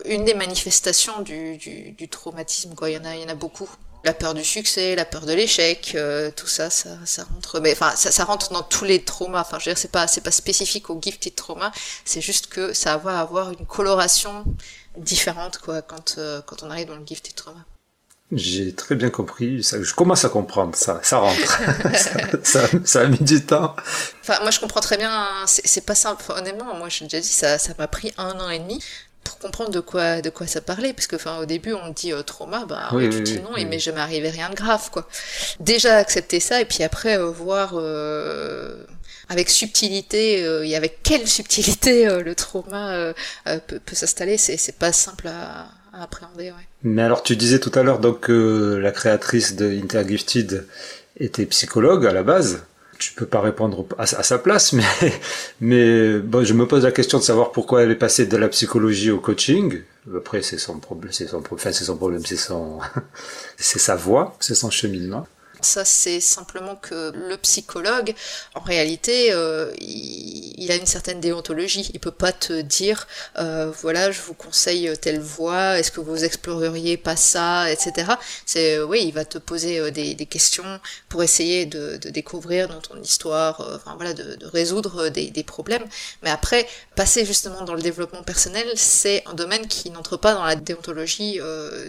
une 0.06 0.26
des 0.26 0.34
manifestations 0.34 1.22
du, 1.22 1.58
du, 1.58 2.10
traumatisme 2.10 2.74
quoi 2.76 2.90
il 2.90 2.96
y 2.96 2.98
en 2.98 3.06
a 3.06 3.16
il 3.16 3.22
y 3.22 3.26
en 3.26 3.30
a 3.30 3.36
beaucoup 3.36 3.70
la 4.04 4.14
peur 4.14 4.34
du 4.34 4.44
succès, 4.44 4.96
la 4.96 5.04
peur 5.04 5.26
de 5.26 5.34
l'échec, 5.34 5.98
tout 6.36 6.48
ça, 6.48 6.70
ça, 6.70 6.92
ça 7.04 7.26
rentre. 7.26 7.62
Enfin, 7.72 7.94
ça, 7.96 8.10
ça 8.12 8.24
rentre 8.24 8.54
dans 8.54 8.64
tous 8.64 8.86
les 8.86 9.04
traumas. 9.04 9.42
Enfin, 9.42 9.60
je 9.60 9.66
veux 9.66 9.74
dire, 9.74 9.78
c'est 9.78 9.92
pas, 9.92 10.08
c'est 10.08 10.22
pas 10.22 10.32
spécifique 10.32 10.90
au 10.90 11.00
gifted 11.02 11.36
trauma. 11.36 11.74
C'est 12.06 12.22
juste 12.22 12.48
que 12.48 12.72
ça 12.74 12.96
va 12.98 13.20
avoir 13.20 13.52
une 13.52 13.66
coloration 13.66 14.46
différente, 14.98 15.58
quoi, 15.60 15.82
quand 15.82 16.16
euh, 16.18 16.42
quand 16.46 16.64
on 16.64 16.70
arrive 16.72 16.88
dans 16.88 16.96
le 16.96 17.06
gifted 17.06 17.36
trauma. 17.36 17.66
J'ai 18.34 18.74
très 18.76 18.96
bien 18.96 19.10
compris, 19.10 19.64
ça, 19.64 19.82
je 19.82 19.94
commence 19.94 20.26
à 20.26 20.30
comprendre, 20.30 20.76
ça, 20.76 21.00
ça 21.02 21.20
rentre. 21.20 21.62
ça, 21.96 22.10
ça, 22.44 22.68
ça 22.84 23.02
a 23.02 23.06
mis 23.06 23.20
du 23.20 23.46
temps. 23.46 23.74
Enfin, 24.22 24.40
moi, 24.42 24.52
je 24.52 24.60
comprends 24.60 24.82
très 24.82 24.98
bien. 24.98 25.10
hein, 25.10 25.46
C'est 25.46 25.86
pas 25.86 25.96
simple. 25.96 26.26
Honnêtement, 26.30 26.74
moi, 26.76 26.90
j'ai 26.90 27.06
déjà 27.06 27.22
dit, 27.22 27.28
ça, 27.28 27.58
ça 27.58 27.72
m'a 27.80 27.88
pris 27.88 28.14
un 28.18 28.38
an 28.42 28.50
et 28.50 28.60
demi 28.60 28.84
pour 29.24 29.38
comprendre 29.40 29.72
de 29.72 29.80
quoi, 29.80 30.22
de 30.22 30.30
quoi 30.30 30.48
ça 30.48 30.62
parlait. 30.62 30.94
Parce 30.94 31.08
que, 31.08 31.16
enfin, 31.18 31.38
au 31.40 31.46
début, 31.46 31.74
on 31.74 31.90
dit 31.90 32.14
euh, 32.14 32.22
trauma, 32.24 32.66
bah, 32.66 32.90
Oui, 32.94 33.10
tu 33.10 33.18
oui, 33.18 33.24
dis 33.24 33.34
oui, 33.38 33.42
non, 33.44 33.56
et 33.58 33.66
mais 33.66 33.80
jamais 33.80 34.00
arrivé 34.02 34.30
rien 34.30 34.50
de 34.50 34.56
grave, 34.56 34.90
quoi. 34.92 35.08
Déjà 35.60 35.98
accepter 35.98 36.40
ça, 36.40 36.62
et 36.62 36.66
puis 36.66 36.84
après, 36.84 37.18
euh, 37.18 37.30
voir. 37.30 37.72
euh, 37.76 38.84
avec 39.30 39.50
subtilité 39.50 40.46
euh, 40.46 40.66
et 40.66 40.76
avec 40.78 41.04
quelle 41.04 41.28
subtilité 41.28 42.08
euh, 42.08 42.22
le 42.24 42.34
trauma 42.34 43.14
peut, 43.68 43.80
peut 43.80 43.96
s'installer, 43.96 44.38
c'est 44.38 44.56
c'est 44.56 44.78
pas 44.78 44.94
simple 44.94 45.28
à, 45.28 45.68
à 45.92 46.04
appréhender. 46.04 46.52
Ouais. 46.52 46.68
Mais 46.84 47.02
alors, 47.02 47.24
tu 47.24 47.36
disais 47.36 47.60
tout 47.60 47.72
à 47.76 47.84
l'heure 47.84 48.00
donc 48.00 48.22
que 48.22 48.80
la 48.82 48.92
créatrice 48.92 49.56
de 49.56 49.66
Intergifted 49.70 50.66
était 51.20 51.46
psychologue 51.46 52.06
à 52.06 52.14
la 52.14 52.24
base. 52.24 52.64
Tu 53.00 53.14
peux 53.14 53.26
pas 53.26 53.42
répondre 53.42 53.86
à, 53.98 54.06
sa 54.06 54.38
place, 54.40 54.74
mais 55.62 56.22
je 56.22 56.54
me 56.54 56.66
pose 56.66 56.84
la 56.84 56.92
question 56.92 57.20
de 57.20 57.24
savoir 57.24 57.52
pourquoi 57.52 57.84
elle 57.84 57.92
est 57.92 57.96
passée 57.96 58.26
de 58.26 58.38
la 58.38 58.48
psychologie 58.50 59.12
au 59.12 59.20
coaching. 59.20 59.82
Après, 60.16 60.42
c'est 60.42 60.58
son 60.58 60.80
problème, 60.80 61.12
c'est 61.12 61.28
son, 61.28 61.44
enfin, 61.52 61.72
son 61.72 61.98
problème, 61.98 62.26
c'est 62.26 62.38
son, 62.38 62.80
c'est 63.58 63.80
sa 63.80 63.96
voie, 63.96 64.36
c'est 64.40 64.56
son 64.56 64.70
cheminement. 64.70 65.28
Ça, 65.62 65.86
c'est 65.86 66.20
simplement 66.20 66.76
que 66.76 67.12
le 67.16 67.38
psychologue, 67.38 68.14
en 68.56 68.62
réalité, 68.62 69.32
euh, 69.34 69.72
il, 69.80 70.54
il 70.58 70.72
a 70.72 70.76
une 70.76 70.86
certaine 70.86 71.20
déontologie. 71.20 71.90
Il 71.94 72.00
peut 72.00 72.12
pas 72.12 72.32
te 72.32 72.62
dire, 72.62 73.08
euh, 73.38 73.72
voilà, 73.82 74.12
je 74.12 74.22
vous 74.22 74.34
conseille 74.34 74.92
telle 75.00 75.20
voie, 75.20 75.80
est-ce 75.80 75.92
que 75.92 76.02
vous 76.02 76.24
exploreriez 76.24 76.98
pas 76.98 77.16
ça, 77.16 77.72
etc. 77.72 78.12
C'est, 78.46 78.78
euh, 78.78 78.86
oui, 78.86 79.04
il 79.06 79.14
va 79.14 79.26
te 79.26 79.38
poser 79.38 79.80
euh, 79.80 79.92
des, 79.92 80.14
des 80.16 80.26
questions 80.26 80.80
pour 81.10 81.24
essayer 81.24 81.66
de, 81.66 81.98
de 81.98 82.10
découvrir 82.10 82.68
dans 82.68 82.82
ton 82.82 83.00
histoire, 83.02 83.62
euh, 83.62 83.76
enfin 83.76 83.96
voilà, 83.96 84.14
de, 84.14 84.36
de 84.36 84.46
résoudre 84.46 85.10
des, 85.10 85.30
des 85.30 85.44
problèmes. 85.44 85.86
Mais 86.24 86.30
après, 86.30 86.68
passer 86.96 87.26
justement 87.26 87.64
dans 87.64 87.76
le 87.76 87.82
développement 87.82 88.24
personnel, 88.24 88.68
c'est 88.76 89.24
un 89.28 89.34
domaine 89.34 89.68
qui 89.68 89.90
n'entre 89.92 90.18
pas 90.18 90.34
dans 90.34 90.44
la 90.44 90.56
déontologie 90.56 91.40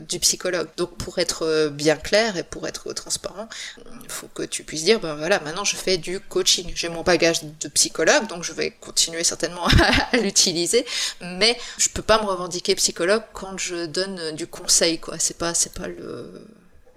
du 0.08 0.18
psychologue. 0.20 0.68
Donc, 0.76 0.96
pour 0.96 1.18
être 1.18 1.68
bien 1.68 1.96
clair 1.96 2.36
et 2.36 2.42
pour 2.42 2.66
être 2.66 2.92
transparent, 2.92 3.48
il 3.78 4.10
faut 4.10 4.28
que 4.34 4.42
tu 4.42 4.64
puisses 4.64 4.84
dire, 4.84 5.00
ben 5.00 5.14
voilà, 5.14 5.40
maintenant 5.40 5.64
je 5.64 5.76
fais 5.76 5.96
du 5.96 6.20
coaching. 6.20 6.70
J'ai 6.74 6.88
mon 6.88 7.02
bagage 7.02 7.42
de 7.44 7.68
psychologue, 7.68 8.26
donc 8.28 8.42
je 8.42 8.52
vais 8.52 8.70
continuer 8.70 9.24
certainement 9.24 9.66
à 10.12 10.16
l'utiliser, 10.16 10.84
mais 11.20 11.58
je 11.78 11.88
peux 11.88 12.02
pas 12.02 12.22
me 12.22 12.26
revendiquer 12.26 12.74
psychologue 12.74 13.22
quand 13.32 13.58
je 13.58 13.86
donne 13.86 14.34
du 14.34 14.46
conseil, 14.46 14.98
quoi. 14.98 15.18
C'est 15.18 15.38
pas, 15.38 15.54
c'est 15.54 15.74
pas 15.74 15.88
le, 15.88 16.48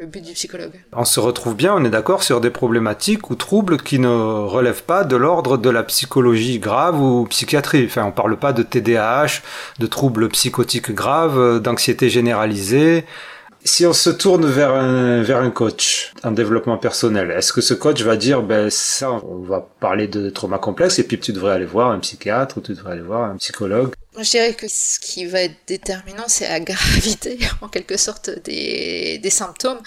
le 0.01 0.07
but 0.07 0.25
du 0.25 0.33
psychologue. 0.33 0.73
On 0.93 1.05
se 1.05 1.19
retrouve 1.19 1.55
bien, 1.55 1.75
on 1.75 1.85
est 1.85 1.89
d'accord, 1.91 2.23
sur 2.23 2.41
des 2.41 2.49
problématiques 2.49 3.29
ou 3.29 3.35
troubles 3.35 3.77
qui 3.77 3.99
ne 3.99 4.07
relèvent 4.07 4.83
pas 4.83 5.03
de 5.03 5.15
l'ordre 5.15 5.57
de 5.57 5.69
la 5.69 5.83
psychologie 5.83 6.57
grave 6.57 6.99
ou 6.99 7.27
psychiatrie. 7.27 7.85
Enfin, 7.85 8.05
on 8.05 8.11
parle 8.11 8.35
pas 8.37 8.51
de 8.51 8.63
TDAH, 8.63 9.41
de 9.77 9.85
troubles 9.85 10.27
psychotiques 10.29 10.91
graves, 10.91 11.37
euh, 11.37 11.59
d'anxiété 11.59 12.09
généralisée. 12.09 13.05
Si 13.63 13.85
on 13.85 13.93
se 13.93 14.09
tourne 14.09 14.45
vers 14.45 14.73
un, 14.73 15.21
vers 15.21 15.37
un 15.37 15.51
coach 15.51 16.13
en 16.23 16.31
développement 16.31 16.77
personnel, 16.77 17.29
est-ce 17.29 17.53
que 17.53 17.61
ce 17.61 17.75
coach 17.75 18.01
va 18.01 18.15
dire, 18.15 18.41
ben 18.41 18.71
ça, 18.71 19.11
on 19.11 19.43
va 19.43 19.67
parler 19.79 20.07
de 20.07 20.31
trauma 20.31 20.57
complexe 20.57 20.97
et 20.97 21.03
puis 21.03 21.19
tu 21.19 21.31
devrais 21.31 21.53
aller 21.53 21.65
voir 21.65 21.91
un 21.91 21.99
psychiatre 21.99 22.57
ou 22.57 22.61
tu 22.61 22.73
devrais 22.73 22.93
aller 22.93 23.01
voir 23.01 23.29
un 23.29 23.37
psychologue? 23.37 23.93
Je 24.17 24.29
dirais 24.29 24.53
que 24.53 24.67
ce 24.67 24.99
qui 24.99 25.25
va 25.25 25.43
être 25.43 25.55
déterminant, 25.67 26.25
c'est 26.27 26.49
la 26.49 26.59
gravité, 26.59 27.39
en 27.61 27.69
quelque 27.69 27.95
sorte, 27.95 28.29
des, 28.43 29.19
des 29.19 29.29
symptômes. 29.29 29.79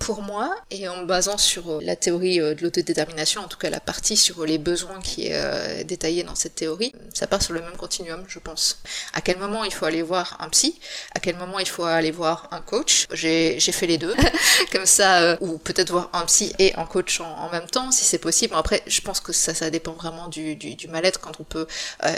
Pour 0.00 0.22
moi, 0.22 0.52
et 0.72 0.88
en 0.88 0.96
me 1.02 1.06
basant 1.06 1.38
sur 1.38 1.70
euh, 1.70 1.80
la 1.82 1.94
théorie 1.94 2.40
euh, 2.40 2.56
de 2.56 2.62
l'autodétermination, 2.62 3.40
en 3.40 3.46
tout 3.46 3.56
cas 3.56 3.70
la 3.70 3.78
partie 3.78 4.16
sur 4.16 4.44
les 4.44 4.58
besoins 4.58 5.00
qui 5.00 5.28
est 5.28 5.34
euh, 5.34 5.84
détaillée 5.84 6.24
dans 6.24 6.34
cette 6.34 6.56
théorie, 6.56 6.92
ça 7.14 7.28
part 7.28 7.40
sur 7.40 7.52
le 7.52 7.60
même 7.60 7.76
continuum, 7.76 8.24
je 8.26 8.40
pense. 8.40 8.80
À 9.12 9.20
quel 9.20 9.38
moment 9.38 9.62
il 9.62 9.72
faut 9.72 9.84
aller 9.84 10.02
voir 10.02 10.36
un 10.40 10.48
psy? 10.48 10.80
À 11.14 11.20
quel 11.20 11.36
moment 11.36 11.60
il 11.60 11.68
faut 11.68 11.84
aller 11.84 12.10
voir 12.10 12.48
un 12.50 12.60
coach? 12.60 13.06
J'ai 13.12 13.60
fait 13.60 13.86
les 13.86 13.98
deux, 13.98 14.14
comme 14.72 14.86
ça, 14.86 15.38
ou 15.40 15.56
peut-être 15.56 15.92
voir 15.92 16.10
un 16.14 16.24
psy 16.26 16.52
et 16.58 16.74
un 16.74 16.84
coach 16.84 17.20
en, 17.20 17.48
même 17.50 17.68
temps, 17.68 17.92
si 17.92 18.04
c'est 18.04 18.18
possible. 18.18 18.54
Après, 18.56 18.82
je 18.88 19.00
pense 19.02 19.20
que 19.20 19.32
ça, 19.32 19.54
ça 19.54 19.70
dépend 19.70 19.92
vraiment 19.92 20.26
du, 20.26 20.56
du, 20.56 20.88
mal-être 20.88 21.20
quand 21.20 21.38
on 21.38 21.44
peut 21.44 21.68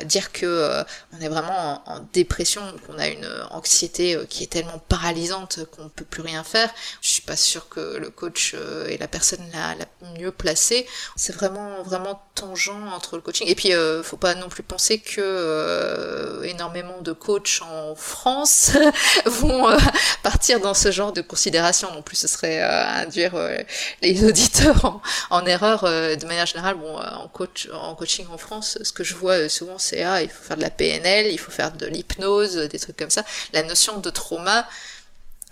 dire 0.05 0.33
que 0.33 0.83
on 1.13 1.21
est 1.21 1.29
vraiment 1.29 1.50
en, 1.51 2.01
dépression, 2.13 2.63
qu'on 2.87 2.99
a 2.99 3.09
une 3.09 3.25
euh, 3.25 3.45
anxiété 3.51 4.15
euh, 4.17 4.25
qui 4.29 4.43
est 4.45 4.47
tellement 4.47 4.79
paralysante 4.89 5.61
qu'on 5.73 5.85
ne 5.85 5.89
peut 5.89 6.05
plus 6.05 6.23
rien 6.23 6.45
faire. 6.45 6.71
Je 7.01 7.09
suis 7.09 7.23
pas 7.23 7.37
sûre 7.37 7.69
que 7.69 7.97
le 7.99 8.11
coach 8.11 8.53
euh, 8.55 8.89
est 8.89 8.99
la 8.99 9.09
personne 9.09 9.41
la, 9.53 9.75
mieux 10.19 10.33
placée. 10.33 10.87
C'est 11.17 11.35
vraiment 11.35 11.83
vraiment 11.83 12.21
tangent 12.35 12.73
entre 12.95 13.17
le 13.17 13.23
coaching. 13.23 13.47
Et 13.49 13.55
puis, 13.55 13.73
euh, 13.73 14.03
faut 14.03 14.17
pas 14.17 14.35
non 14.35 14.49
plus 14.49 14.63
penser 14.63 14.99
que 14.99 15.21
euh, 15.21 16.43
énormément 16.43 17.01
de 17.01 17.13
coachs 17.13 17.61
en 17.63 17.95
France 17.95 18.73
vont 19.27 19.69
euh, 19.69 19.77
partir 20.23 20.61
dans 20.61 20.75
ce 20.75 20.91
genre 20.91 21.13
de 21.13 21.21
considération. 21.21 21.93
Non 21.93 22.03
plus, 22.03 22.17
ce 22.17 22.29
serait 22.29 22.63
euh, 22.63 22.87
induire 23.03 23.35
euh, 23.35 23.59
les 24.03 24.25
auditeurs 24.25 25.01
en, 25.31 25.45
erreur. 25.47 25.85
euh, 25.85 26.17
de 26.17 26.27
manière 26.27 26.47
générale, 26.47 26.77
bon, 26.77 26.99
euh, 26.99 27.11
en 27.17 27.29
coach, 27.29 27.69
en 27.73 27.95
coaching 27.95 28.27
en 28.33 28.39
France, 28.39 28.79
ce 28.83 28.93
que 28.93 29.05
je 29.05 29.15
vois 29.15 29.35
euh, 29.35 29.49
souvent, 29.49 29.79
c'est 29.79 30.03
ah, 30.03 30.23
il 30.23 30.29
faut 30.29 30.43
faire 30.43 30.57
de 30.57 30.63
la 30.63 30.71
PNL, 30.71 31.27
il 31.27 31.39
faut 31.41 31.51
faire 31.51 31.73
de 31.73 31.87
l'hypnose, 31.87 32.57
des 32.57 32.79
trucs 32.79 32.97
comme 32.97 33.11
ça. 33.11 33.25
La 33.53 33.63
notion 33.63 33.99
de 33.99 34.11
trauma, 34.11 34.67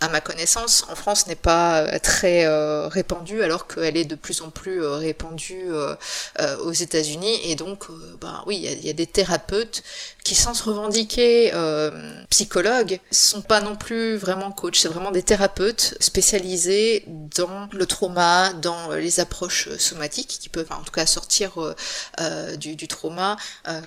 à 0.01 0.09
ma 0.09 0.21
connaissance, 0.21 0.85
en 0.91 0.95
France 0.95 1.27
n'est 1.27 1.35
pas 1.35 1.81
euh, 1.81 1.99
très 1.99 2.47
euh, 2.47 2.87
répandue, 2.87 3.43
alors 3.43 3.67
qu'elle 3.67 3.97
est 3.97 4.05
de 4.05 4.15
plus 4.15 4.43
en 4.43 4.51
plus 4.51 4.83
euh, 4.83 4.97
répandue 4.97 5.65
euh, 5.71 5.97
aux 6.63 6.73
États-Unis. 6.73 7.41
Et 7.45 7.57
donc, 7.57 7.87
ben 8.21 8.43
oui, 8.47 8.57
il 8.65 8.87
y 8.87 8.91
a, 8.91 8.93
des 8.93 9.07
thérapeutes 9.07 9.83
qui, 10.25 10.35
sans 10.35 10.55
se 10.55 10.63
revendiquer 10.65 11.53
psychologues, 12.31 13.01
sont 13.11 13.43
pas 13.43 13.61
non 13.61 13.77
plus 13.77 14.17
vraiment 14.17 14.51
coachs. 14.53 14.77
C'est 14.77 14.89
vraiment 14.89 15.11
des 15.11 15.23
thérapeutes 15.23 15.97
spécialisés 16.01 17.05
dans 17.07 17.69
le 17.73 17.87
trauma, 17.87 18.53
dans 18.53 18.93
les 18.93 19.21
approches 19.21 19.69
somatiques, 19.79 20.39
qui 20.41 20.49
peuvent, 20.49 20.71
en 20.71 20.83
tout 20.83 20.93
cas, 20.93 21.07
sortir 21.07 21.75
du, 22.59 22.77
du 22.77 22.89
trauma, 22.89 23.37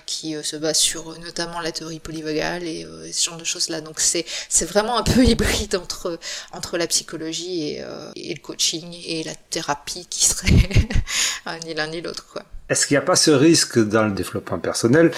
qui 0.06 0.34
se 0.42 0.56
base 0.56 0.78
sur 0.78 1.18
notamment 1.20 1.60
la 1.60 1.72
théorie 1.72 2.00
polyvagale 2.00 2.64
et 2.64 2.86
ce 3.12 3.24
genre 3.24 3.36
de 3.36 3.44
choses-là. 3.44 3.80
Donc 3.80 4.00
c'est 4.00 4.26
c'est 4.48 4.66
vraiment 4.66 4.98
un 4.98 5.02
peu 5.02 5.24
hybride 5.32 5.76
entre 5.76 6.01
entre 6.52 6.78
la 6.78 6.86
psychologie 6.86 7.70
et, 7.70 7.82
euh, 7.82 8.10
et 8.16 8.34
le 8.34 8.40
coaching 8.40 8.96
et 9.06 9.22
la 9.24 9.34
thérapie 9.34 10.06
qui 10.08 10.26
serait 10.26 10.50
ni 11.66 11.74
l'un 11.74 11.88
ni 11.88 12.00
l'autre 12.00 12.26
quoi. 12.32 12.42
Est-ce 12.68 12.86
qu'il 12.86 12.94
n'y 12.94 13.02
a 13.02 13.06
pas 13.06 13.16
ce 13.16 13.30
risque 13.30 13.78
dans 13.78 14.04
le 14.04 14.12
développement 14.12 14.58
personnel 14.58 15.12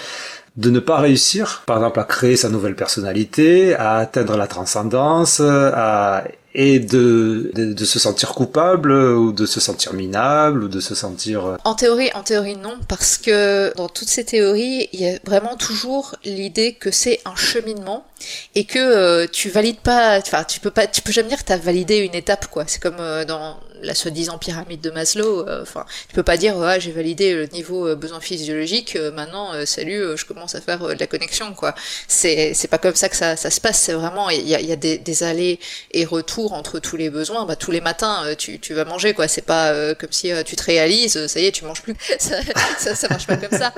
de 0.56 0.70
ne 0.70 0.78
pas 0.78 0.98
réussir, 0.98 1.62
par 1.66 1.78
exemple, 1.78 1.98
à 2.00 2.04
créer 2.04 2.36
sa 2.36 2.48
nouvelle 2.48 2.76
personnalité, 2.76 3.74
à 3.74 3.96
atteindre 3.96 4.36
la 4.36 4.46
transcendance, 4.46 5.40
à 5.40 6.24
et 6.54 6.78
de, 6.78 7.50
de, 7.54 7.84
se 7.84 7.98
sentir 7.98 8.34
coupable 8.34 8.92
ou 8.92 9.32
de 9.32 9.44
se 9.44 9.58
sentir 9.58 9.92
minable 9.92 10.64
ou 10.64 10.68
de 10.68 10.78
se 10.80 10.94
sentir 10.94 11.44
euh, 11.46 11.56
En 11.64 11.74
théorie, 11.74 12.10
en 12.14 12.22
théorie 12.22 12.56
non, 12.56 12.78
parce 12.88 13.18
que 13.18 13.74
dans 13.76 13.88
toutes 13.88 14.08
ces 14.08 14.24
théories, 14.24 14.88
il 14.92 15.00
y 15.00 15.08
a 15.08 15.18
vraiment 15.24 15.56
toujours 15.56 16.14
l'idée 16.24 16.74
que 16.74 16.92
c'est 16.92 17.20
un 17.24 17.34
cheminement 17.34 18.06
et 18.54 18.64
que 18.64 18.78
euh, 18.78 19.26
tu 19.30 19.50
valides 19.50 19.80
pas, 19.80 20.18
enfin 20.18 20.44
tu 20.44 20.60
peux 20.60 20.70
pas, 20.70 20.86
tu 20.86 21.02
peux 21.02 21.12
jamais 21.12 21.28
dire 21.28 21.38
que 21.38 21.48
t'as 21.48 21.56
validé 21.56 21.98
une 21.98 22.14
étape 22.14 22.46
quoi. 22.46 22.64
C'est 22.68 22.80
comme 22.80 23.00
euh, 23.00 23.24
dans 23.24 23.58
la 23.82 23.94
soi-disant 23.94 24.38
pyramide 24.38 24.80
de 24.80 24.90
Maslow. 24.90 25.46
euh, 25.48 25.62
Enfin, 25.62 25.84
tu 26.08 26.14
peux 26.14 26.22
pas 26.22 26.36
dire 26.36 26.56
ouais, 26.56 26.80
j'ai 26.80 26.92
validé 26.92 27.34
le 27.34 27.46
niveau 27.46 27.88
euh, 27.88 27.94
besoin 27.96 28.20
physiologique, 28.20 28.96
euh, 28.96 29.10
maintenant 29.12 29.52
salut, 29.66 30.02
je 30.16 30.24
commence 30.24 30.54
à 30.54 30.60
faire 30.60 30.78
de 30.80 30.98
la 31.00 31.06
connexion 31.06 31.52
quoi. 31.54 31.74
C'est 32.08 32.54
c'est 32.54 32.68
pas 32.68 32.78
comme 32.78 32.94
ça 32.94 33.08
que 33.08 33.16
ça, 33.16 33.36
ça 33.36 33.50
se 33.50 33.60
passe. 33.60 33.78
C'est 33.80 33.92
vraiment 33.92 34.30
il 34.30 34.48
y 34.48 34.54
a, 34.54 34.60
y 34.60 34.72
a 34.72 34.76
des, 34.76 34.98
des 34.98 35.22
allers 35.22 35.58
et 35.92 36.04
retours 36.04 36.52
entre 36.52 36.78
tous 36.78 36.96
les 36.96 37.10
besoins. 37.10 37.44
Bah 37.46 37.56
tous 37.56 37.70
les 37.70 37.80
matins 37.80 38.24
tu, 38.38 38.58
tu 38.60 38.74
vas 38.74 38.84
manger 38.84 39.14
quoi. 39.14 39.28
C'est 39.28 39.42
pas 39.42 39.94
comme 39.96 40.12
si 40.12 40.30
tu 40.46 40.56
te 40.56 40.62
réalises, 40.64 41.26
ça 41.26 41.40
y 41.40 41.46
est, 41.46 41.52
tu 41.52 41.64
manges 41.64 41.82
plus. 41.82 41.94
Ça, 42.18 42.36
ça, 42.78 42.94
ça 42.94 43.08
marche 43.08 43.26
pas 43.26 43.36
comme 43.36 43.56
ça. 43.58 43.72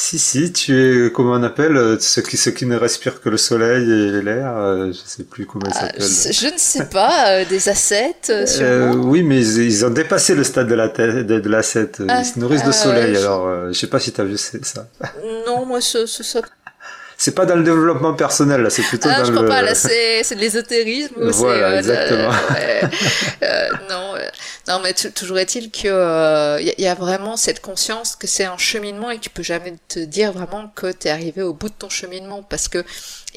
Si, 0.00 0.16
si, 0.20 0.52
tu 0.52 1.06
es, 1.06 1.10
comment 1.10 1.32
on 1.32 1.42
appelle, 1.42 1.76
euh, 1.76 1.96
ceux 1.98 2.22
qui, 2.22 2.36
ceux 2.36 2.52
qui 2.52 2.66
ne 2.66 2.76
respirent 2.76 3.20
que 3.20 3.28
le 3.28 3.36
soleil 3.36 3.82
et 3.90 4.22
l'air, 4.22 4.52
euh, 4.56 4.92
je 4.92 4.98
sais 5.04 5.24
plus 5.24 5.44
comment 5.44 5.66
ils 5.66 5.72
Ah, 5.74 5.86
s'appellent. 5.88 6.34
je 6.34 6.46
ne 6.54 6.56
sais 6.56 6.84
pas, 6.84 7.30
euh, 7.30 7.44
des 7.44 7.68
assets, 7.68 8.14
euh, 8.30 8.92
oui, 8.94 9.24
mais 9.24 9.38
ils, 9.40 9.58
ils 9.64 9.84
ont 9.84 9.90
dépassé 9.90 10.36
le 10.36 10.44
stade 10.44 10.68
de 10.68 10.74
la 10.76 10.86
de, 10.86 11.22
de 11.40 11.48
l'ascète. 11.48 12.00
Ah, 12.08 12.20
ils 12.20 12.24
se 12.26 12.38
nourrissent 12.38 12.62
de 12.62 12.68
ah, 12.68 12.72
soleil, 12.72 13.12
je- 13.14 13.18
alors 13.18 13.72
je 13.72 13.72
sais 13.76 13.88
pas 13.88 13.98
si 13.98 14.12
t'as 14.12 14.22
vu 14.22 14.38
c'est- 14.38 14.64
ça. 14.64 14.86
Non, 15.48 15.66
moi, 15.66 15.80
ce, 15.80 16.06
ce, 16.06 16.22
ça- 16.22 16.42
C'est 17.16 17.34
pas 17.34 17.44
dans 17.44 17.56
le 17.56 17.64
développement 17.64 18.14
personnel, 18.14 18.62
là, 18.62 18.70
c'est 18.70 18.82
plutôt 18.82 19.08
Ah, 19.12 19.18
dans 19.18 19.24
je 19.24 19.32
le... 19.32 19.48
pas, 19.48 19.62
là, 19.62 19.74
c'est 19.74 20.22
de 20.36 20.40
l'ésotérisme. 20.40 21.14
Voilà, 21.30 21.78
exactement. 21.78 22.30
ouais, 22.50 22.82
euh, 23.42 23.68
non, 23.90 24.14
non, 24.68 24.80
mais 24.80 24.92
tou- 24.94 25.10
toujours 25.10 25.38
est-il 25.38 25.70
que 25.70 25.88
euh, 25.88 26.60
y, 26.60 26.86
a- 26.86 26.94
vraiment 26.94 27.36
cette 27.36 27.60
conscience 27.60 28.16
que 28.16 28.26
c'est 28.26 28.44
un 28.44 28.58
cheminement 28.58 29.10
et 29.10 29.16
que 29.18 29.22
tu 29.22 29.30
peux 29.30 29.42
jamais 29.42 29.74
te 29.88 29.98
dire 30.00 30.32
vraiment 30.32 30.68
que 30.74 30.92
t'es 30.92 31.08
arrivé 31.10 31.42
au 31.42 31.54
bout 31.54 31.68
de 31.70 31.74
ton 31.74 31.88
cheminement 31.88 32.42
parce 32.42 32.68
que 32.68 32.84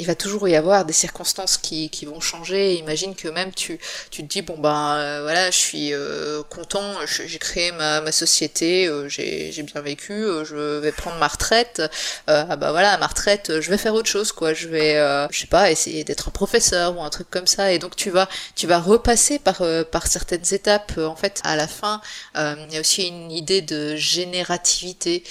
il 0.01 0.07
va 0.07 0.15
toujours 0.15 0.49
y 0.49 0.55
avoir 0.55 0.83
des 0.83 0.93
circonstances 0.93 1.57
qui, 1.57 1.89
vont 2.05 2.19
changer. 2.19 2.73
Imagine 2.75 3.13
que 3.13 3.27
même 3.27 3.53
tu, 3.53 3.79
te 4.09 4.21
dis 4.23 4.41
bon 4.41 4.57
ben 4.57 4.95
euh, 4.95 5.19
voilà, 5.21 5.51
je 5.51 5.57
suis 5.57 5.93
euh, 5.93 6.41
content, 6.49 6.95
j'ai 7.05 7.37
créé 7.37 7.71
ma, 7.71 8.11
société, 8.11 8.87
euh, 8.87 9.07
j'ai 9.07 9.63
bien 9.63 9.81
vécu, 9.81 10.25
je 10.43 10.79
vais 10.79 10.91
prendre 10.91 11.17
ma 11.17 11.27
retraite. 11.27 11.83
Ah 12.27 12.55
bah 12.55 12.71
voilà, 12.71 12.93
à 12.93 12.97
ma 12.97 13.05
retraite, 13.05 13.59
je 13.61 13.69
vais 13.69 13.77
faire 13.77 13.93
autre 13.93 14.09
chose 14.09 14.31
quoi. 14.31 14.55
Je 14.55 14.67
vais, 14.67 14.95
je 15.29 15.39
sais 15.39 15.47
pas, 15.47 15.69
essayer 15.69 16.03
d'être 16.03 16.29
un 16.29 16.31
professeur 16.31 16.97
ou 16.97 17.03
un 17.03 17.09
truc 17.11 17.29
comme 17.29 17.47
ça. 17.47 17.71
Et 17.71 17.77
donc 17.77 17.95
tu 17.95 18.09
vas, 18.09 18.27
tu 18.55 18.65
vas 18.65 18.79
repasser 18.79 19.37
par 19.37 20.07
certaines 20.07 20.51
étapes. 20.51 20.97
En 20.97 21.15
fait, 21.15 21.41
à 21.43 21.55
la 21.55 21.67
fin, 21.67 22.01
il 22.35 22.73
y 22.73 22.77
a 22.77 22.79
aussi 22.79 23.07
une 23.07 23.31
idée 23.31 23.61
de 23.61 23.95
générativité, 23.95 25.23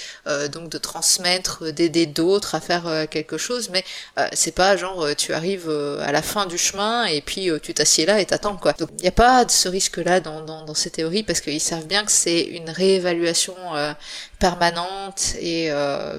donc 0.53 0.69
de 0.69 0.77
transmettre, 0.77 1.73
d'aider 1.73 2.05
d'autres 2.05 2.55
à 2.55 2.61
faire 2.61 3.07
quelque 3.09 3.37
chose. 3.37 3.69
Mais 3.69 3.83
c'est 4.31 4.55
genre 4.75 5.01
euh, 5.03 5.13
tu 5.15 5.33
arrives 5.33 5.69
euh, 5.69 5.99
à 6.01 6.11
la 6.11 6.21
fin 6.21 6.45
du 6.45 6.57
chemin 6.57 7.05
et 7.05 7.21
puis 7.21 7.49
euh, 7.49 7.59
tu 7.61 7.73
t'assieds 7.73 8.05
là 8.05 8.19
et 8.19 8.25
t'attends 8.25 8.57
quoi. 8.57 8.73
Donc 8.73 8.89
il 8.97 9.01
n'y 9.01 9.07
a 9.07 9.11
pas 9.11 9.45
de 9.45 9.51
ce 9.51 9.67
risque-là 9.67 10.19
dans, 10.19 10.73
ces 10.73 10.89
théories 10.89 11.23
parce 11.23 11.41
qu'ils 11.41 11.59
savent 11.59 11.85
bien 11.85 12.05
que 12.05 12.11
c'est 12.11 12.41
une 12.41 12.69
réévaluation 12.69 13.55
permanente 14.39 15.35
et 15.39 15.69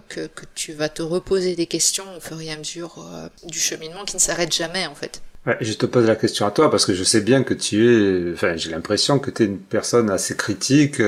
que, 0.09 0.29
tu 0.55 0.73
vas 0.73 0.89
te 0.89 1.03
reposer 1.03 1.57
des 1.57 1.67
questions 1.67 2.05
au 2.17 2.21
fur 2.21 2.41
et 2.41 2.53
à 2.53 2.57
mesure 2.57 3.03
du 3.45 3.59
cheminement 3.59 4.05
qui 4.05 4.17
ne 4.17 4.21
s'arrête 4.21 4.55
jamais 4.55 4.87
en 4.87 4.95
fait. 4.95 5.23
Je 5.61 5.73
te 5.73 5.87
pose 5.87 6.07
la 6.07 6.17
question 6.17 6.47
à 6.47 6.51
toi 6.51 6.71
parce 6.71 6.85
que 6.85 6.95
je 6.95 7.03
sais 7.03 7.23
bien 7.23 7.43
que 7.43 7.55
tu 7.55 7.89
es, 7.89 8.33
enfin, 8.35 8.57
j'ai 8.57 8.71
l'impression 8.71 9.19
que 9.19 9.31
tu 9.31 9.43
es 9.43 9.47
une 9.47 9.59
personne 9.59 10.11
assez 10.11 10.37
critique, 10.37 11.01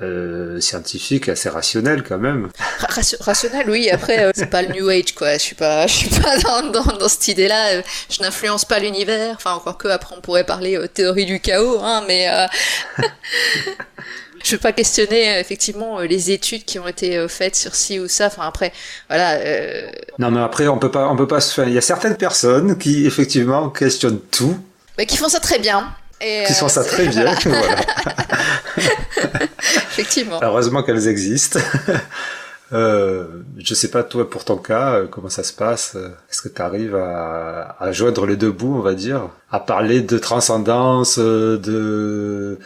euh, 0.00 0.60
scientifique, 0.60 1.28
assez 1.28 1.48
rationnelle 1.48 2.02
quand 2.02 2.18
même. 2.18 2.48
Ra- 2.78 2.86
ration- 2.88 3.18
rationnel, 3.20 3.68
oui. 3.68 3.90
Après, 3.90 4.24
euh, 4.24 4.30
c'est 4.34 4.46
pas 4.50 4.62
le 4.62 4.68
New 4.74 4.88
Age, 4.88 5.14
quoi. 5.14 5.32
Je 5.34 5.38
suis 5.38 5.54
pas, 5.56 5.86
je 5.86 5.92
suis 5.94 6.08
pas 6.08 6.38
dans, 6.44 6.70
dans, 6.70 6.96
dans 6.96 7.08
cette 7.08 7.28
idée-là. 7.28 7.82
Je 8.10 8.22
n'influence 8.22 8.64
pas 8.64 8.78
l'univers. 8.78 9.34
Enfin, 9.36 9.52
encore 9.54 9.76
que 9.78 9.88
après, 9.88 10.14
on 10.16 10.20
pourrait 10.20 10.44
parler 10.44 10.76
euh, 10.76 10.86
théorie 10.86 11.26
du 11.26 11.40
chaos, 11.40 11.80
hein. 11.82 12.04
Mais 12.06 12.28
euh, 12.28 12.46
je 14.44 14.52
veux 14.52 14.58
pas 14.58 14.72
questionner 14.72 15.38
effectivement 15.40 16.00
les 16.00 16.30
études 16.30 16.64
qui 16.64 16.78
ont 16.78 16.86
été 16.86 17.26
faites 17.28 17.56
sur 17.56 17.74
ci 17.74 17.98
ou 17.98 18.06
ça. 18.08 18.26
Enfin, 18.26 18.46
après, 18.46 18.72
voilà. 19.08 19.38
Non, 20.18 20.30
mais 20.30 20.40
après, 20.40 20.68
on 20.68 20.78
peut 20.78 20.90
pas, 20.90 21.08
on 21.08 21.16
peut 21.16 21.26
pas. 21.26 21.38
Il 21.66 21.72
y 21.72 21.78
a 21.78 21.82
certaines 21.82 22.16
personnes 22.16 22.78
qui, 22.78 23.06
effectivement, 23.06 23.68
questionnent 23.70 24.20
tout, 24.30 24.56
mais 24.96 25.06
qui 25.06 25.16
font 25.16 25.28
ça 25.28 25.40
très 25.40 25.58
bien. 25.58 25.92
Et, 26.20 26.44
qui 26.46 26.52
euh, 26.52 26.56
font 26.56 26.68
ça 26.68 26.84
très 26.84 27.06
bien. 27.06 27.34
voilà. 27.44 27.76
Effectivement. 29.58 30.40
Heureusement 30.42 30.82
qu'elles 30.82 31.08
existent. 31.08 31.60
Euh, 32.72 33.24
je 33.56 33.72
sais 33.72 33.90
pas 33.90 34.02
toi 34.02 34.28
pour 34.28 34.44
ton 34.44 34.58
cas 34.58 34.92
euh, 34.92 35.06
comment 35.06 35.30
ça 35.30 35.42
se 35.42 35.54
passe? 35.54 35.96
Est-ce 36.30 36.42
que 36.42 36.48
tu 36.48 36.60
arrives 36.60 36.94
à, 36.94 37.76
à 37.80 37.92
joindre 37.92 38.26
les 38.26 38.36
deux 38.36 38.50
bouts, 38.50 38.76
on 38.76 38.82
va 38.82 38.94
dire, 38.94 39.30
à 39.50 39.58
parler 39.58 40.02
de 40.02 40.18
transcendance, 40.18 41.18
euh, 41.18 41.56
de 41.56 42.58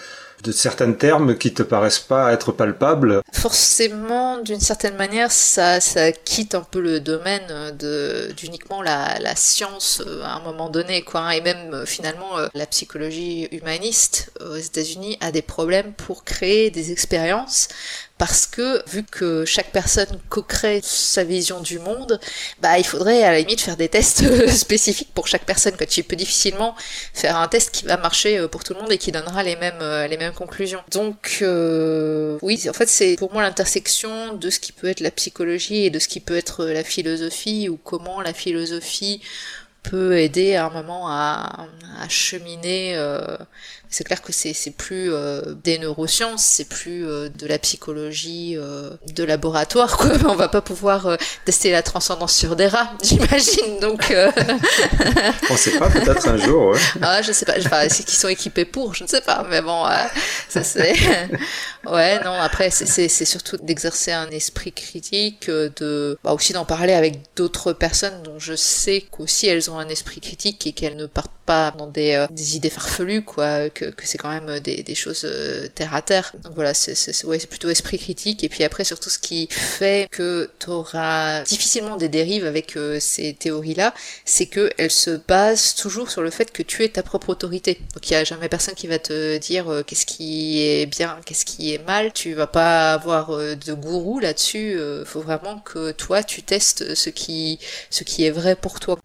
de 0.42 0.52
certains 0.52 0.92
termes 0.92 1.36
qui 1.36 1.54
te 1.54 1.62
paraissent 1.62 1.98
pas 2.00 2.32
être 2.32 2.52
palpables. 2.52 3.22
Forcément, 3.32 4.38
d'une 4.38 4.60
certaine 4.60 4.96
manière, 4.96 5.30
ça, 5.30 5.80
ça 5.80 6.12
quitte 6.12 6.54
un 6.54 6.62
peu 6.62 6.80
le 6.80 7.00
domaine 7.00 7.76
d'uniquement 8.36 8.82
la, 8.82 9.18
la 9.20 9.36
science 9.36 10.02
euh, 10.06 10.22
à 10.24 10.34
un 10.36 10.40
moment 10.40 10.68
donné, 10.68 11.02
quoi. 11.02 11.20
hein. 11.20 11.30
Et 11.30 11.40
même 11.40 11.74
euh, 11.74 11.86
finalement, 11.86 12.38
euh, 12.38 12.48
la 12.54 12.66
psychologie 12.66 13.48
humaniste 13.52 14.32
aux 14.40 14.56
États-Unis 14.56 15.16
a 15.20 15.30
des 15.30 15.42
problèmes 15.42 15.92
pour 15.92 16.24
créer 16.24 16.70
des 16.70 16.92
expériences 16.92 17.68
parce 18.22 18.46
que 18.46 18.88
vu 18.88 19.02
que 19.02 19.44
chaque 19.44 19.72
personne 19.72 20.20
co-crée 20.28 20.78
sa 20.80 21.24
vision 21.24 21.58
du 21.58 21.80
monde, 21.80 22.20
bah 22.60 22.78
il 22.78 22.84
faudrait 22.84 23.24
à 23.24 23.32
la 23.32 23.40
limite 23.40 23.60
faire 23.60 23.76
des 23.76 23.88
tests 23.88 24.22
euh, 24.22 24.46
spécifiques 24.64 25.12
pour 25.12 25.26
chaque 25.26 25.44
personne. 25.44 25.74
Quand 25.76 25.88
tu 25.88 26.04
peux 26.04 26.14
difficilement 26.14 26.76
faire 27.14 27.36
un 27.36 27.48
test 27.48 27.72
qui 27.72 27.84
va 27.84 27.96
marcher 27.96 28.38
euh, 28.38 28.46
pour 28.46 28.62
tout 28.62 28.74
le 28.74 28.80
monde 28.80 28.92
et 28.92 28.98
qui 28.98 29.10
donnera 29.10 29.42
les 29.42 29.56
mêmes 29.56 29.80
euh, 29.80 30.06
les 30.06 30.18
mêmes 30.18 30.34
conclusions. 30.34 30.84
Donc 30.92 31.38
euh, 31.42 32.38
oui, 32.42 32.62
en 32.70 32.72
fait 32.72 32.88
c'est 32.88 33.16
pour 33.16 33.32
moi 33.32 33.42
l'intersection 33.42 34.34
de 34.34 34.50
ce 34.50 34.60
qui 34.60 34.70
peut 34.70 34.86
être 34.86 35.00
la 35.00 35.10
psychologie 35.10 35.86
et 35.86 35.90
de 35.90 35.98
ce 35.98 36.06
qui 36.06 36.20
peut 36.20 36.36
être 36.36 36.66
la 36.66 36.84
philosophie 36.84 37.68
ou 37.68 37.76
comment 37.76 38.20
la 38.20 38.32
philosophie 38.32 39.20
peut 39.82 40.18
aider 40.18 40.54
à 40.54 40.66
un 40.66 40.70
moment 40.70 41.08
à, 41.08 41.66
à 42.00 42.08
cheminer. 42.08 42.94
euh, 42.96 43.36
c'est 43.94 44.04
clair 44.04 44.22
que 44.22 44.32
c'est 44.32 44.54
c'est 44.54 44.70
plus 44.70 45.12
euh, 45.12 45.54
des 45.64 45.76
neurosciences, 45.78 46.42
c'est 46.44 46.64
plus 46.64 47.06
euh, 47.06 47.28
de 47.28 47.46
la 47.46 47.58
psychologie 47.58 48.54
euh, 48.56 48.88
de 49.14 49.22
laboratoire 49.22 49.98
quoi. 49.98 50.12
On 50.28 50.34
va 50.34 50.48
pas 50.48 50.62
pouvoir 50.62 51.06
euh, 51.08 51.16
tester 51.44 51.70
la 51.70 51.82
transcendance 51.82 52.34
sur 52.34 52.56
des 52.56 52.68
rats, 52.68 52.90
j'imagine. 53.02 53.80
Donc 53.82 54.10
euh, 54.10 54.30
On 55.50 55.56
sait 55.56 55.78
pas, 55.78 55.90
peut-être 55.90 56.26
un 56.26 56.38
jour. 56.38 56.70
Ouais. 56.72 56.78
ah, 57.02 57.20
je 57.20 57.32
sais 57.32 57.44
pas, 57.44 57.54
enfin, 57.58 57.82
c'est 57.90 58.04
qu'ils 58.04 58.18
sont 58.18 58.28
équipés 58.28 58.64
pour, 58.64 58.94
je 58.94 59.04
ne 59.04 59.08
sais 59.08 59.20
pas, 59.20 59.44
mais 59.50 59.60
bon, 59.60 59.86
euh, 59.86 59.90
ça 60.48 60.62
c'est. 60.64 60.94
ouais, 61.86 62.18
non, 62.24 62.32
après, 62.40 62.70
c'est- 62.70 62.86
c'est 62.86 63.08
c'est 63.08 63.24
surtout 63.26 63.58
d'exercer 63.58 64.12
un 64.12 64.28
esprit 64.30 64.72
critique, 64.72 65.48
de. 65.50 66.18
Bah, 66.24 66.32
aussi 66.32 66.52
d'en 66.54 66.64
parler 66.64 66.94
avec 66.94 67.20
d'autres 67.36 67.72
personnes 67.74 68.22
dont 68.22 68.38
je 68.38 68.54
sais 68.54 69.04
qu'aussi 69.10 69.48
elles 69.48 69.70
ont 69.70 69.71
un 69.78 69.88
esprit 69.88 70.20
critique 70.20 70.66
et 70.66 70.72
qu'elles 70.72 70.96
ne 70.96 71.06
partent 71.06 71.30
pas 71.46 71.72
dans 71.72 71.86
des, 71.86 72.12
euh, 72.14 72.26
idées 72.54 72.70
farfelues, 72.70 73.22
quoi, 73.22 73.70
que, 73.70 73.92
c'est 74.02 74.18
quand 74.18 74.30
même 74.30 74.60
des, 74.60 74.82
des 74.82 74.94
choses 74.94 75.24
euh, 75.24 75.68
terre 75.74 75.94
à 75.94 76.02
terre. 76.02 76.32
Donc 76.42 76.54
voilà, 76.54 76.74
c'est 76.74 77.48
plutôt 77.48 77.68
esprit 77.68 77.98
critique, 77.98 78.44
et 78.44 78.48
puis 78.48 78.64
après, 78.64 78.84
surtout 78.84 79.10
ce 79.10 79.18
qui 79.18 79.48
fait 79.50 80.08
que 80.10 80.50
tu 80.58 80.70
auras 80.70 81.42
difficilement 81.42 81.96
des 81.96 82.08
dérives 82.08 82.46
avec 82.46 82.76
euh, 82.76 82.98
ces 83.00 83.34
théories-là, 83.34 83.94
c'est 84.24 84.46
que 84.46 84.70
elles 84.78 84.90
se 84.90 85.10
basent 85.10 85.74
toujours 85.74 86.10
sur 86.10 86.22
le 86.22 86.30
fait 86.30 86.52
que 86.52 86.62
tu 86.62 86.84
es 86.84 86.88
ta 86.88 87.02
propre 87.02 87.30
autorité. 87.30 87.80
Donc 87.94 88.08
il 88.08 88.12
y 88.12 88.16
a 88.16 88.24
jamais 88.24 88.48
personne 88.48 88.74
qui 88.74 88.86
va 88.86 88.98
te 88.98 89.38
dire 89.38 89.68
euh, 89.70 89.82
qu'est-ce 89.82 90.06
qui 90.06 90.62
est 90.62 90.86
bien, 90.86 91.18
qu'est-ce 91.24 91.44
qui 91.44 91.74
est 91.74 91.84
mal. 91.86 92.12
Tu 92.12 92.34
vas 92.34 92.46
pas 92.46 92.92
avoir 92.92 93.30
euh, 93.30 93.54
de 93.54 93.72
gourou 93.72 94.20
là-dessus. 94.20 94.74
Euh, 94.78 95.04
faut 95.04 95.20
vraiment 95.20 95.58
que 95.58 95.92
toi 95.92 96.22
tu 96.22 96.42
testes 96.42 96.94
ce 96.94 97.10
qui 97.10 97.58
ce 97.90 98.04
qui 98.04 98.24
est 98.24 98.30
vrai 98.30 98.56
pour 98.56 98.80
toi. 98.80 98.98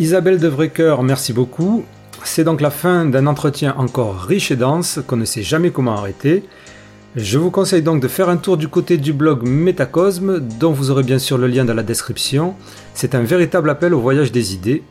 Isabelle 0.00 0.40
de 0.40 0.48
Vrécoeur, 0.48 1.04
merci 1.04 1.32
beaucoup. 1.32 1.84
C'est 2.24 2.42
donc 2.42 2.60
la 2.60 2.70
fin 2.70 3.04
d'un 3.04 3.28
entretien 3.28 3.76
encore 3.78 4.22
riche 4.22 4.50
et 4.50 4.56
dense 4.56 4.98
qu'on 5.06 5.16
ne 5.16 5.24
sait 5.24 5.44
jamais 5.44 5.70
comment 5.70 5.96
arrêter. 5.96 6.42
Je 7.14 7.38
vous 7.38 7.52
conseille 7.52 7.82
donc 7.82 8.02
de 8.02 8.08
faire 8.08 8.28
un 8.28 8.36
tour 8.36 8.56
du 8.56 8.66
côté 8.66 8.96
du 8.96 9.12
blog 9.12 9.46
Métacosme, 9.46 10.40
dont 10.40 10.72
vous 10.72 10.90
aurez 10.90 11.04
bien 11.04 11.20
sûr 11.20 11.38
le 11.38 11.46
lien 11.46 11.64
dans 11.64 11.74
la 11.74 11.84
description. 11.84 12.54
C'est 12.92 13.14
un 13.14 13.22
véritable 13.22 13.70
appel 13.70 13.94
au 13.94 14.00
voyage 14.00 14.32
des 14.32 14.52
idées. 14.52 14.82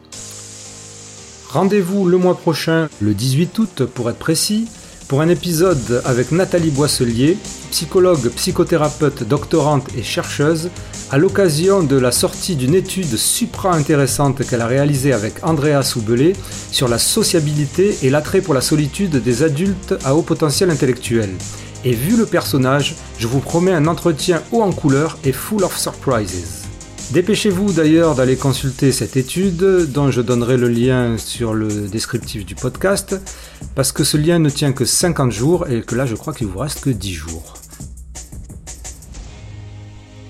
Rendez-vous 1.49 2.07
le 2.07 2.17
mois 2.17 2.37
prochain, 2.37 2.87
le 3.01 3.13
18 3.13 3.59
août 3.59 3.83
pour 3.93 4.09
être 4.09 4.19
précis, 4.19 4.69
pour 5.07 5.21
un 5.21 5.29
épisode 5.29 6.01
avec 6.05 6.31
Nathalie 6.31 6.71
Boisselier, 6.71 7.37
psychologue, 7.71 8.29
psychothérapeute, 8.29 9.23
doctorante 9.23 9.87
et 9.97 10.03
chercheuse, 10.03 10.69
à 11.11 11.17
l'occasion 11.17 11.83
de 11.83 11.97
la 11.97 12.11
sortie 12.11 12.55
d'une 12.55 12.75
étude 12.75 13.15
supra 13.17 13.73
intéressante 13.73 14.47
qu'elle 14.47 14.61
a 14.61 14.67
réalisée 14.67 15.13
avec 15.13 15.35
Andrea 15.43 15.83
Soubelé 15.83 16.33
sur 16.71 16.87
la 16.87 16.97
sociabilité 16.97 17.97
et 18.03 18.09
l'attrait 18.09 18.41
pour 18.41 18.53
la 18.53 18.61
solitude 18.61 19.21
des 19.21 19.43
adultes 19.43 19.95
à 20.03 20.15
haut 20.15 20.21
potentiel 20.21 20.69
intellectuel. 20.69 21.29
Et 21.85 21.93
vu 21.93 22.17
le 22.17 22.25
personnage, 22.25 22.95
je 23.17 23.27
vous 23.27 23.39
promets 23.39 23.73
un 23.73 23.87
entretien 23.87 24.41
haut 24.51 24.61
en 24.61 24.71
couleur 24.71 25.17
et 25.23 25.33
full 25.33 25.63
of 25.63 25.77
surprises. 25.77 26.62
Dépêchez-vous 27.13 27.73
d'ailleurs 27.73 28.15
d'aller 28.15 28.35
consulter 28.35 28.91
cette 28.91 29.17
étude 29.17 29.63
dont 29.91 30.09
je 30.09 30.19
donnerai 30.19 30.57
le 30.57 30.67
lien 30.67 31.19
sur 31.19 31.53
le 31.53 31.87
descriptif 31.87 32.43
du 32.43 32.55
podcast 32.55 33.21
parce 33.75 33.91
que 33.91 34.03
ce 34.03 34.17
lien 34.17 34.39
ne 34.39 34.49
tient 34.49 34.73
que 34.73 34.83
50 34.83 35.31
jours 35.31 35.69
et 35.69 35.83
que 35.83 35.93
là 35.93 36.07
je 36.07 36.15
crois 36.15 36.33
qu'il 36.33 36.47
vous 36.47 36.57
reste 36.57 36.81
que 36.81 36.89
10 36.89 37.13
jours. 37.13 37.53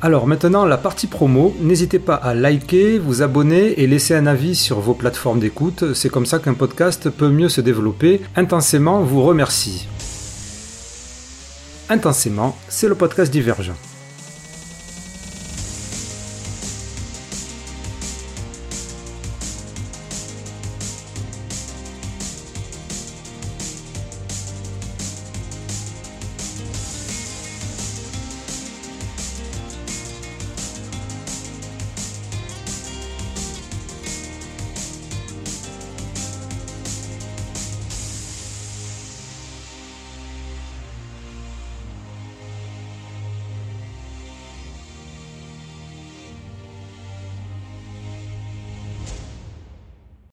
Alors 0.01 0.27
maintenant 0.27 0.65
la 0.65 0.75
partie 0.75 1.07
promo, 1.07 1.55
n'hésitez 1.61 1.99
pas 1.99 2.15
à 2.15 2.33
liker, 2.33 2.99
vous 2.99 3.21
abonner 3.21 3.81
et 3.81 3.87
laisser 3.87 4.13
un 4.13 4.27
avis 4.27 4.53
sur 4.53 4.81
vos 4.81 4.93
plateformes 4.93 5.39
d'écoute, 5.39 5.93
c'est 5.93 6.09
comme 6.09 6.25
ça 6.25 6.39
qu'un 6.39 6.53
podcast 6.53 7.09
peut 7.09 7.29
mieux 7.29 7.47
se 7.47 7.61
développer. 7.61 8.19
Intensément 8.35 9.03
vous 9.03 9.23
remercie. 9.23 9.87
Intensément, 11.87 12.57
c'est 12.67 12.89
le 12.89 12.95
podcast 12.95 13.31
divergent. 13.31 13.75